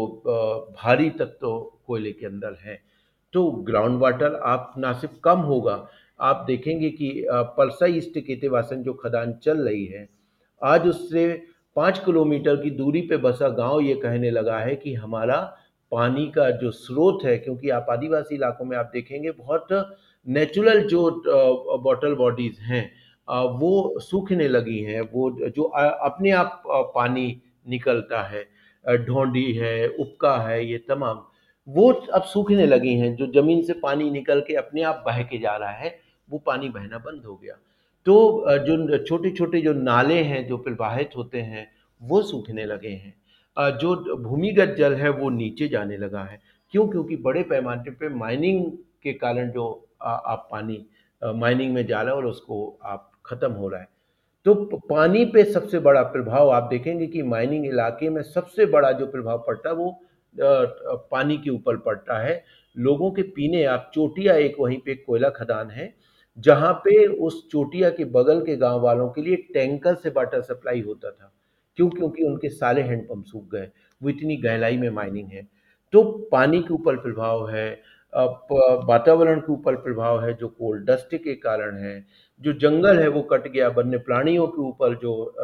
भारी 0.76 1.10
तत्व 1.10 1.58
कोयले 1.86 2.12
के 2.12 2.26
अंदर 2.26 2.56
हैं। 2.62 2.78
तो 3.34 3.50
ग्राउंड 3.66 3.98
वाटर 4.00 4.34
आप 4.46 4.74
ना 4.78 4.92
सिर्फ़ 4.92 5.14
कम 5.24 5.38
होगा 5.42 5.76
आप 6.20 6.44
देखेंगे 6.46 6.90
कि 6.90 7.10
परसा 7.30 7.86
ईस्ट 7.88 8.18
केतेवासन 8.18 8.82
जो 8.82 8.92
खदान 8.94 9.32
चल 9.42 9.58
रही 9.58 9.84
है, 9.86 10.08
आज 10.62 10.86
उससे 10.88 11.26
पाँच 11.76 11.98
किलोमीटर 12.04 12.56
की 12.56 12.70
दूरी 12.72 13.00
पे 13.02 13.16
बसा 13.18 13.48
गाँव 13.50 13.80
ये 13.80 13.94
कहने 13.96 14.30
लगा 14.30 14.58
है 14.58 14.74
कि 14.76 14.94
हमारा 14.94 15.36
पानी 15.92 16.26
का 16.30 16.50
जो 16.52 16.70
स्रोत 16.72 17.24
है, 17.24 17.36
क्योंकि 17.38 17.70
आप 17.70 17.86
आदिवासी 17.90 18.34
इलाकों 18.34 18.64
में 18.64 18.76
आप 18.76 18.90
देखेंगे, 18.94 19.30
बहुत 19.32 19.68
नेचुरल 20.26 20.82
जो 20.88 21.80
बॉटल 21.82 22.14
बॉडीज़ 22.14 22.60
हैं 22.62 22.90
वो 23.28 23.98
सूखने 24.00 24.48
लगी 24.48 24.78
हैं, 24.80 25.00
वो 25.02 25.30
जो 25.48 25.62
अपने 25.62 26.30
आप 26.32 26.62
पानी 26.94 27.40
निकलता 27.68 28.22
है 28.24 28.44
ढोंडी 28.84 29.52
है, 29.52 29.88
उपका 29.88 30.36
है, 30.38 30.64
ये 30.66 30.78
तमाम, 30.88 31.22
वो 31.68 31.90
अब 31.92 32.22
सूखने 32.24 32.66
लगी 32.66 32.94
हैं, 32.94 33.14
जो 33.16 33.26
ज़मीन 33.32 33.62
से 33.62 33.72
पानी 33.82 34.10
निकल 34.10 34.40
के 34.40 34.54
अपने 34.56 34.82
आप 34.82 35.02
बह 35.06 35.22
के 35.22 35.38
जा 35.38 35.56
रहा 35.56 35.70
है। 35.70 35.98
वो 36.30 36.38
पानी 36.38 36.68
बहना 36.68 36.98
बंद 36.98 37.24
हो 37.24 37.36
गया। 37.36 37.54
तो 38.06 38.44
जो 38.58 38.98
छोटे 38.98 39.30
छोटे 39.30 39.60
जो 39.60 39.72
नाले 39.72 40.22
हैं, 40.22 40.46
जो 40.48 40.56
प्रवाहित 40.58 41.16
होते 41.16 41.40
हैं, 41.40 41.66
वो 42.00 42.22
सूखने 42.22 42.64
लगे 42.64 42.88
हैं। 42.88 43.14
जो 43.78 44.16
भूमिगत 44.18 44.74
जल 44.78 44.94
है, 44.94 45.08
वो 45.10 45.30
नीचे 45.30 45.68
जाने 45.68 45.96
लगा 45.96 46.22
है। 46.22 46.40
क्यों? 46.72 46.86
क्योंकि 46.88 47.16
बड़े 47.16 47.42
पैमाने 47.42 47.90
पे 47.90 48.08
माइनिंग 48.08 48.64
के 49.02 49.12
कारण 49.14 49.50
जो 49.50 49.66
आप 50.02 50.48
पानी 50.50 50.84
माइनिंग 51.22 51.72
में 51.74 51.86
जा 51.86 52.00
रहा 52.02 52.10
है 52.10 52.16
और 52.16 52.26
उसको 52.26 52.78
आप 52.84 53.10
ख़त्म 53.26 53.52
हो 53.52 53.68
रहा 53.68 53.80
है। 53.80 53.88
तो 54.46 54.54
पानी 54.88 55.24
पे 55.24 55.44
सबसे 55.44 55.78
बड़ा 55.78 56.02
प्रभाव 56.02 56.50
आप 56.50 56.68
देखेंगे 56.70 57.06
कि 57.06 57.22
माइनिंग 57.22 57.66
इलाके 57.66 58.08
में 58.10 58.22
सबसे 58.22 58.66
बड़ा 58.66 58.92
जो 58.92 59.06
प्रभाव 59.06 59.44
पड़ता 59.46 59.68
है, 59.68 59.74
वो 59.74 60.00
पानी 61.10 61.36
के 61.38 61.50
ऊपर 61.50 61.76
पड़ता 61.76 62.18
है। 62.18 62.42
लोगों 62.76 63.10
के 63.10 63.22
पीने, 63.22 63.64
आप 63.64 63.90
चोटिया 63.94 64.34
एक 64.34 64.56
वहीं 64.60 64.78
पे 64.78 64.94
कोयला 64.96 65.28
खदान 65.30 65.70
है 65.70 65.94
जहाँ 66.38 66.72
पे 66.84 67.06
उस 67.06 67.46
चोटिया 67.50 67.90
के 67.90 68.04
बगल 68.06 68.40
के 68.40 68.56
गाँव 68.56 68.80
वालों 68.80 69.08
के 69.10 69.22
लिए 69.22 69.36
टैंकर 69.54 69.94
से 69.94 70.10
वाटर 70.10 70.40
सप्लाई 70.42 70.80
होता 70.80 71.10
था। 71.10 71.32
क्यों? 71.78 71.88
क्योंकि 71.90 72.24
उनके 72.24 72.48
सारे 72.48 72.82
हैंडपम्प 72.82 73.24
सूख 73.24 73.50
गए। 73.52 73.68
वो 74.00 74.08
इतनी 74.08 74.36
गहराई 74.36 74.76
में 74.76 74.88
माइनिंग 74.90 75.28
है। 75.28 75.46
तो 75.92 76.02
पानी 76.32 76.60
के 76.62 76.74
ऊपर 76.74 76.96
प्रभाव 76.98 77.48
है 77.50 77.70
वातावरण 78.12 79.40
के 79.40 79.52
ऊपर 79.52 79.76
प्रभाव 79.76 80.22
है, 80.24 80.32
जो 80.34 80.48
कोल 80.48 80.78
डस्ट 80.80 81.14
के 81.14 81.34
कारण 81.36 81.76
है, 81.76 82.04
जो 82.40 82.52
जंगल 82.52 82.98
है 82.98 83.08
वो 83.08 83.22
कट 83.22 83.48
गया, 83.48 83.68
वन्य 83.68 83.98
प्राणियों 83.98 84.46
के 84.46 84.62
ऊपर 84.62 84.94
जो 84.96 85.34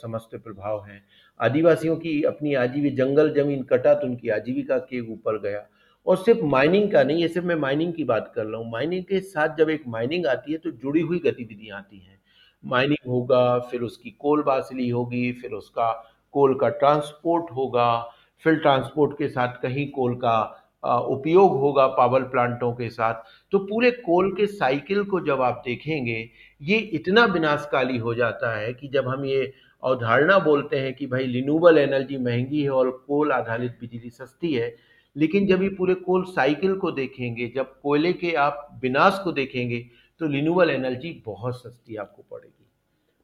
समस्त 0.00 0.34
प्रभाव 0.36 0.84
है। 0.84 1.00
आदिवासियों 1.40 1.96
की 1.96 2.22
अपनी 2.22 2.54
आजीवी 2.54 2.90
जंगल 2.92 3.32
ज़मीन 3.34 3.62
कटा 3.62 3.94
तो 3.94 4.06
उनकी 4.06 4.28
आजीविका 4.30 4.78
के 4.80 5.00
ऊपर 5.12 5.38
गया। 5.40 5.66
और 6.06 6.16
सिर्फ़ 6.16 6.44
माइनिंग 6.44 6.90
का 6.92 7.02
नहीं, 7.02 7.22
ये 7.22 7.28
सिर्फ़ 7.28 7.46
मैं 7.46 7.54
माइनिंग 7.56 7.92
की 7.94 8.04
बात 8.04 8.32
कर 8.34 8.46
रहा 8.46 8.60
हूँ। 8.60 8.70
माइनिंग 8.70 9.04
के 9.04 9.20
साथ 9.20 9.56
जब 9.56 9.70
एक 9.70 9.82
माइनिंग 9.88 10.26
आती 10.26 10.52
है 10.52 10.58
तो 10.58 10.70
जुड़ी 10.72 11.00
हुई 11.00 11.18
गतिविधियाँ 11.18 11.78
आती 11.78 11.98
हैं। 11.98 12.18
माइनिंग 12.64 13.10
होगा, 13.10 13.58
फिर 13.60 13.80
उसकी 13.82 14.10
कोल 14.10 14.42
बासली 14.42 14.88
होगी, 14.88 15.32
फिर 15.32 15.50
उसका 15.52 15.92
कोल 16.34 16.54
का 16.54 16.68
ट्रांसपोर्ट 16.70 17.50
होगा, 17.52 18.00
फिर 18.44 18.54
ट्रांसपोर्ट 18.56 19.18
के 19.18 19.28
साथ 19.28 19.60
कहीं 19.62 19.90
कोल 19.90 20.14
का 20.16 20.56
उपयोग 20.82 21.58
होगा 21.60 21.86
पावर 21.86 22.22
प्लांटों 22.24 22.72
के 22.72 22.88
साथ। 22.90 23.14
तो 23.52 23.58
पूरे 23.58 23.90
कोल 23.92 24.30
के 24.36 24.46
साइकिल 24.46 25.02
को 25.04 25.20
जब 25.20 25.40
आप 25.42 25.62
देखेंगे, 25.66 26.28
ये 26.60 26.78
इतना 26.78 27.24
विनाशकाली 27.24 27.98
हो 27.98 28.14
जाता 28.14 28.56
है 28.58 28.72
कि 28.74 28.88
जब 28.88 29.08
हम 29.08 29.24
ये 29.24 29.52
अवधारणा 29.82 30.38
बोलते 30.38 30.78
हैं 30.78 30.92
कि 30.94 31.06
भाई 31.06 31.26
रिन्यूबल 31.26 31.78
एनर्जी 31.78 32.16
महँगी 32.18 32.62
है 32.62 32.70
और 32.70 32.90
कोल 33.06 33.32
आधारित 33.32 33.76
बिजली 33.80 34.10
सस्ती 34.10 34.52
है 34.54 34.74
लेकिन 35.16 35.46
जब 35.46 35.62
ये 35.62 35.68
पूरे 35.68 35.94
कोल 35.96 36.24
साइकिल 36.26 36.74
को 36.76 36.90
देखेंगे, 36.92 37.46
जब 37.48 37.80
कोयले 37.80 38.12
के 38.12 38.32
आप 38.34 38.68
विनाश 38.82 39.20
को 39.24 39.32
देखेंगे 39.32 39.78
तो 40.20 40.26
रिन्यूबल 40.26 40.70
एनर्जी 40.70 41.22
बहुत 41.26 41.56
सस्ती 41.56 41.96
आपको 41.96 42.22
पड़ेगी। 42.30 42.66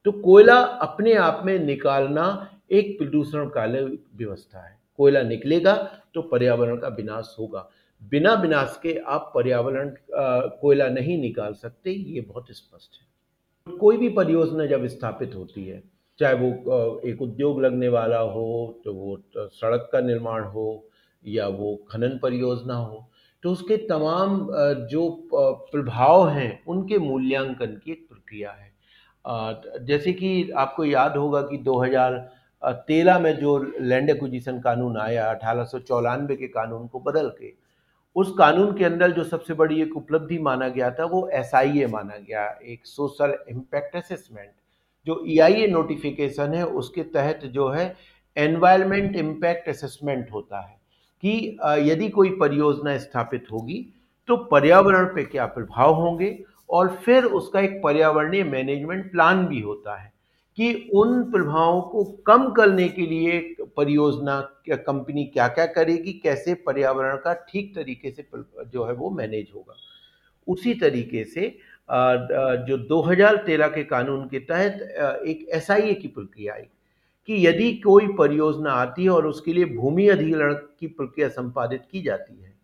तो 0.07 0.13
कोयला 0.13 0.57
अपने 0.57 1.15
आप 1.15 1.43
में 1.45 1.59
निकालना 1.59 2.27
एक 2.71 2.97
प्रदूषण 2.99 3.49
काले 3.49 3.83
व्यवस्था 3.83 4.67
है। 4.67 4.79
कोयला 4.99 5.23
निकलेगा 5.23 5.75
तो 6.15 6.23
पर्यावरण 6.25 6.77
का 6.77 6.89
विनाश 6.91 7.35
होगा। 7.39 7.69
बिना 8.03 8.33
विनाश 8.35 8.79
के 8.83 8.95
आप 8.99 9.31
पर्यावरण 9.35 9.91
कोयला 10.11 10.89
नहीं 10.89 11.19
निकाल 11.19 11.53
सकते, 11.55 11.91
ये 11.91 12.21
बहुत 12.21 12.47
स्पष्ट 12.51 12.91
है। 12.93 13.77
कोई 13.77 13.97
भी 13.97 14.09
परियोजना 14.09 14.67
जब 14.67 14.87
स्थापित 14.87 15.35
होती 15.35 15.65
है, 15.65 15.83
चाहे 16.19 16.35
वो 16.35 17.01
एक 17.05 17.23
उद्योग 17.23 17.61
लगने 17.63 17.89
वाला 17.89 18.19
हो 18.19 18.81
तो 18.85 18.93
वो 18.95 19.17
सड़क 19.37 19.89
का 19.93 20.01
निर्माण 20.01 20.45
हो 20.45 20.89
या 21.27 21.47
वो 21.49 21.75
खनन 21.91 22.19
परियोजना 22.23 22.75
हो 22.75 23.07
तो 23.43 23.51
उसके 23.53 23.77
तमाम 23.77 24.49
जो 24.91 25.09
प्रभाव 25.31 26.29
हैं, 26.29 26.65
उनके 26.67 26.99
मूल्यांकन 26.99 27.81
की 27.85 27.93
एक 27.93 28.07
प्रक्रिया 28.09 28.51
है। 28.51 28.73
जैसे 29.87 30.13
कि 30.13 30.51
आपको 30.51 30.85
याद 30.85 31.17
होगा 31.17 31.43
कि 31.43 31.57
2013 31.59 33.19
में 33.19 33.33
जो 33.37 33.59
लैंड 33.81 34.11
एक्विजिशन 34.11 34.59
कानून 34.61 34.97
आया, 34.97 35.31
अठारह 35.31 35.65
सौ 35.65 35.79
चौरानवे 35.81 36.37
के 36.37 36.47
कानून 36.49 36.87
को 36.87 37.01
बदल 37.01 37.29
के, 37.41 37.53
उस 38.17 38.35
कानून 38.39 38.77
के 38.79 38.85
अंदर 38.85 39.13
जो 39.13 39.25
सबसे 39.25 39.55
बड़ी 39.55 39.81
एक 39.83 39.97
उपलब्धि 39.97 40.39
माना 40.39 40.69
गया 40.69 40.91
था, 40.91 41.05
वो 41.05 41.29
एसआईए 41.35 41.87
माना 41.87 42.17
गया, 42.19 42.47
एक 42.65 42.87
सोशल 42.87 43.37
इम्पैक्ट 43.51 43.97
असेसमेंट। 43.97 44.51
जो 45.07 45.23
ई 45.27 45.39
e 45.39 45.71
नोटिफिकेशन 45.71 46.55
है, 46.55 46.65
उसके 46.65 47.03
तहत 47.03 47.45
जो 47.45 47.69
है 47.69 47.95
एनवायरमेंट 48.37 49.17
इम्पैक्ट 49.17 49.69
असेसमेंट 49.69 50.33
होता 50.33 50.61
है। 50.61 50.75
कि 51.23 51.59
यदि 51.91 52.09
कोई 52.09 52.31
परियोजना 52.31 52.97
स्थापित 52.99 53.47
होगी 53.53 53.87
तो 54.29 54.37
पर्यावरण 54.47 55.05
पे 55.15 55.25
क्या 55.25 55.47
प्रभाव 55.47 55.95
होंगे 55.95 56.39
और 56.71 56.89
फिर 57.05 57.25
उसका 57.25 57.61
एक 57.61 57.81
पर्यावरणीय 57.83 58.45
मैनेजमेंट 58.45 59.11
प्लान 59.13 59.47
भी 59.47 59.61
होता 59.61 59.97
है 59.97 60.13
कि 60.59 60.91
उन 60.95 61.23
प्रभावों 61.31 61.81
को 61.83 62.05
कम 62.27 62.49
करने 62.51 62.89
के 62.89 63.07
लिए 63.07 63.41
परियोजना 63.77 64.41
क्या 64.65 64.77
कंपनी 64.77 65.25
क्या 65.25 65.49
क्या 65.49 65.67
करेगी, 65.67 66.13
कैसे 66.13 66.55
पर्यावरण 66.57 67.17
का 67.17 67.33
ठीक 67.49 67.75
तरीके 67.75 68.11
से 68.11 68.27
जो 68.65 68.85
है 68.85 68.93
वो 68.93 69.11
मैनेज 69.11 69.51
होगा। 69.55 69.75
उसी 70.49 70.75
तरीके 70.75 71.25
से 71.25 71.49
जो 71.91 72.77
2013 72.87 73.69
के 73.69 73.83
कानून 73.85 74.27
के 74.29 74.39
तहत 74.41 75.23
एक 75.27 75.47
एसआईए 75.55 75.95
की 75.95 76.09
प्रक्रिया 76.09 76.55
आई। 76.55 76.67
कि 77.29 77.47
यदि 77.47 77.73
कोई 77.79 78.07
परियोजना 78.19 78.73
आती 78.73 79.05
है 79.05 79.11
और 79.11 79.27
उसके 79.27 79.53
लिए 79.53 79.65
भूमि 79.67 80.07
अधिग्रहण 80.09 80.55
की 80.55 80.87
प्रक्रिया 80.89 81.29
संपादित 81.31 81.83
की 81.93 82.03
जाती 82.03 82.43
है, 82.43 82.55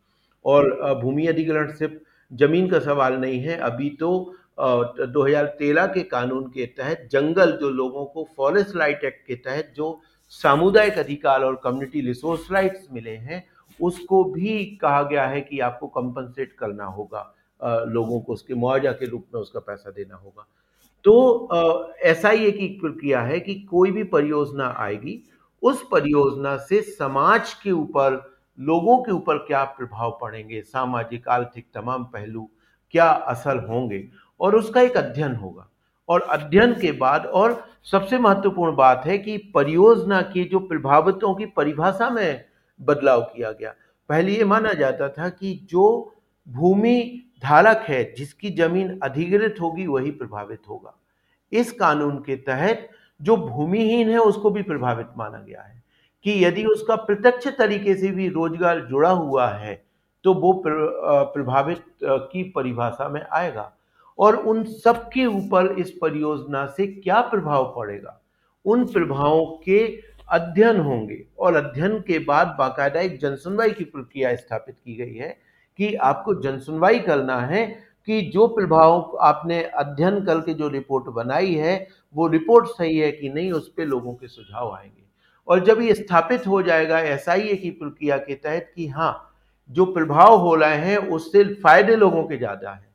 और 0.44 1.00
भूमि 1.02 1.26
अधिग्रहण 1.26 1.72
सिर्फ़ 1.72 1.94
ज़मीन 2.30 2.68
का 2.70 2.78
सवाल 2.80 3.16
नहीं 3.16 3.40
है, 3.40 3.56
अभी 3.58 3.90
तो 4.00 4.34
2013 4.60 5.86
के 5.86 6.02
कानून 6.04 6.46
के 6.46 6.66
तहत 6.68 7.08
जंगल 7.12 7.52
जो 7.52 7.70
लोगों 7.70 8.04
को 8.06 8.28
फॉरेस्ट 8.36 8.76
राइट 8.76 9.04
एक्ट 9.04 9.26
के 9.26 9.34
तहत 9.36 9.72
जो 9.76 10.00
सामुदायिक 10.32 10.98
अधिकार 10.98 11.44
और 11.44 11.60
कम्युनिटी 11.64 12.00
रिसोर्स 12.00 12.50
राइट्स 12.52 12.86
मिले 12.92 13.10
हैं, 13.10 13.44
उसको 13.80 14.22
भी 14.24 14.64
कहा 14.82 15.02
गया 15.02 15.26
है 15.26 15.40
कि 15.40 15.58
आपको 15.60 15.86
कंपनसेट 15.90 16.52
करना 16.52 16.84
होगा 16.86 17.32
लोगों 17.60 18.20
को 18.20 18.32
उसके 18.32 18.54
मुआवजा 18.54 18.92
के 18.92 19.06
रूप 19.06 19.26
में 19.34 19.40
उसका 19.40 19.60
पैसा 19.60 19.90
देना 19.90 20.14
होगा। 20.14 20.46
तो 21.04 21.92
ऐसा 22.02 22.28
ही 22.28 22.46
एक 22.46 22.80
प्रक्रिया 22.80 23.20
है 23.20 23.40
कि 23.40 23.54
कोई 23.54 23.90
भी 23.90 24.04
परियोजना 24.04 24.74
आएगी, 24.78 25.22
उस 25.62 25.82
परियोजना 25.92 26.56
से 26.56 26.80
समाज 26.82 27.54
के 27.54 27.70
ऊपर, 27.70 28.32
लोगों 28.60 28.98
के 28.98 29.12
ऊपर 29.12 29.36
क्या 29.36 29.64
प्रभाव 29.64 30.18
पड़ेंगे, 30.20 30.60
सामाजिक, 30.62 31.28
आर्थिक 31.28 31.66
तमाम 31.74 32.04
पहलू 32.04 32.48
क्या 32.90 33.10
असर 33.10 33.56
होंगे, 33.56 34.08
और 34.40 34.56
उसका 34.56 34.80
एक 34.80 34.96
अध्ययन 34.96 35.34
होगा। 35.34 35.68
और 36.08 36.20
अध्ययन 36.20 36.72
के 36.72 36.92
बाद, 36.92 37.26
और 37.26 37.64
सबसे 37.90 38.18
महत्वपूर्ण 38.18 38.76
बात 38.76 39.02
है 39.06 39.18
कि 39.18 39.36
परियोजना 39.54 40.22
की 40.22 40.44
जो 40.44 40.58
प्रभावितों 40.58 41.34
की 41.34 41.46
परिभाषा 41.46 42.10
में 42.10 42.44
बदलाव 42.80 43.22
किया 43.22 43.52
गया। 43.52 43.74
पहले 44.08 44.32
ये 44.32 44.44
माना 44.44 44.72
जाता 44.72 45.08
था 45.08 45.28
कि 45.28 45.66
जो 45.70 46.14
भूमि 46.46 47.22
धारक 47.42 47.84
है, 47.88 48.02
जिसकी 48.14 48.50
ज़मीन 48.52 48.98
अधिग्रहित 49.02 49.60
होगी, 49.60 49.86
वही 49.86 50.10
प्रभावित 50.12 50.68
होगा। 50.68 50.94
इस 51.52 51.72
कानून 51.72 52.16
के 52.18 52.36
तहत 52.38 52.88
जो 53.20 53.36
भूमिहीन 53.38 54.10
है, 54.10 54.18
उसको 54.18 54.50
भी 54.50 54.62
प्रभावित 54.62 55.06
माना 55.18 55.38
गया 55.38 55.62
है 55.62 55.82
कि 56.24 56.44
यदि 56.44 56.64
उसका 56.66 56.96
प्रत्यक्ष 56.98 57.48
तरीके 57.48 57.94
से 57.94 58.10
भी 58.10 58.28
रोज़गार 58.28 58.80
जुड़ा 58.80 59.10
हुआ 59.10 59.48
है 59.50 59.74
तो 60.24 60.32
वो 60.34 60.52
प्रभावित 60.66 61.84
की 62.02 62.42
परिभाषा 62.50 63.08
में 63.08 63.20
आएगा। 63.32 63.72
और 64.18 64.36
उन 64.36 64.62
सब 64.64 65.08
के 65.08 65.24
ऊपर 65.26 65.66
इस 65.78 65.90
परियोजना 65.92 66.64
से 66.66 66.86
क्या 66.86 67.20
प्रभाव 67.22 67.64
पड़ेगा? 67.76 68.20
उन 68.64 68.84
प्रभावों 68.86 69.46
के 69.64 69.80
अध्ययन 70.30 70.80
होंगे। 70.80 71.22
और 71.38 71.56
अध्ययन 71.56 71.98
के 72.00 72.18
बाद 72.20 72.54
बाकायदा 72.58 73.00
एक 73.00 73.18
जनसुनवाई 73.20 73.70
की 73.70 73.84
प्रक्रिया 73.86 74.34
स्थापित 74.36 74.74
की 74.76 74.94
गई 74.96 75.14
है 75.14 75.36
कि 75.78 75.94
आपको 75.94 76.34
जनसुनवाई 76.42 76.98
करना 77.00 77.40
है 77.42 77.66
कि 78.08 78.20
जो 78.32 78.46
प्रभाव 78.48 79.16
आपने 79.22 79.62
अध्ययन 79.62 80.20
करके 80.24 80.54
जो 80.54 80.68
रिपोर्ट 80.68 81.08
बनाई 81.14 81.54
है, 81.54 81.86
वो 82.14 82.26
रिपोर्ट 82.28 82.66
सही 82.68 82.98
है 82.98 83.10
कि 83.12 83.28
नहीं, 83.28 83.52
उस 83.52 83.68
पर 83.68 83.84
लोगों 83.84 84.14
के 84.14 84.28
सुझाव 84.28 84.72
आएँगे। 84.72 85.02
और 85.48 85.64
जब 85.64 85.80
ये 85.80 85.94
स्थापित 85.94 86.46
हो 86.46 86.62
जाएगा, 86.62 86.98
एसआईए 87.00 87.56
की 87.56 87.70
प्रक्रिया 87.72 88.16
के 88.18 88.34
तहत 88.34 88.72
कि 88.76 88.86
हाँ 88.88 89.28
जो 89.70 89.84
प्रभाव 89.86 90.38
हो 90.38 90.54
रहे 90.54 90.76
हैं, 90.78 90.96
उससे 90.98 91.44
फ़ायदे 91.54 91.96
लोगों 91.96 92.22
के 92.24 92.36
ज़्यादा 92.36 92.70
है, 92.70 92.90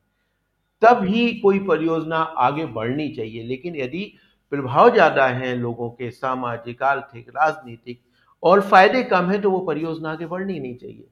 तब 0.82 1.04
ही 1.04 1.34
कोई 1.34 1.60
परियोजना 1.60 2.18
आगे 2.18 2.66
बढ़नी 2.68 3.10
चाहिए। 3.10 3.44
लेकिन 3.44 3.76
यदि 3.76 4.12
प्रभाव 4.52 4.90
ज़्यादा 4.90 5.26
है 5.28 5.56
लोगों 5.56 5.90
के, 5.90 6.10
सामाजिक, 6.12 6.84
आर्थिक, 6.84 7.30
राजनीतिक 7.30 8.00
और 8.44 8.62
फ़ायदे 8.62 9.04
कम 9.06 9.30
है 9.30 9.40
तो 9.42 9.52
वो 9.52 9.60
परियोजना 9.60 10.12
आगे 10.12 10.26
बढ़नी 10.26 10.60
नहीं 10.60 10.76
चाहिए। 10.76 11.08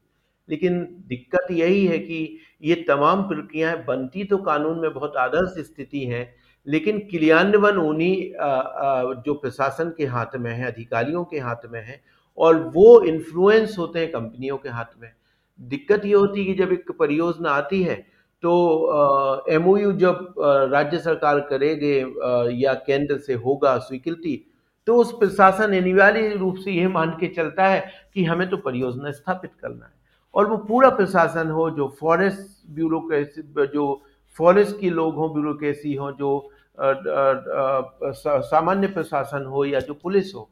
लेकिन 0.50 0.80
दिक्कत 1.08 1.52
यही 1.52 1.86
है 1.86 2.00
कि 2.00 2.40
ये 2.64 2.76
तमाम 2.88 3.22
प्रक्रियाएँ 3.24 3.84
बनती 3.86 4.24
तो 4.24 4.38
कानून 4.40 4.80
में 4.80 4.94
बहुत 4.94 5.16
आदर्श 5.18 5.60
स्थिति 5.66 6.04
है, 6.06 6.36
लेकिन 6.68 7.00
क्रियान्वयन 7.10 7.78
उन्हीं 7.78 8.16
जो 9.24 9.34
प्रशासन 9.36 9.94
के 9.98 10.06
हाथ 10.08 10.36
में 10.36 10.52
है, 10.52 10.66
अधिकारियों 10.66 11.24
के 11.26 11.40
हाथ 11.40 11.70
में 11.72 11.82
है, 11.82 12.02
और 12.38 12.60
वो 12.76 13.02
इन्फ्लुएंस 13.04 13.76
होते 13.80 14.00
हैं 14.00 14.12
कंपनियों 14.12 14.58
के 14.58 14.70
हाथ 14.70 15.00
में। 15.02 15.12
दिक्कत 15.60 16.06
ये 16.06 16.14
होती 16.14 16.40
है 16.40 16.46
कि 16.46 16.54
जब 16.56 16.72
एक 16.74 16.92
परियोजना 17.00 17.50
आती 17.52 17.82
है 17.84 17.96
तो 18.44 19.44
एमओयू 19.50 19.92
जब 19.94 20.34
राज्य 20.72 21.00
सरकार 21.00 21.40
करेगे 21.50 21.96
या 22.56 22.74
केंद्र 22.88 23.18
से 23.18 23.34
होगा 23.36 23.78
स्वीकृति 23.80 24.36
तो 24.88 24.96
उस 24.96 25.12
प्रशासन 25.12 25.78
अनिवार्य 25.78 26.34
रूप 26.34 26.56
से 26.56 26.72
यह 26.72 26.90
मान 26.90 27.12
के 27.20 27.28
चलता 27.28 27.68
है 27.68 27.84
कि 28.14 28.24
हमें 28.24 28.50
तो 28.50 28.58
परियोजना 28.58 29.12
स्थापित 29.12 29.52
करना 29.62 29.86
है। 29.86 29.94
और 30.36 30.48
वो 30.48 30.58
पूरा 30.58 30.90
प्रशासन 30.90 31.50
हो, 31.50 31.70
जो 31.70 31.88
फॉरेस्ट 32.00 32.70
ब्यूरोक्रेसी 32.70 33.42
जो 33.74 34.02
फॉरेस्ट 34.40 34.80
के 34.80 34.90
लोग 34.90 35.16
हों 35.16 35.32
ब्यूरोक्रेसी 35.34 35.94
हों, 35.94 36.12
जो 36.12 36.52
सामान्य 38.44 38.88
प्रशासन 38.88 39.46
हो 39.46 39.66
या 39.66 39.80
जो 39.80 39.94
पुलिस 39.94 40.34
हो, 40.36 40.50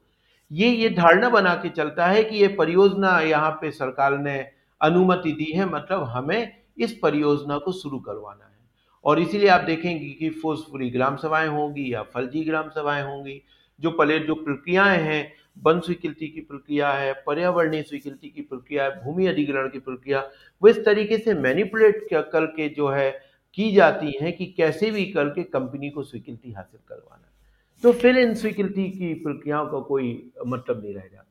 ये 0.52 0.70
ये 0.70 0.90
धारणा 0.90 1.30
बना 1.30 1.54
के 1.56 1.70
चलता 1.70 2.06
है 2.08 2.24
कि 2.24 2.38
ये 2.38 2.48
परियोजना 2.56 3.20
यहाँ 3.22 3.52
पे 3.62 3.72
सरकार 3.72 4.18
ने 4.18 4.38
अनुमति 4.82 5.32
दी 5.32 5.52
है। 5.52 5.66
मतलब 5.66 6.04
हमें 6.04 6.52
इस 6.78 6.98
परियोजना 7.04 7.58
को 7.58 7.72
शुरू 7.72 8.00
करवाना 8.00 8.46
है। 8.46 8.52
और 9.06 9.20
इसीलिए 9.20 9.50
आप 9.50 9.62
देखेंगे 9.62 10.10
कि 10.10 10.30
फोर्सफुली 10.42 10.90
ग्राम 10.90 11.16
सभाएँ 11.18 11.48
होंगी 11.48 11.94
या 11.94 12.04
फर्जी 12.04 12.44
ग्राम 12.44 12.70
सभाएँ 12.70 13.04
होंगी, 13.04 13.42
जो 13.80 13.92
पहले 13.92 14.20
जो 14.20 14.36
प्रक्रियाएँ 14.36 15.00
हैं 15.00 15.32
वन 15.58 15.80
स्वीकृति 15.80 16.28
की 16.28 16.42
प्रक्रिया 16.42 16.92
है, 16.92 17.14
पर्यावरणीय 17.28 17.84
स्वीकृति 17.84 18.30
की 18.30 18.42
प्रक्रिया 18.42 18.84
है, 18.84 19.04
भूमि 19.04 19.28
अधिग्रहण 19.28 19.70
की 19.70 19.80
प्रक्रिया, 19.80 20.22
वो 20.62 20.70
इस 20.70 20.84
तरीके 20.86 21.18
से 21.18 21.34
मैनिपुलेट 21.34 22.08
करके 22.12 22.70
जो 22.70 22.88
है 22.88 23.12
की 23.58 23.72
जाती 23.72 24.18
है 24.22 24.32
कि 24.32 24.46
कैसे 24.48 24.92
भी 24.92 25.06
करके 25.06 25.44
कंपनी 25.44 25.90
को 25.90 26.04
स्वीकृति 26.04 26.52
हासिल 26.52 26.80
करवाना 26.88 27.30
तो 27.84 27.92
फिर 27.92 28.18
इन 28.18 28.34
स्वीकृति 28.36 28.90
की 28.90 29.14
प्रक्रियाओं 29.14 29.68
का 29.68 29.80
कोई 29.80 30.32
मतलब 30.48 30.82
नहीं 30.84 30.94
रह 30.94 31.08
जाता। 31.08 31.30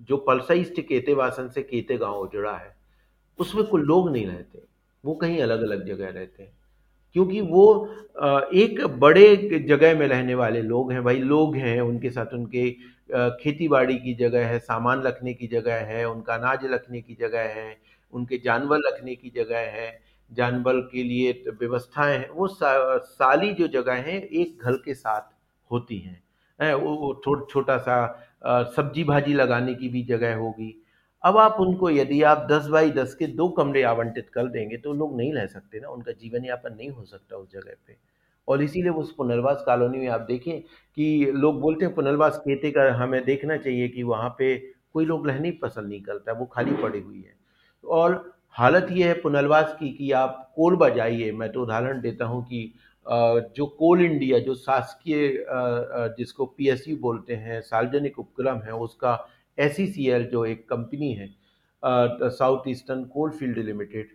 जो 0.00 0.16
पलसाइस्ट 0.16 0.80
केते 0.80 1.14
वासन 1.14 1.48
से 1.48 1.62
केते 1.62 1.96
गाँव 1.96 2.28
जुड़ा 2.32 2.56
है, 2.56 2.74
उसमें 3.38 3.64
कोई 3.64 3.82
लोग 3.82 4.10
नहीं 4.10 4.26
रहते, 4.26 4.62
वो 5.04 5.14
कहीं 5.14 5.40
अलग 5.42 5.62
अलग 5.62 5.86
जगह 5.86 6.08
रहते 6.08 6.42
हैं। 6.42 6.52
क्योंकि 7.14 7.40
वो 7.40 7.88
एक 8.54 8.86
बड़े 8.86 9.36
जगह 9.68 9.98
में 9.98 10.06
रहने 10.08 10.34
वाले 10.34 10.62
लोग 10.62 10.92
हैं 10.92 11.04
भाई 11.04 11.18
लोग 11.18 11.56
हैं 11.56 11.80
उनके 11.80 12.10
साथ 12.10 12.34
उनके 12.34 12.70
खेती 13.42 13.68
बाड़ी 13.68 13.98
की 13.98 14.14
जगह 14.14 14.46
है 14.46 14.58
सामान 14.58 15.02
रखने 15.02 15.34
की 15.34 15.46
जगह 15.46 15.74
है 15.74 16.04
उनका 16.08 16.34
अनाज 16.34 16.64
रखने 16.64 17.00
की 17.00 17.14
जगह 17.14 17.40
है 17.40 17.76
उनके 18.12 18.38
जानवर 18.38 18.78
रखने 18.78 19.14
की 19.14 19.30
जगह 19.30 19.58
है 19.58 20.00
जानवर 20.32 20.72
के 20.72 21.02
लिए 21.02 21.32
व्यवस्थाएँ 21.60 22.18
हैं 22.18 22.30
वो 22.30 22.46
सा, 22.46 22.98
साली 22.98 23.52
जो 23.52 23.68
जगह 23.68 23.92
हैं 23.92 24.22
एक 24.22 24.62
घर 24.62 24.72
के 24.72 24.94
साथ 24.94 25.34
होती 25.70 25.98
हैं। 25.98 26.74
वो 26.74 27.46
छोटा 27.50 27.76
सा 27.78 27.96
सब्ज़ी 28.76 29.04
भाजी 29.04 29.34
लगाने 29.34 29.74
की 29.74 29.88
भी 29.88 30.02
जगह 30.02 30.36
होगी 30.36 30.85
अब 31.22 31.36
आप 31.38 31.56
उनको 31.60 31.90
यदि 31.90 32.22
आप 32.24 32.46
दस 32.50 32.66
बाई 32.68 32.90
दस 32.92 33.14
के 33.14 33.26
दो 33.28 33.48
कमरे 33.50 33.82
आवंटित 33.84 34.28
कर 34.30 34.46
देंगे 34.48 34.76
तो 34.76 34.92
लोग 34.92 35.16
नहीं 35.16 35.32
रह 35.34 35.46
सकते 35.46 35.80
ना, 35.80 35.88
उनका 35.88 36.12
जीवन 36.12 36.44
यापन 36.44 36.74
नहीं 36.74 36.90
हो 36.90 37.04
सकता 37.04 37.36
उस 37.36 37.50
जगह 37.52 37.74
पे। 37.86 37.96
और 38.48 38.62
इसीलिए 38.62 38.90
उस 38.92 39.12
पुनर्वास 39.14 39.62
कॉलोनी 39.66 39.98
में 39.98 40.08
आप 40.08 40.20
देखें 40.20 40.60
कि 40.60 41.32
लोग 41.34 41.60
बोलते 41.60 41.84
हैं, 41.84 41.94
पुनर्वास 41.94 42.36
कहते 42.38 42.70
का 42.70 42.92
हमें 42.94 43.24
देखना 43.24 43.56
चाहिए 43.56 43.88
कि 43.88 44.02
वहाँ 44.04 44.28
पे 44.38 44.56
कोई 44.94 45.04
लोग 45.04 45.28
रहने 45.28 45.50
पसंद 45.62 45.88
नहीं 45.88 46.00
करता, 46.02 46.32
वो 46.32 46.44
खाली 46.46 46.74
पड़ी 46.74 47.00
हुई 47.00 47.22
है। 47.22 47.34
और 47.84 48.34
हालत 48.54 48.88
ये 48.92 49.08
है 49.08 49.14
पुनर्वास 49.20 49.76
की 49.80 49.88
कि 49.92 50.10
आप 50.14 50.52
कोल 50.56 50.76
बजाइए। 50.76 51.32
मैं 51.32 51.50
तो 51.52 51.62
उदाहरण 51.62 52.00
देता 52.00 52.24
हूँ 52.24 52.44
कि 52.44 52.72
जो 53.06 53.66
कोल 53.78 54.00
इंडिया, 54.02 54.38
जो 54.38 54.54
शासकीय 54.54 55.44
जिसको 56.18 56.46
पीएसयू 56.46 56.96
बोलते 56.98 57.34
हैं, 57.34 57.60
सार्वजनिक 57.62 58.18
उपक्रम 58.18 58.58
है, 58.58 58.72
उसका 58.74 59.14
एस 59.58 59.76
e 59.80 60.20
जो 60.30 60.44
एक 60.44 60.68
कंपनी 60.68 61.12
है 61.12 61.28
south 61.82 62.68
eastern 62.68 63.04
coal 63.04 63.30
field 63.30 63.58
limited 63.58 64.14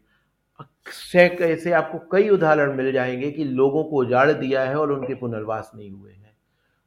ऐसे 1.41 1.71
आपको 1.71 1.99
कई 2.11 2.29
उदाहरण 2.29 2.75
मिल 2.77 2.91
जाएँगे 2.91 3.31
कि 3.31 3.43
लोगों 3.43 3.83
को 3.83 3.97
उजाड़ 3.97 4.31
दिया 4.31 4.63
है 4.63 4.75
और 4.75 4.91
उनके 4.91 5.13
पुनर्वास 5.15 5.71
नहीं 5.75 5.91
हुए 5.91 6.11
हैं। 6.11 6.35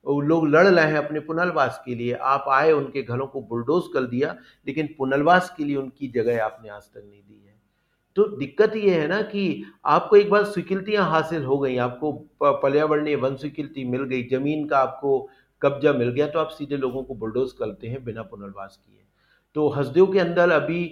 वो 0.07 0.21
लोग 0.21 0.47
लड़ 0.49 0.67
रहे 0.67 0.85
हैं 0.87 0.99
अपने 0.99 1.21
पुनर्वास 1.21 1.81
के 1.85 1.95
लिए। 1.95 2.13
आप 2.13 2.45
आए, 2.49 2.73
उनके 2.73 3.03
घरों 3.03 3.27
को 3.27 3.41
बुलडोज 3.43 3.85
कर 3.95 4.07
दिया, 4.07 4.37
लेकिन 4.67 4.95
पुनर्वास 4.99 5.55
के 5.57 5.65
लिए 5.65 5.77
उनकी 5.77 6.09
जगह 6.09 6.45
आपने 6.45 6.69
आज 6.69 6.83
तक 6.85 7.03
नहीं 7.09 7.23
दी 7.23 7.43
है। 7.47 7.55
तो 8.17 8.25
दिक्कत 8.37 8.77
ये 8.77 8.95
है 9.01 9.07
ना 9.09 9.21
कि 9.23 9.65
आपको 9.85 10.17
एक 10.17 10.31
बार 10.31 10.45
स्वीकृतियाँ 10.45 11.09
हासिल 11.11 11.45
हो 11.45 11.59
गई, 11.59 11.77
आपको 11.77 12.13
पर्यावरणीय 12.43 13.17
वन 13.17 13.37
स्वीकृति 13.37 13.85
मिल 13.85 14.05
गई, 14.05 14.23
ज़मीन 14.29 14.67
का 14.69 14.79
आपको 14.79 15.29
कब्जा 15.65 15.93
मिल 15.93 16.11
गया 16.11 16.27
तो 16.27 16.39
आप 16.39 16.49
सीधे 16.51 16.77
लोगों 16.77 17.03
को 17.03 17.15
बुलडोज 17.15 17.53
करते 17.53 17.89
हैं 17.89 18.05
बिना 18.05 18.23
पुनर्वास 18.25 18.77
किए। 18.77 19.03
तो 19.57 19.69
हसदेव 19.71 20.13
के 20.13 20.19
अंदर 20.19 20.51
अभी 20.53 20.85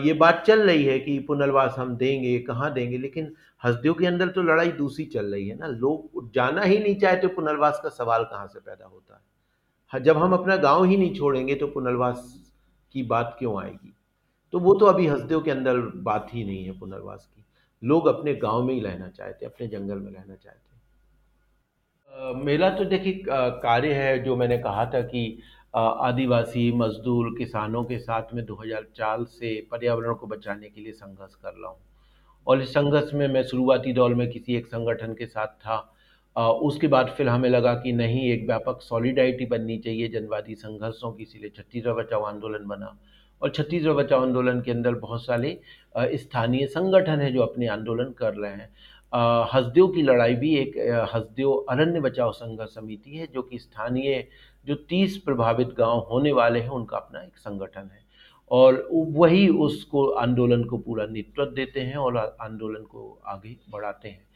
ये 0.00 0.12
बात 0.14 0.42
चल 0.46 0.62
रही 0.62 0.84
है 0.84 0.98
कि 1.00 1.18
पुनर्वास 1.18 1.74
हम 1.78 1.94
देंगे 1.96 2.38
कहाँ 2.38 2.72
देंगे, 2.72 2.98
लेकिन 2.98 3.32
हसदेव 3.62 3.94
के 3.94 4.06
अंदर 4.06 4.28
तो 4.28 4.42
लड़ाई 4.42 4.72
दूसरी 4.72 5.04
चल 5.06 5.26
रही 5.26 5.48
है 5.48 5.56
ना। 5.58 5.66
लोग 5.66 6.30
जाना 6.34 6.62
ही 6.62 6.78
नहीं 6.78 6.94
चाहते 6.96 7.26
तो 7.26 7.34
पुनर्वास 7.34 7.80
का 7.82 7.88
सवाल 7.90 8.24
कहाँ 8.24 8.46
से 8.46 8.60
पैदा 8.60 8.86
होता 8.86 9.14
है। 9.92 10.02
जब 10.02 10.16
हम 10.16 10.32
अपना 10.32 10.56
गाँव 10.58 10.84
ही 10.84 10.96
नहीं 10.96 11.14
छोड़ेंगे 11.14 11.54
तो 11.54 11.66
पुनर्वास 11.68 12.22
की 12.94 13.02
बात 13.04 13.36
क्यों 13.38 13.60
आएगी? 13.62 13.94
तो 14.52 14.58
वो 14.58 14.74
तो 14.74 14.86
अभी 14.86 15.06
हसदेव 15.06 15.40
के 15.40 15.50
अंदर 15.50 15.78
बात 16.02 16.28
ही 16.32 16.44
नहीं 16.44 16.64
है 16.64 16.78
पुनर्वास 16.80 17.26
की। 17.26 17.44
लोग 17.82 18.06
अपने 18.06 18.34
गाँव 18.36 18.62
में 18.62 18.74
ही 18.74 18.80
रहना 18.80 19.08
चाहते 19.08 19.46
अपने 19.46 19.66
जंगल 19.68 19.98
में 19.98 20.12
रहना 20.12 20.34
चाहते 20.34 20.73
मेरा 22.14 22.68
तो 22.70 22.84
देखिए 22.84 23.22
कार्य 23.28 23.92
है, 23.94 24.18
जो 24.24 24.36
मैंने 24.36 24.58
कहा 24.58 24.84
था 24.86 25.00
कि 25.02 25.38
आदिवासी, 25.74 26.70
मजदूर, 26.72 27.34
किसानों 27.38 27.82
के 27.84 27.98
साथ 27.98 28.34
में 28.34 28.44
2004 28.46 29.24
से 29.24 29.54
पर्यावरण 29.70 30.14
को 30.14 30.26
बचाने 30.26 30.68
के 30.68 30.80
लिए 30.80 30.92
संघर्ष 30.92 31.34
कर 31.34 31.52
रहा 31.52 31.70
हूँ। 31.70 31.78
और 32.46 32.62
इस 32.62 32.68
संघर्ष 32.68 33.12
में 33.14 33.26
मैं 33.28 33.42
शुरुआती 33.42 33.92
दौर 33.92 34.14
में 34.14 34.28
किसी 34.30 34.56
एक 34.56 34.66
संगठन 34.66 35.14
के 35.14 35.26
साथ 35.26 35.46
था। 35.46 35.78
उसके 36.36 36.86
बाद 36.86 37.08
फिर 37.08 37.28
हमें 37.28 37.48
लगा 37.50 37.74
कि 37.74 37.92
नहीं, 37.92 38.30
एक 38.32 38.46
व्यापक 38.46 38.80
सॉलिडाइटी 38.82 39.46
बननी 39.46 39.78
चाहिए, 39.78 40.08
जनवादी 40.08 40.54
संघर्षों 40.54 41.12
की, 41.12 41.22
इसीलिए 41.22 41.50
छत्तीसगढ़ 41.56 41.92
बचाओ 41.94 42.22
आंदोलन 42.22 42.66
बना। 42.66 42.96
और 43.42 43.50
छत्तीसगढ़ 43.50 43.92
बचाओ 43.92 44.22
आंदोलन 44.22 44.60
के 44.60 44.70
अंदर 44.70 44.94
बहुत 44.94 45.24
सारे 45.24 45.58
स्थानीय 45.98 46.66
संगठन 46.66 47.20
हैं, 47.20 47.32
जो 47.34 47.42
अपने 47.42 47.66
आंदोलन 47.68 48.12
कर 48.12 48.34
रहे 48.34 48.52
हैं। 48.52 48.68
हसदेव 49.14 49.86
की 49.88 50.02
लड़ाई 50.02 50.34
भी 50.34 50.54
एक 50.58 50.76
हसदेव 51.14 51.50
अरण्य 51.70 52.00
बचाओ 52.00 52.30
संघर्ष 52.32 52.70
समिति 52.70 53.16
है, 53.16 53.26
जो 53.26 53.42
कि 53.42 53.58
स्थानीय 53.58 54.26
जो 54.66 54.74
तीस 54.88 55.16
प्रभावित 55.18 55.74
गाँव 55.78 55.98
होने 56.10 56.32
वाले 56.32 56.60
हैं, 56.60 56.68
उनका 56.68 56.96
अपना 56.96 57.22
एक 57.22 57.36
संगठन 57.38 57.90
है। 57.92 58.02
और 58.50 58.88
वही 58.92 59.48
उसको 59.48 60.06
आंदोलन 60.12 60.64
को 60.64 60.78
पूरा 60.78 61.06
नेतृत्व 61.06 61.54
देते 61.54 61.80
हैं 61.80 61.96
और 61.96 62.16
आंदोलन 62.40 62.82
को 62.84 63.18
आगे 63.26 63.56
बढ़ाते 63.70 64.08
हैं। 64.08 64.26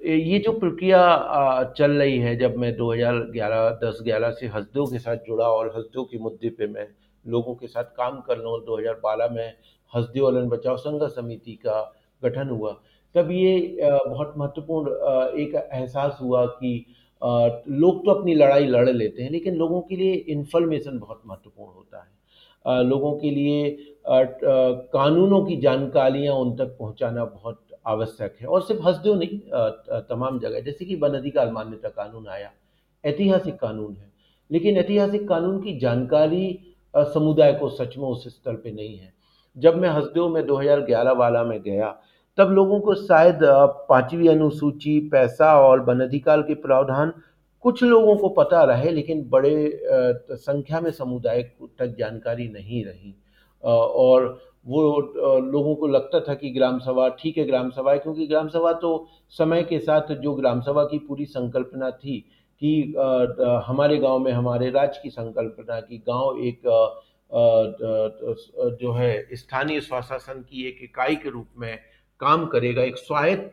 ये 0.00 0.38
जो 0.38 0.52
प्रक्रिया 0.52 1.72
चल 1.78 1.92
रही 1.92 2.18
है, 2.18 2.36
जब 2.36 2.56
मैं 2.56 2.74
2011 2.76 3.70
10 3.82 4.00
11 4.02 4.30
से 4.30 4.46
हसदों 4.46 4.86
के 4.86 4.98
साथ 4.98 5.16
जुड़ा 5.26 5.48
और 5.48 5.72
हसदों 5.76 6.04
के 6.04 6.18
मुद्दे 6.18 6.48
पे 6.48 6.66
मैं 6.66 6.86
लोगों 7.24 7.54
के 7.54 7.66
साथ 7.66 7.84
काम 7.96 8.20
कर 8.20 8.36
रहा 8.38 8.50
हूँ 8.50 8.64
2012 8.66 9.30
में 9.30 9.54
हसदे 9.92 10.20
वालन 10.20 10.48
बचाव 10.48 10.76
संघर्ष 10.76 11.12
समिति 11.12 11.52
का 11.66 11.80
गठन 12.22 12.48
हुआ 12.48 12.70
तब 13.14 13.30
ये 13.30 13.78
बहुत 13.82 14.34
महत्वपूर्ण 14.38 14.90
एक 15.40 15.54
एहसास 15.54 16.18
हुआ 16.20 16.44
कि 16.46 16.72
लोग 17.22 18.04
तो 18.04 18.10
अपनी 18.10 18.34
लड़ाई 18.34 18.66
लड़ 18.66 18.88
लेते 18.88 19.22
हैं, 19.22 19.30
लेकिन 19.30 19.54
लोगों 19.56 19.80
के 19.80 19.96
लिए 19.96 20.12
इन्फॉर्मेशन 20.28 20.98
बहुत 20.98 21.22
महत्वपूर्ण 21.26 21.72
होता 21.72 21.98
है। 21.98 22.84
लोगों 22.84 23.12
के 23.18 23.30
लिए 23.30 23.76
कानूनों 24.04 25.44
की 25.44 25.56
जानकारियाँ 25.60 26.34
उन 26.36 26.54
तक 26.56 26.76
पहुँचाना 26.78 27.24
बहुत 27.26 27.60
आवश्यक 27.86 28.36
है, 28.40 28.46
और 28.46 28.62
सिर्फ़ 28.62 28.82
हंसदेव 28.82 29.14
नहीं 29.14 29.38
तमाम 30.08 30.38
जगह, 30.38 30.60
जैसे 30.60 30.84
कि 30.84 30.94
वन 30.96 31.14
अधिकार 31.14 31.52
मान्यता 31.52 31.88
कानून 31.90 32.28
आया, 32.28 32.50
ऐतिहासिक 33.04 33.54
कानून 33.56 33.94
है, 33.94 34.10
लेकिन 34.50 34.76
ऐतिहासिक 34.76 35.28
कानून 35.28 35.60
की 35.62 35.78
जानकारी 35.78 36.58
समुदाय 36.94 37.52
को 37.54 37.68
सच 37.70 37.96
में 37.98 38.04
उस 38.04 38.28
स्तर 38.28 38.54
पे 38.54 38.72
नहीं 38.72 38.96
है। 38.96 39.12
जब 39.56 39.76
मैं 39.76 39.88
हसदेव 39.88 40.28
में 40.28 40.46
2011 40.46 41.12
वाला 41.14 41.42
में 41.44 41.60
गया 41.62 41.88
तब 42.38 42.50
लोगों 42.52 42.80
को 42.80 42.94
शायद 42.94 43.38
पांचवी 43.88 44.28
अनुसूची, 44.28 44.98
पैसा 45.10 45.52
और 45.60 45.80
वन 45.84 46.00
अधिकार 46.00 46.42
के 46.42 46.54
प्रावधान 46.56 47.12
कुछ 47.64 47.82
लोगों 47.82 48.16
को 48.16 48.28
पता 48.30 48.62
रहे, 48.64 48.90
लेकिन 48.90 49.28
बड़े 49.30 49.80
संख्या 50.32 50.80
में 50.80 50.90
समुदाय 50.90 51.42
तक 51.78 51.94
जानकारी 51.98 52.48
नहीं 52.48 52.84
रही। 52.84 53.14
और 53.62 54.38
वो 54.66 55.00
लोगों 55.42 55.74
को 55.74 55.86
लगता 55.86 56.20
था 56.20 56.34
कि 56.34 56.50
ग्राम 56.50 56.78
सभा 56.78 57.08
ठीक 57.20 57.38
है, 57.38 57.44
ग्राम 57.44 57.70
सभा 57.70 57.92
है, 57.92 57.98
क्योंकि 57.98 58.26
ग्राम 58.26 58.48
सभा 58.48 58.72
तो 58.74 59.06
समय 59.34 59.62
के 59.62 59.78
साथ 59.80 60.14
जो 60.22 60.34
ग्राम 60.34 60.60
सभा 60.60 60.84
की 60.84 60.98
पूरी 60.98 61.24
संकल्पना 61.26 61.90
थी 61.92 62.18
कि 62.62 62.94
हमारे 63.66 63.96
गाँव 63.98 64.18
में 64.18 64.32
हमारे 64.32 64.70
राज्य 64.70 65.00
की 65.02 65.10
संकल्पना 65.10 65.80
की 65.80 65.98
गाँव 66.08 66.38
एक 66.44 66.62
जो 68.80 68.92
है, 68.92 69.26
स्थानीय 69.32 69.80
स्वशासन 69.80 70.40
की 70.42 70.66
एक 70.68 70.78
इकाई 70.82 71.16
के 71.16 71.30
रूप 71.30 71.46
में 71.58 71.78
काम 72.20 72.46
करेगा, 72.46 72.82
एक 72.82 72.96
स्वायत्त 72.96 73.52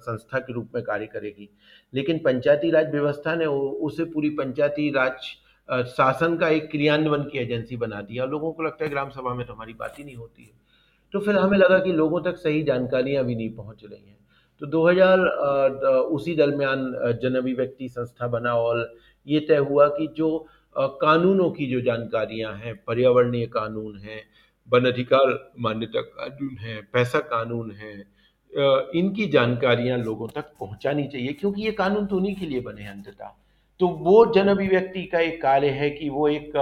संस्था 0.00 0.38
के 0.38 0.52
रूप 0.52 0.70
में 0.74 0.82
कार्य 0.84 1.06
करेगी। 1.06 1.48
लेकिन 1.92 2.18
पंचायती 2.18 2.70
राज 2.70 2.90
व्यवस्था 2.92 3.34
ने 3.34 3.46
उसे 3.46 4.04
पूरी 4.06 4.30
पंचायती 4.30 4.90
राज 4.90 5.34
शासन 5.88 6.36
का 6.36 6.48
एक 6.48 6.70
क्रियान्वयन 6.70 7.22
की 7.22 7.38
एजेंसी 7.38 7.76
बना 7.76 8.00
दिया। 8.02 8.24
लोगों 8.26 8.52
को 8.52 8.62
लगता 8.62 8.84
है 8.84 8.90
ग्राम 8.90 9.10
सभा 9.10 9.34
में 9.34 9.46
तो 9.46 9.52
हमारी 9.52 9.72
बात 9.74 9.98
ही 9.98 10.04
नहीं 10.04 10.16
होती 10.16 10.42
है। 10.42 10.50
तो 11.14 11.20
फिर 11.20 11.36
हमें 11.36 11.56
लगा 11.58 11.78
कि 11.78 11.92
लोगों 11.92 12.20
तक 12.22 12.36
सही 12.36 12.62
जानकारियाँ 12.62 13.24
भी 13.24 13.34
नहीं 13.34 13.50
पहुँच 13.54 13.84
रही 13.84 14.00
हैं। 14.00 14.16
तो 14.60 14.66
2000 14.66 15.18
उसी 16.10 16.34
दरमियान 16.36 16.92
जन 17.22 17.34
अभिव्यक्ति 17.34 17.88
संस्था 17.88 18.26
बना 18.28 18.54
और 18.54 18.90
ये 19.26 19.40
तय 19.40 19.56
हुआ 19.68 19.88
कि 19.88 20.06
जो 20.16 20.46
कानूनों 20.76 21.50
की 21.50 21.66
जो 21.66 21.80
जानकारियाँ 21.80 22.52
हैं, 22.54 22.74
पर्यावरणीय 22.86 23.46
कानून 23.48 23.98
है 23.98 24.22
वन 24.68 24.84
अधिकार 24.86 25.52
मान्यता 25.60 26.00
कानून 26.00 26.56
है, 26.58 26.80
पैसा 26.82 27.18
कानून 27.26 27.70
है 27.72 27.96
इनकी 28.94 29.26
जानकारियाँ 29.28 29.98
लोगों 29.98 30.28
तक 30.28 30.52
पहुंचानी 30.60 31.06
चाहिए, 31.06 31.32
क्योंकि 31.32 31.62
ये 31.62 31.72
कानून 31.72 32.06
तो 32.06 32.16
उन्हीं 32.16 32.34
के 32.36 32.46
लिए 32.46 32.60
बने 32.60 32.82
हैं 32.82 32.90
अंततः। 32.90 33.34
तो 33.80 33.88
वो 33.88 34.24
जन 34.34 34.48
अभिव्यक्ति 34.48 35.02
का 35.04 35.20
एक 35.20 35.40
कार्य 35.42 35.70
है 35.70 35.90
कि 35.90 36.08
वो 36.08 36.28
एक 36.28 36.52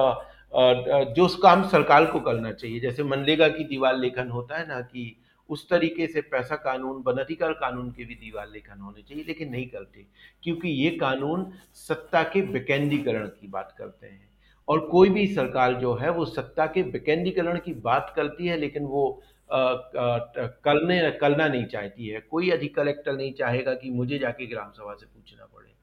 जो 1.16 1.24
उस 1.24 1.36
काम 1.42 1.62
सरकार 1.68 2.04
को 2.06 2.20
करना 2.20 2.52
चाहिए। 2.52 2.80
जैसे 2.80 3.02
मनरेगा 3.04 3.48
की 3.48 3.64
दीवार 3.64 3.96
लेखन 3.96 4.28
होता 4.30 4.58
है 4.58 4.66
ना 4.68 4.80
कि 4.82 5.16
उस 5.50 5.68
तरीके 5.70 6.06
से 6.06 6.20
पैसा 6.22 6.56
कानून 6.58 7.02
वन 7.06 7.18
अधिकार 7.18 7.52
कानून 7.54 7.90
के 7.90 8.04
भी 8.04 8.14
दीवार 8.14 8.48
लेखन 8.48 8.80
होने 8.80 9.02
चाहिए, 9.02 9.24
लेकिन 9.26 9.50
नहीं 9.50 9.66
करते, 9.66 10.06
क्योंकि 10.42 10.68
ये 10.68 10.90
कानून 10.98 11.46
सत्ता 11.78 12.22
के 12.24 12.40
विकेंद्रीकरण 12.42 13.26
की 13.30 13.48
बात 13.48 13.74
करते 13.78 14.06
हैं। 14.06 14.25
और 14.68 14.80
कोई 14.88 15.08
भी 15.08 15.26
सरकार 15.26 15.74
जो 15.74 15.94
है, 15.94 16.10
वो 16.10 16.24
सत्ता 16.24 16.66
के 16.66 16.82
विकेंद्रीकरण 16.82 17.58
की 17.58 17.74
बात 17.74 18.12
करती 18.16 18.46
है, 18.46 18.56
लेकिन 18.56 18.84
वो 18.84 19.22
करने, 19.50 21.10
करना 21.10 21.46
नहीं 21.48 21.64
चाहती 21.66 22.06
है। 22.06 22.20
कोई 22.20 22.50
अधिक 22.50 22.74
कलेक्टर 22.76 23.16
नहीं 23.16 23.32
चाहेगा 23.32 23.74
कि 23.74 23.90
मुझे 23.90 24.18
जाके 24.18 24.46
ग्राम 24.46 24.70
सभा 24.70 24.94
से 24.94 25.06
पूछना 25.06 25.44
पड़े। 25.44 25.74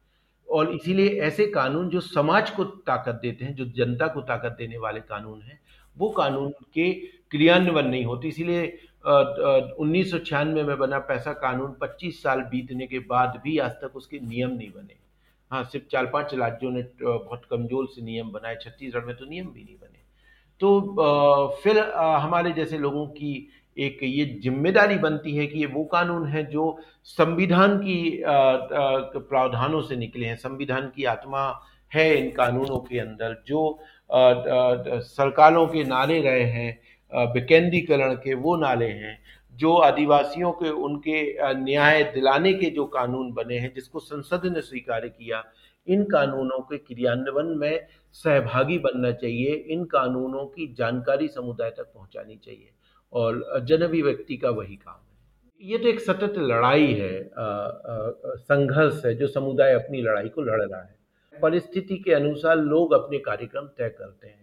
और 0.48 0.74
इसीलिए 0.74 1.22
ऐसे 1.22 1.46
कानून 1.48 1.90
जो 1.90 2.00
समाज 2.00 2.50
को 2.50 2.64
ताकत 2.64 3.20
देते 3.22 3.46
हैं, 3.46 3.56
जो 3.56 3.66
जनता 3.68 4.08
को 4.08 4.22
ताकत 4.22 4.56
देने 4.58 4.78
वाले 4.78 5.00
कानून 5.00 5.42
हैं, 5.42 5.60
वो 5.98 6.10
कानून 6.10 6.50
के 6.74 6.92
क्रियान्वयन 7.32 7.88
नहीं 7.88 8.06
होते। 8.06 8.28
इसीलिए 8.28 8.66
उन्नीस 9.80 10.12
सौ 10.12 10.18
छियानवे 10.18 10.64
में 10.64 10.78
बना 10.78 11.00
पैसा 11.00 11.34
कानून 11.34 11.76
25 11.82 12.22
साल 12.24 12.42
बीतने 12.42 12.88
के 12.88 13.00
बाद 13.00 13.42
भी 13.44 13.58
आज 13.58 13.72
तक 13.82 13.96
उसके 13.96 14.20
नियम 14.20 14.52
नहीं 14.52 14.70
बने। 14.70 14.96
हाँ 15.54 15.64
सिर्फ़ 15.64 15.86
चार 15.88 16.06
पाँच 16.14 16.34
राज्यों 16.36 16.72
ने 16.72 16.82
बहुत 17.02 17.42
कमज़ोर 17.50 17.88
से 17.88 18.02
नियम 18.04 18.32
बनाए। 18.32 18.56
छत्तीसगढ़ 18.62 19.06
में 19.06 19.16
तो 19.16 19.26
नियम 19.26 19.48
भी 19.48 19.64
नहीं 19.64 19.76
बने। 19.76 20.02
तो 20.62 21.60
फिर 21.64 21.80
हमारे 22.20 22.52
जैसे 22.54 22.78
लोगों 22.78 23.06
की 23.10 23.36
एक 23.78 24.00
ये 24.04 24.26
ज़िम्मेदारी 24.44 24.98
बनती 25.00 25.36
है 25.36 25.46
कि 25.48 25.60
ये 25.60 25.66
वो 25.68 25.84
कानून 25.94 26.28
है 26.28 26.44
जो 26.46 26.66
संविधान 27.06 27.78
की 27.80 28.24
प्रावधानों 28.24 29.82
से 29.82 29.96
निकले 29.96 30.26
हैं। 30.26 30.36
संविधान 30.38 30.92
की 30.96 31.06
आत्मा 31.06 31.44
है 31.92 32.06
इन 32.18 32.30
कानूनों 32.32 32.80
के 32.82 33.00
अंदर 33.00 33.42
जो 33.48 33.80
सरकारों 34.10 35.68
के 35.68 35.84
नारे 35.86 36.22
रहे 36.22 36.44
हैं 36.52 37.32
विकेंद्रीकरण 37.34 38.14
के 38.16 38.34
वो 38.36 38.56
नारे 38.58 38.90
हैं। 38.90 39.18
जो 39.54 39.74
आदिवासियों 39.78 40.52
के, 40.52 40.70
उनके 40.70 41.54
न्याय 41.56 42.04
दिलाने 42.04 42.54
के 42.54 42.70
जो 42.70 42.86
कानून 42.86 43.32
बने 43.34 43.58
हैं, 43.58 43.74
जिसको 43.76 44.00
संसद 44.00 44.46
ने 44.46 44.62
स्वीकार 44.62 45.08
किया, 45.08 45.44
इन 45.88 46.04
कानूनों 46.04 46.60
के 46.62 46.78
क्रियान्वयन 46.78 47.58
में 47.58 47.88
सहभागी 48.16 48.78
बनना 48.80 49.12
चाहिए, 49.12 49.54
इन 49.68 49.84
कानूनों 49.86 50.46
की 50.46 50.74
जानकारी 50.74 51.28
समुदाय 51.28 51.70
तक 51.70 51.92
पहुंचानी 51.94 52.36
चाहिए, 52.36 52.70
और 53.14 53.64
जन 53.64 53.82
अभिव्यक्ति 53.82 54.38
का 54.38 54.50
वही 54.52 54.76
काम 54.76 54.94
है। 54.96 55.12
ये 55.62 55.78
तो 55.78 55.88
एक 55.88 56.00
सतत 56.00 56.34
लड़ाई 56.38 56.94
है 56.94 57.30
संघर्ष 58.38 59.06
है, 59.06 59.14
जो 59.16 59.28
समुदाय 59.28 59.74
अपनी 59.74 60.02
लड़ाई 60.02 60.30
को 60.30 60.42
लड़ 60.42 60.62
रहा 60.62 60.82
है। 60.82 60.96
परिस्थिति 61.34 61.98
के 61.98 62.14
अनुसार 62.14 62.58
लोग 62.58 62.94
अपने 62.94 63.18
कार्यक्रम 63.20 63.68
तय 63.68 63.90
करते 63.90 64.28
हैं। 64.28 64.42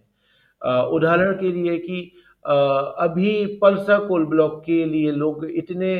उदाहरण 0.88 1.32
के 1.32 1.52
लिए 1.52 1.76
कि 1.78 2.12
अभी 2.44 3.44
पल्सा 3.62 3.98
कोल 3.98 4.24
ब्लॉक 4.26 4.62
के 4.66 4.84
लिए 4.84 5.10
लोग 5.12 5.44
इतने 5.46 5.98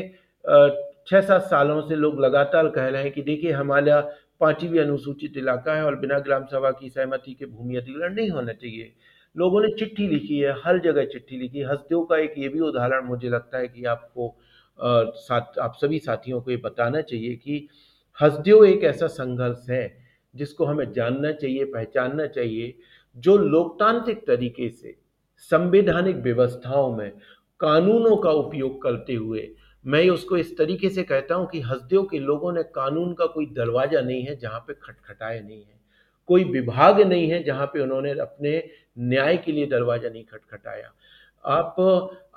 छः 1.07 1.21
सात 1.21 1.41
सालों 1.41 1.81
से 1.81 1.95
लोग 1.95 2.19
लगातार 2.21 2.67
कह 2.69 2.87
रहे 2.87 3.03
हैं 3.03 3.11
कि 3.11 3.21
देखिए 3.21 3.51
हमारा 3.51 3.99
पांचवी 4.39 4.77
अनुसूचित 4.79 5.37
इलाका 5.37 5.73
है 5.75 5.83
और 5.85 5.95
बिना 5.95 6.19
ग्राम 6.19 6.45
सभा 6.45 6.71
की 6.71 6.89
सहमति 6.89 7.33
के 7.33 7.45
भूमि 7.45 7.75
अधिग्रहण 7.75 8.13
नहीं 8.15 8.29
होना 8.29 8.53
चाहिए। 8.53 8.91
लोगों 9.35 9.61
ने 9.61 9.67
चिट्ठी 9.79 10.07
लिखी 10.07 10.39
है, 10.39 10.55
हर 10.65 10.79
जगह 10.79 11.05
चिट्ठी 11.05 11.37
लिखी 11.37 11.59
है। 11.59 11.65
हस्तियों 11.65 12.03
का 12.05 12.17
एक 12.17 12.33
ये 12.37 12.49
भी 12.49 12.59
उदाहरण 12.59 13.05
मुझे 13.05 13.29
लगता 13.29 13.57
है 13.57 13.67
कि 13.67 13.85
आपको 13.85 14.35
साथ, 14.79 15.59
आप 15.59 15.75
सभी 15.81 15.99
साथियों 15.99 16.41
को 16.41 16.51
ये 16.51 16.57
बताना 16.57 17.01
चाहिए 17.01 17.35
कि 17.35 17.67
हसदेव 18.19 18.65
एक 18.65 18.83
ऐसा 18.83 19.07
संघर्ष 19.07 19.69
है 19.69 19.85
जिसको 20.33 20.65
हमें 20.65 20.91
जानना 20.91 21.31
चाहिए, 21.31 21.65
पहचानना 21.65 22.25
चाहिए, 22.27 22.73
जो 23.17 23.37
लोकतांत्रिक 23.37 24.25
तरीके 24.27 24.69
से 24.69 24.95
संवैधानिक 25.51 26.15
व्यवस्थाओं 26.17 26.95
में 26.95 27.11
कानूनों 27.59 28.15
का 28.17 28.31
उपयोग 28.31 28.81
करते 28.83 29.13
हुए 29.15 29.49
मैं 29.85 30.09
उसको 30.09 30.37
इस 30.37 30.57
तरीके 30.57 30.89
से 30.89 31.03
कहता 31.03 31.35
हूँ 31.35 31.47
कि 31.49 31.59
हसदेव 31.61 32.03
के 32.03 32.19
लोगों 32.19 32.51
ने 32.53 32.63
कानून 32.65 33.13
का 33.13 33.25
कोई 33.25 33.45
दरवाज़ा 33.55 34.01
नहीं 34.01 34.23
है 34.23 34.35
जहाँ 34.39 34.59
पे 34.59 34.73
खटखटाए 34.73 35.39
नहीं 35.39 35.57
है। 35.57 35.79
कोई 36.29 36.43
विभाग 36.43 37.01
नहीं 37.01 37.29
है 37.29 37.41
जहाँ 37.43 37.65
पे 37.65 37.79
उन्होंने 37.79 38.11
अपने 38.19 38.51
न्याय 38.99 39.37
के 39.37 39.51
लिए 39.51 39.65
दरवाज़ा 39.67 40.09
नहीं 40.09 40.23
खटखटाया। 40.23 40.91
आप 41.45 41.75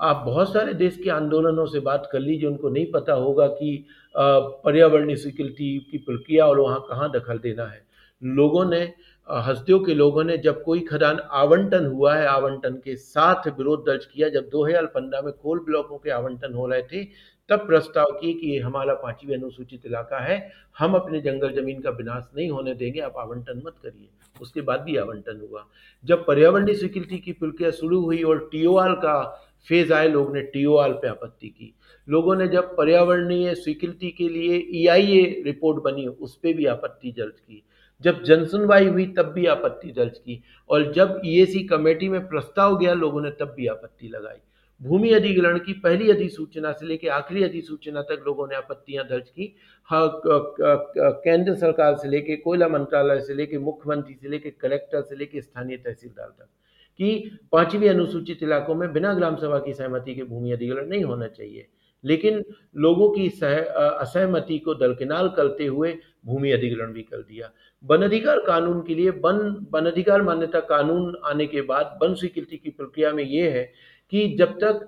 आप 0.01 0.23
बहुत 0.27 0.53
सारे 0.53 0.75
देश 0.75 0.97
के 0.97 1.11
आंदोलनों 1.11 1.67
से 1.67 1.81
बात 1.81 2.09
कर 2.13 2.21
लीजिए, 2.21 2.49
उनको 2.49 2.69
नहीं 2.69 2.87
पता 2.93 3.13
होगा 3.15 3.47
कि 3.49 3.87
पर्यावरणीय 4.15 5.17
स्वीकृति 5.17 5.87
की 5.91 5.99
प्रक्रिया 6.01 6.47
और 6.47 6.61
वहाँ 6.61 6.81
कहाँ 6.89 7.11
दखल 7.13 7.39
देना 7.39 7.67
है। 7.67 7.83
लोगों 8.25 8.64
ने 8.64 8.93
हस्तियों 9.31 9.81
के 9.81 9.95
लोगों 9.95 10.25
ने 10.25 10.39
जब 10.39 10.62
कोई 10.62 10.81
खदान 10.81 11.18
आवंटन 11.31 11.87
हुआ 11.87 12.14
है, 12.14 12.27
आवंटन 12.27 12.75
के 12.75 12.97
साथ 12.97 13.49
विरोध 13.49 13.81
दर्ज 13.87 14.05
किया, 14.05 14.29
जब 14.29 14.49
2015 14.49 15.22
में 15.22 15.33
कोल 15.33 15.59
ब्लॉकों 15.59 15.99
के 15.99 16.11
आवंटन 16.11 16.55
हो 16.55 16.66
रहे 16.66 16.83
थे, 16.83 17.05
तब 17.49 17.59
प्रस्ताव 17.59 18.07
किए 18.20 18.35
कि 18.35 18.51
ये 18.51 18.59
हमारा 18.59 18.95
पांचवी 18.95 19.35
अनुसूचित 19.35 19.87
इलाका 19.87 20.18
है, 20.18 20.53
हम 20.79 20.95
अपने 20.95 21.20
जंगल 21.20 21.53
ज़मीन 21.53 21.81
का 21.81 21.91
विनाश 21.91 22.31
नहीं 22.37 22.51
होने 22.51 22.75
देंगे, 22.75 23.01
आप 23.01 23.14
आवंटन 23.16 23.62
मत 23.66 23.75
करिए। 23.83 24.09
उसके 24.43 24.61
बाद 24.61 24.81
भी 24.81 24.97
आवंटन 24.97 25.49
हुआ। 25.51 25.66
जब 26.05 26.27
पर्यावरणीय 26.27 26.75
स्वीकृति 26.75 27.18
की 27.18 27.33
प्रक्रिया 27.33 27.70
शुरू 27.70 28.01
हुई 28.01 28.22
और 28.22 28.49
टीओआर 28.53 28.93
का 28.93 29.45
फ़ेज़ 29.68 29.93
आए, 29.93 30.09
लोग 30.09 30.35
ने 30.35 30.43
टीओआर 30.43 30.93
पे 30.93 31.09
आपत्ति 31.09 31.49
की। 31.49 31.75
लोगों 32.09 32.37
ने 32.37 32.49
जब 32.49 32.77
पर्यावरणीय 32.77 33.55
स्वीकृति 33.55 34.11
के 34.11 34.29
लिए 34.29 34.68
ईआईए 34.70 35.43
रिपोर्ट 35.45 35.83
बनी, 35.83 36.07
उस 36.07 36.37
पर 36.37 36.53
भी 36.53 36.66
आपत्ति 36.66 37.12
दर्ज 37.12 37.41
की। 37.41 37.62
जब 38.03 38.23
जनसुनवाई 38.23 38.87
हुई, 38.87 39.07
तब 39.07 39.33
भी 39.33 39.47
आपत्ति 39.47 39.93
दर्ज 39.93 40.19
की। 40.19 40.43
और 40.71 40.93
जब 40.93 41.21
ईएसी 41.25 41.63
कमेटी 41.65 42.09
में 42.09 42.21
प्रस्ताव 42.29 42.79
गया 42.79 42.93
लोगों 42.95 43.23
ने, 43.23 43.31
तब 43.31 43.55
भी 43.57 43.67
आपत्ति 43.67 44.09
लगाई। 44.09 44.39
भूमि 44.81 45.11
अधिग्रहण 45.11 45.59
की 45.59 45.73
पहली 45.73 46.11
अधिसूचना 46.11 46.73
से 46.73 46.87
लेकर 46.87 47.09
आखिरी 47.09 47.43
अधिसूचना 47.43 48.03
तक 48.03 48.25
लोगों 48.27 48.47
ने 48.49 48.55
आपत्तियाँ 48.55 49.05
दर्ज 49.07 49.29
की। 49.29 49.55
हाँ 49.89 50.09
केंद्र 50.25 51.55
सरकार 51.55 51.97
से 51.97 52.09
लेकर 52.09 52.41
कोयला 52.45 52.69
मंत्रालय 52.69 53.21
से 53.21 53.35
लेकर 53.35 53.59
मुख्यमंत्री 53.59 54.15
से 54.15 54.29
लेकर 54.29 54.51
कलेक्टर 54.61 55.03
से 55.03 55.17
लेकर 55.17 55.41
स्थानीय 55.41 55.77
तहसीलदार 55.77 56.29
तक 56.29 56.49
कि 57.01 57.39
पांचवी 57.53 57.89
अनुसूचित 57.89 58.43
इलाकों 58.43 58.75
में 58.75 58.93
बिना 58.93 59.15
ग्राम 59.15 59.37
सभा 59.37 59.59
की 59.59 59.73
सहमति 59.75 60.15
के 60.15 60.23
भूमि 60.23 60.53
अधिग्रहण 60.53 60.89
नहीं 60.89 61.05
होना 61.05 61.27
चाहिए। 61.29 61.67
लेकिन 62.05 62.43
लोगों 62.77 63.11
की 63.11 63.29
सह, 63.31 63.59
असहमति 63.59 64.59
को 64.59 64.75
दरकिनार 64.75 65.29
करते 65.29 65.67
हुए 65.67 65.97
भूमि 66.27 66.51
अधिग्रहण 66.53 66.93
भी 66.93 67.03
कर 67.03 67.17
दिया। 67.19 67.51
वन 67.85 68.03
अधिकार 68.03 68.41
कानून 68.41 68.83
के 68.83 68.95
लिए 68.95 69.11
वन 69.25 69.39
वन 69.73 69.87
अधिकार 69.87 70.23
मान्यता 70.23 70.61
कानून 70.67 71.17
आने 71.25 71.47
के 71.47 71.63
बाद 71.63 71.99
वन 72.03 72.15
स्वीकृति 72.15 72.57
की 72.57 72.71
प्रक्रिया 72.71 73.13
में 73.13 73.25
ये 73.25 73.49
है 73.51 73.65
कि 74.13 74.29
जब 74.39 74.59
तक 74.59 74.87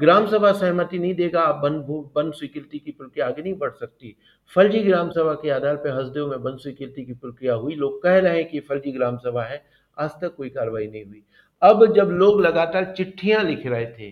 ग्राम 0.00 0.26
सभा 0.26 0.50
सहमति 0.52 0.98
नहीं 0.98 1.14
देगा 1.14 1.40
आप 1.40 1.60
वन 1.64 1.74
वन 2.16 2.30
स्वीकृति 2.30 2.78
की 2.78 2.90
प्रक्रिया 2.90 3.26
आगे 3.26 3.42
नहीं 3.42 3.54
बढ़ 3.54 3.70
सकती। 3.70 4.16
फर्जी 4.56 4.82
ग्राम 4.82 5.10
सभा 5.10 5.32
के 5.32 5.50
आधार 5.50 5.76
पर 5.76 5.98
हसदेव 5.98 6.26
में 6.26 6.36
वन 6.40 6.56
स्वीकृति 6.56 7.04
की 7.04 7.12
प्रक्रिया 7.14 7.54
हुई। 7.54 7.74
लोग 7.74 8.02
कह 8.02 8.18
रहे 8.18 8.36
हैं 8.36 8.48
कि 8.50 8.60
फर्जी 8.60 8.92
ग्राम 8.92 9.16
सभा 9.18 9.44
है 9.44 9.62
आज 9.96 10.10
तक 10.22 10.34
कोई 10.36 10.48
कार्रवाई 10.48 10.86
नहीं 10.86 11.04
हुई। 11.04 11.22
अब 11.62 11.86
जब 11.94 12.10
लोग 12.12 12.40
लगातार 12.40 12.92
चिट्ठियाँ 12.96 13.42
लिख 13.44 13.66
रहे 13.66 13.86
थे 13.88 14.10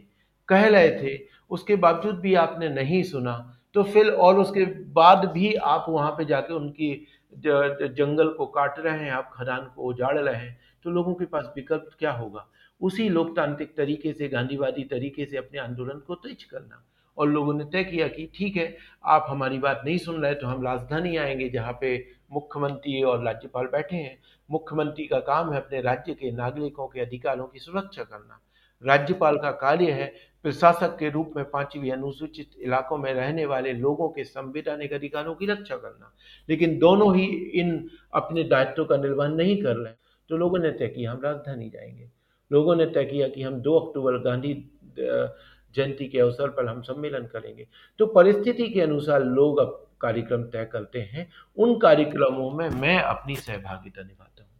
कह 0.49 0.67
रहे 0.67 0.91
थे 0.93 1.17
उसके 1.51 1.77
बावजूद 1.77 2.19
भी 2.21 2.35
आपने 2.37 2.69
नहीं 2.71 3.03
सुना 3.03 3.37
तो 3.75 3.83
फिर 3.85 4.11
और 4.11 4.39
उसके 4.39 4.65
बाद 4.93 5.25
भी 5.33 5.53
आप 5.55 5.87
वहाँ 5.89 6.11
पे 6.11 6.25
जाके 6.25 6.55
उनकी 6.55 7.07
जंगल 7.35 8.29
को 8.29 8.47
काट 8.47 8.79
रहे 8.79 8.99
हैं, 8.99 9.11
आप 9.11 9.31
खदान 9.35 9.71
को 9.75 9.83
उजाड़ 9.83 10.19
रहे 10.19 10.35
हैं 10.37 10.59
तो 10.85 10.91
लोगों 10.91 11.15
के 11.15 11.25
पास 11.25 11.53
विकल्प 11.57 11.91
क्या 11.99 12.13
होगा? 12.13 12.47
उसी 12.81 13.09
लोकतांत्रिक 13.09 13.77
तरीके 13.77 14.13
से, 14.13 14.29
गांधीवादी 14.29 14.85
तरीके 14.85 15.25
से 15.25 15.37
अपने 15.37 15.59
आंदोलन 15.59 15.99
को 16.07 16.15
तेज 16.17 16.45
करना। 16.45 16.85
और 17.17 17.29
लोगों 17.29 17.55
ने 17.55 17.65
तय 17.65 17.85
किया 17.85 18.07
कि 18.09 18.29
ठीक 18.35 18.57
है, 18.57 18.77
आप 19.05 19.27
हमारी 19.29 19.59
बात 19.59 19.83
नहीं 19.85 19.99
सुन 19.99 20.23
रहे 20.23 20.35
तो 20.35 20.47
हम 20.47 20.63
राजधानी 20.65 21.17
आएँगे, 21.17 21.49
जहाँ 21.49 21.73
पे 21.81 21.97
मुख्यमंत्री 22.33 23.03
और 23.03 23.25
राज्यपाल 23.25 23.67
बैठे 23.67 23.97
हैं। 23.97 24.19
मुख्यमंत्री 24.49 25.07
का 25.07 25.19
काम 25.23 25.53
है 25.53 25.61
अपने 25.61 25.81
राज्य 25.81 26.15
के 26.15 26.31
नागरिकों 26.33 26.87
के 26.89 27.01
अधिकारों 27.01 27.47
की 27.47 27.59
सुरक्षा 27.59 28.03
करना। 28.03 28.41
राज्यपाल 28.83 29.37
का 29.37 29.51
कार्य 29.53 29.91
है 29.91 30.13
प्रशासक 30.45 30.97
के 30.99 31.09
रूप 31.11 31.33
में 31.37 31.45
पांचवी 31.45 31.91
अनुसूचित 31.91 32.51
इलाकों 32.59 32.97
में 32.99 33.13
रहने 33.15 33.47
वाले 33.47 33.73
लोगों 33.73 34.09
के 34.09 34.25
संवैधानिक 34.25 34.93
अधिकारों 34.93 35.35
की 35.35 35.47
रक्षा 35.47 35.77
करना। 35.77 36.13
लेकिन 36.49 36.79
दोनों 36.79 37.15
ही 37.17 37.27
इन 37.61 37.89
अपने 38.15 38.45
दायित्व 38.45 38.85
का 38.85 38.97
निर्वहन 38.97 39.33
नहीं 39.33 39.63
कर 39.63 39.77
रहे 39.77 39.93
तो 40.31 40.37
लोगों 40.37 40.59
ने 40.59 40.71
तय 40.71 40.89
किया, 40.89 41.13
हम 41.13 41.21
राजधानी 41.25 41.69
जाएँगे। 41.71 42.11
लोगों 42.51 42.77
ने 42.77 42.87
तय 42.87 43.05
किया 43.05 43.29
कि 43.29 43.43
हम 43.43 43.61
2 43.61 43.79
अक्टूबर 43.79 44.19
गांधी 44.21 44.55
जयंती 44.99 46.07
के 46.09 46.19
अवसर 46.21 46.49
पर 46.49 46.67
हम 46.67 46.81
सम्मेलन 46.83 47.27
करेंगे। 47.27 47.67
तो 48.01 48.07
परिस्थिति 48.07 48.69
के 48.69 48.81
अनुसार 48.81 49.25
लोग 49.25 49.59
अब 49.59 49.85
कार्यक्रम 50.01 50.43
तय 50.45 50.69
करते 50.73 51.01
हैं। 51.03 51.29
उन 51.57 51.79
कार्यक्रमों 51.79 52.51
में 52.51 52.69
मैं 52.71 52.99
अपनी 52.99 53.37
सहभागिता 53.37 54.03
निभाता 54.03 54.43
हूँ। 54.43 54.51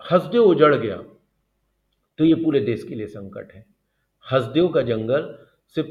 हसदेव 0.00 0.42
उजड़ 0.42 0.74
गया। 0.74 0.98
तो 2.20 2.24
ये 2.24 2.34
पूरे 2.34 2.60
देश 2.60 2.82
के 2.84 2.94
लिए 2.94 3.06
संकट 3.06 3.52
है। 3.54 3.64
हसदेव 4.24 4.66
का 4.68 4.80
जंगल 4.82 5.22
सिर्फ़ 5.76 5.88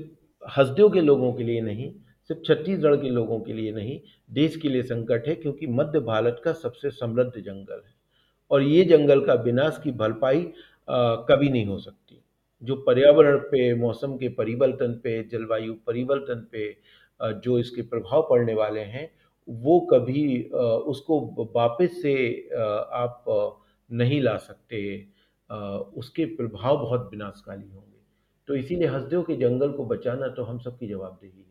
हसदेव 0.59 0.89
के 0.89 1.01
लोगों 1.01 1.31
के 1.33 1.43
लिए 1.43 1.61
नहीं, 1.61 1.91
सिर्फ़ 2.29 2.41
छत्तीसगढ़ 2.43 2.95
के 2.95 3.09
लोगों 3.09 3.39
के 3.39 3.53
लिए 3.53 3.71
नहीं, 3.71 3.99
देश 4.31 4.57
के 4.57 4.69
लिए 4.69 4.83
संकट 4.83 5.27
है 5.27 5.35
क्योंकि 5.35 5.67
मध्य 5.69 5.99
भारत 5.99 6.41
का 6.43 6.53
सबसे 6.53 6.89
समृद्ध 6.91 7.39
जंगल 7.39 7.81
है। 7.85 7.93
और 8.51 8.63
ये 8.63 8.83
जंगल 8.85 9.25
का 9.25 9.33
विनाश 9.33 9.79
की 9.83 9.91
भरपाई 9.93 10.45
कभी 10.89 11.49
नहीं 11.49 11.65
हो 11.65 11.77
सकती। 11.79 12.21
जो 12.61 12.75
पर्यावरण 12.75 13.37
पे, 13.41 13.73
मौसम 13.75 14.17
के 14.17 14.29
परिवर्तन 14.29 14.99
पे, 15.03 15.23
जलवायु 15.23 15.73
परिवर्तन 15.87 16.47
पे 16.51 16.75
जो 17.41 17.59
इसके 17.59 17.81
प्रभाव 17.83 18.27
पड़ने 18.29 18.53
वाले 18.53 18.81
हैं, 18.81 19.09
वो 19.47 19.79
कभी 19.91 20.43
उसको 20.43 21.19
वापस 21.55 22.01
से 22.01 22.17
आप 22.53 23.23
नहीं 23.89 24.21
ला 24.21 24.37
सकते। 24.39 25.18
उसके 25.49 26.25
प्रभाव 26.25 26.77
बहुत 26.77 27.09
विनाशकारी 27.11 27.69
होंगे। 27.69 27.97
तो 28.47 28.55
इसीलिए 28.55 28.87
हसदेव 28.87 29.21
के 29.23 29.35
जंगल 29.35 29.71
को 29.71 29.85
बचाना 29.85 30.27
तो 30.27 30.43
हम 30.43 30.59
सबकी 30.59 30.87
जवाबदेही 30.87 31.39
है। 31.39 31.48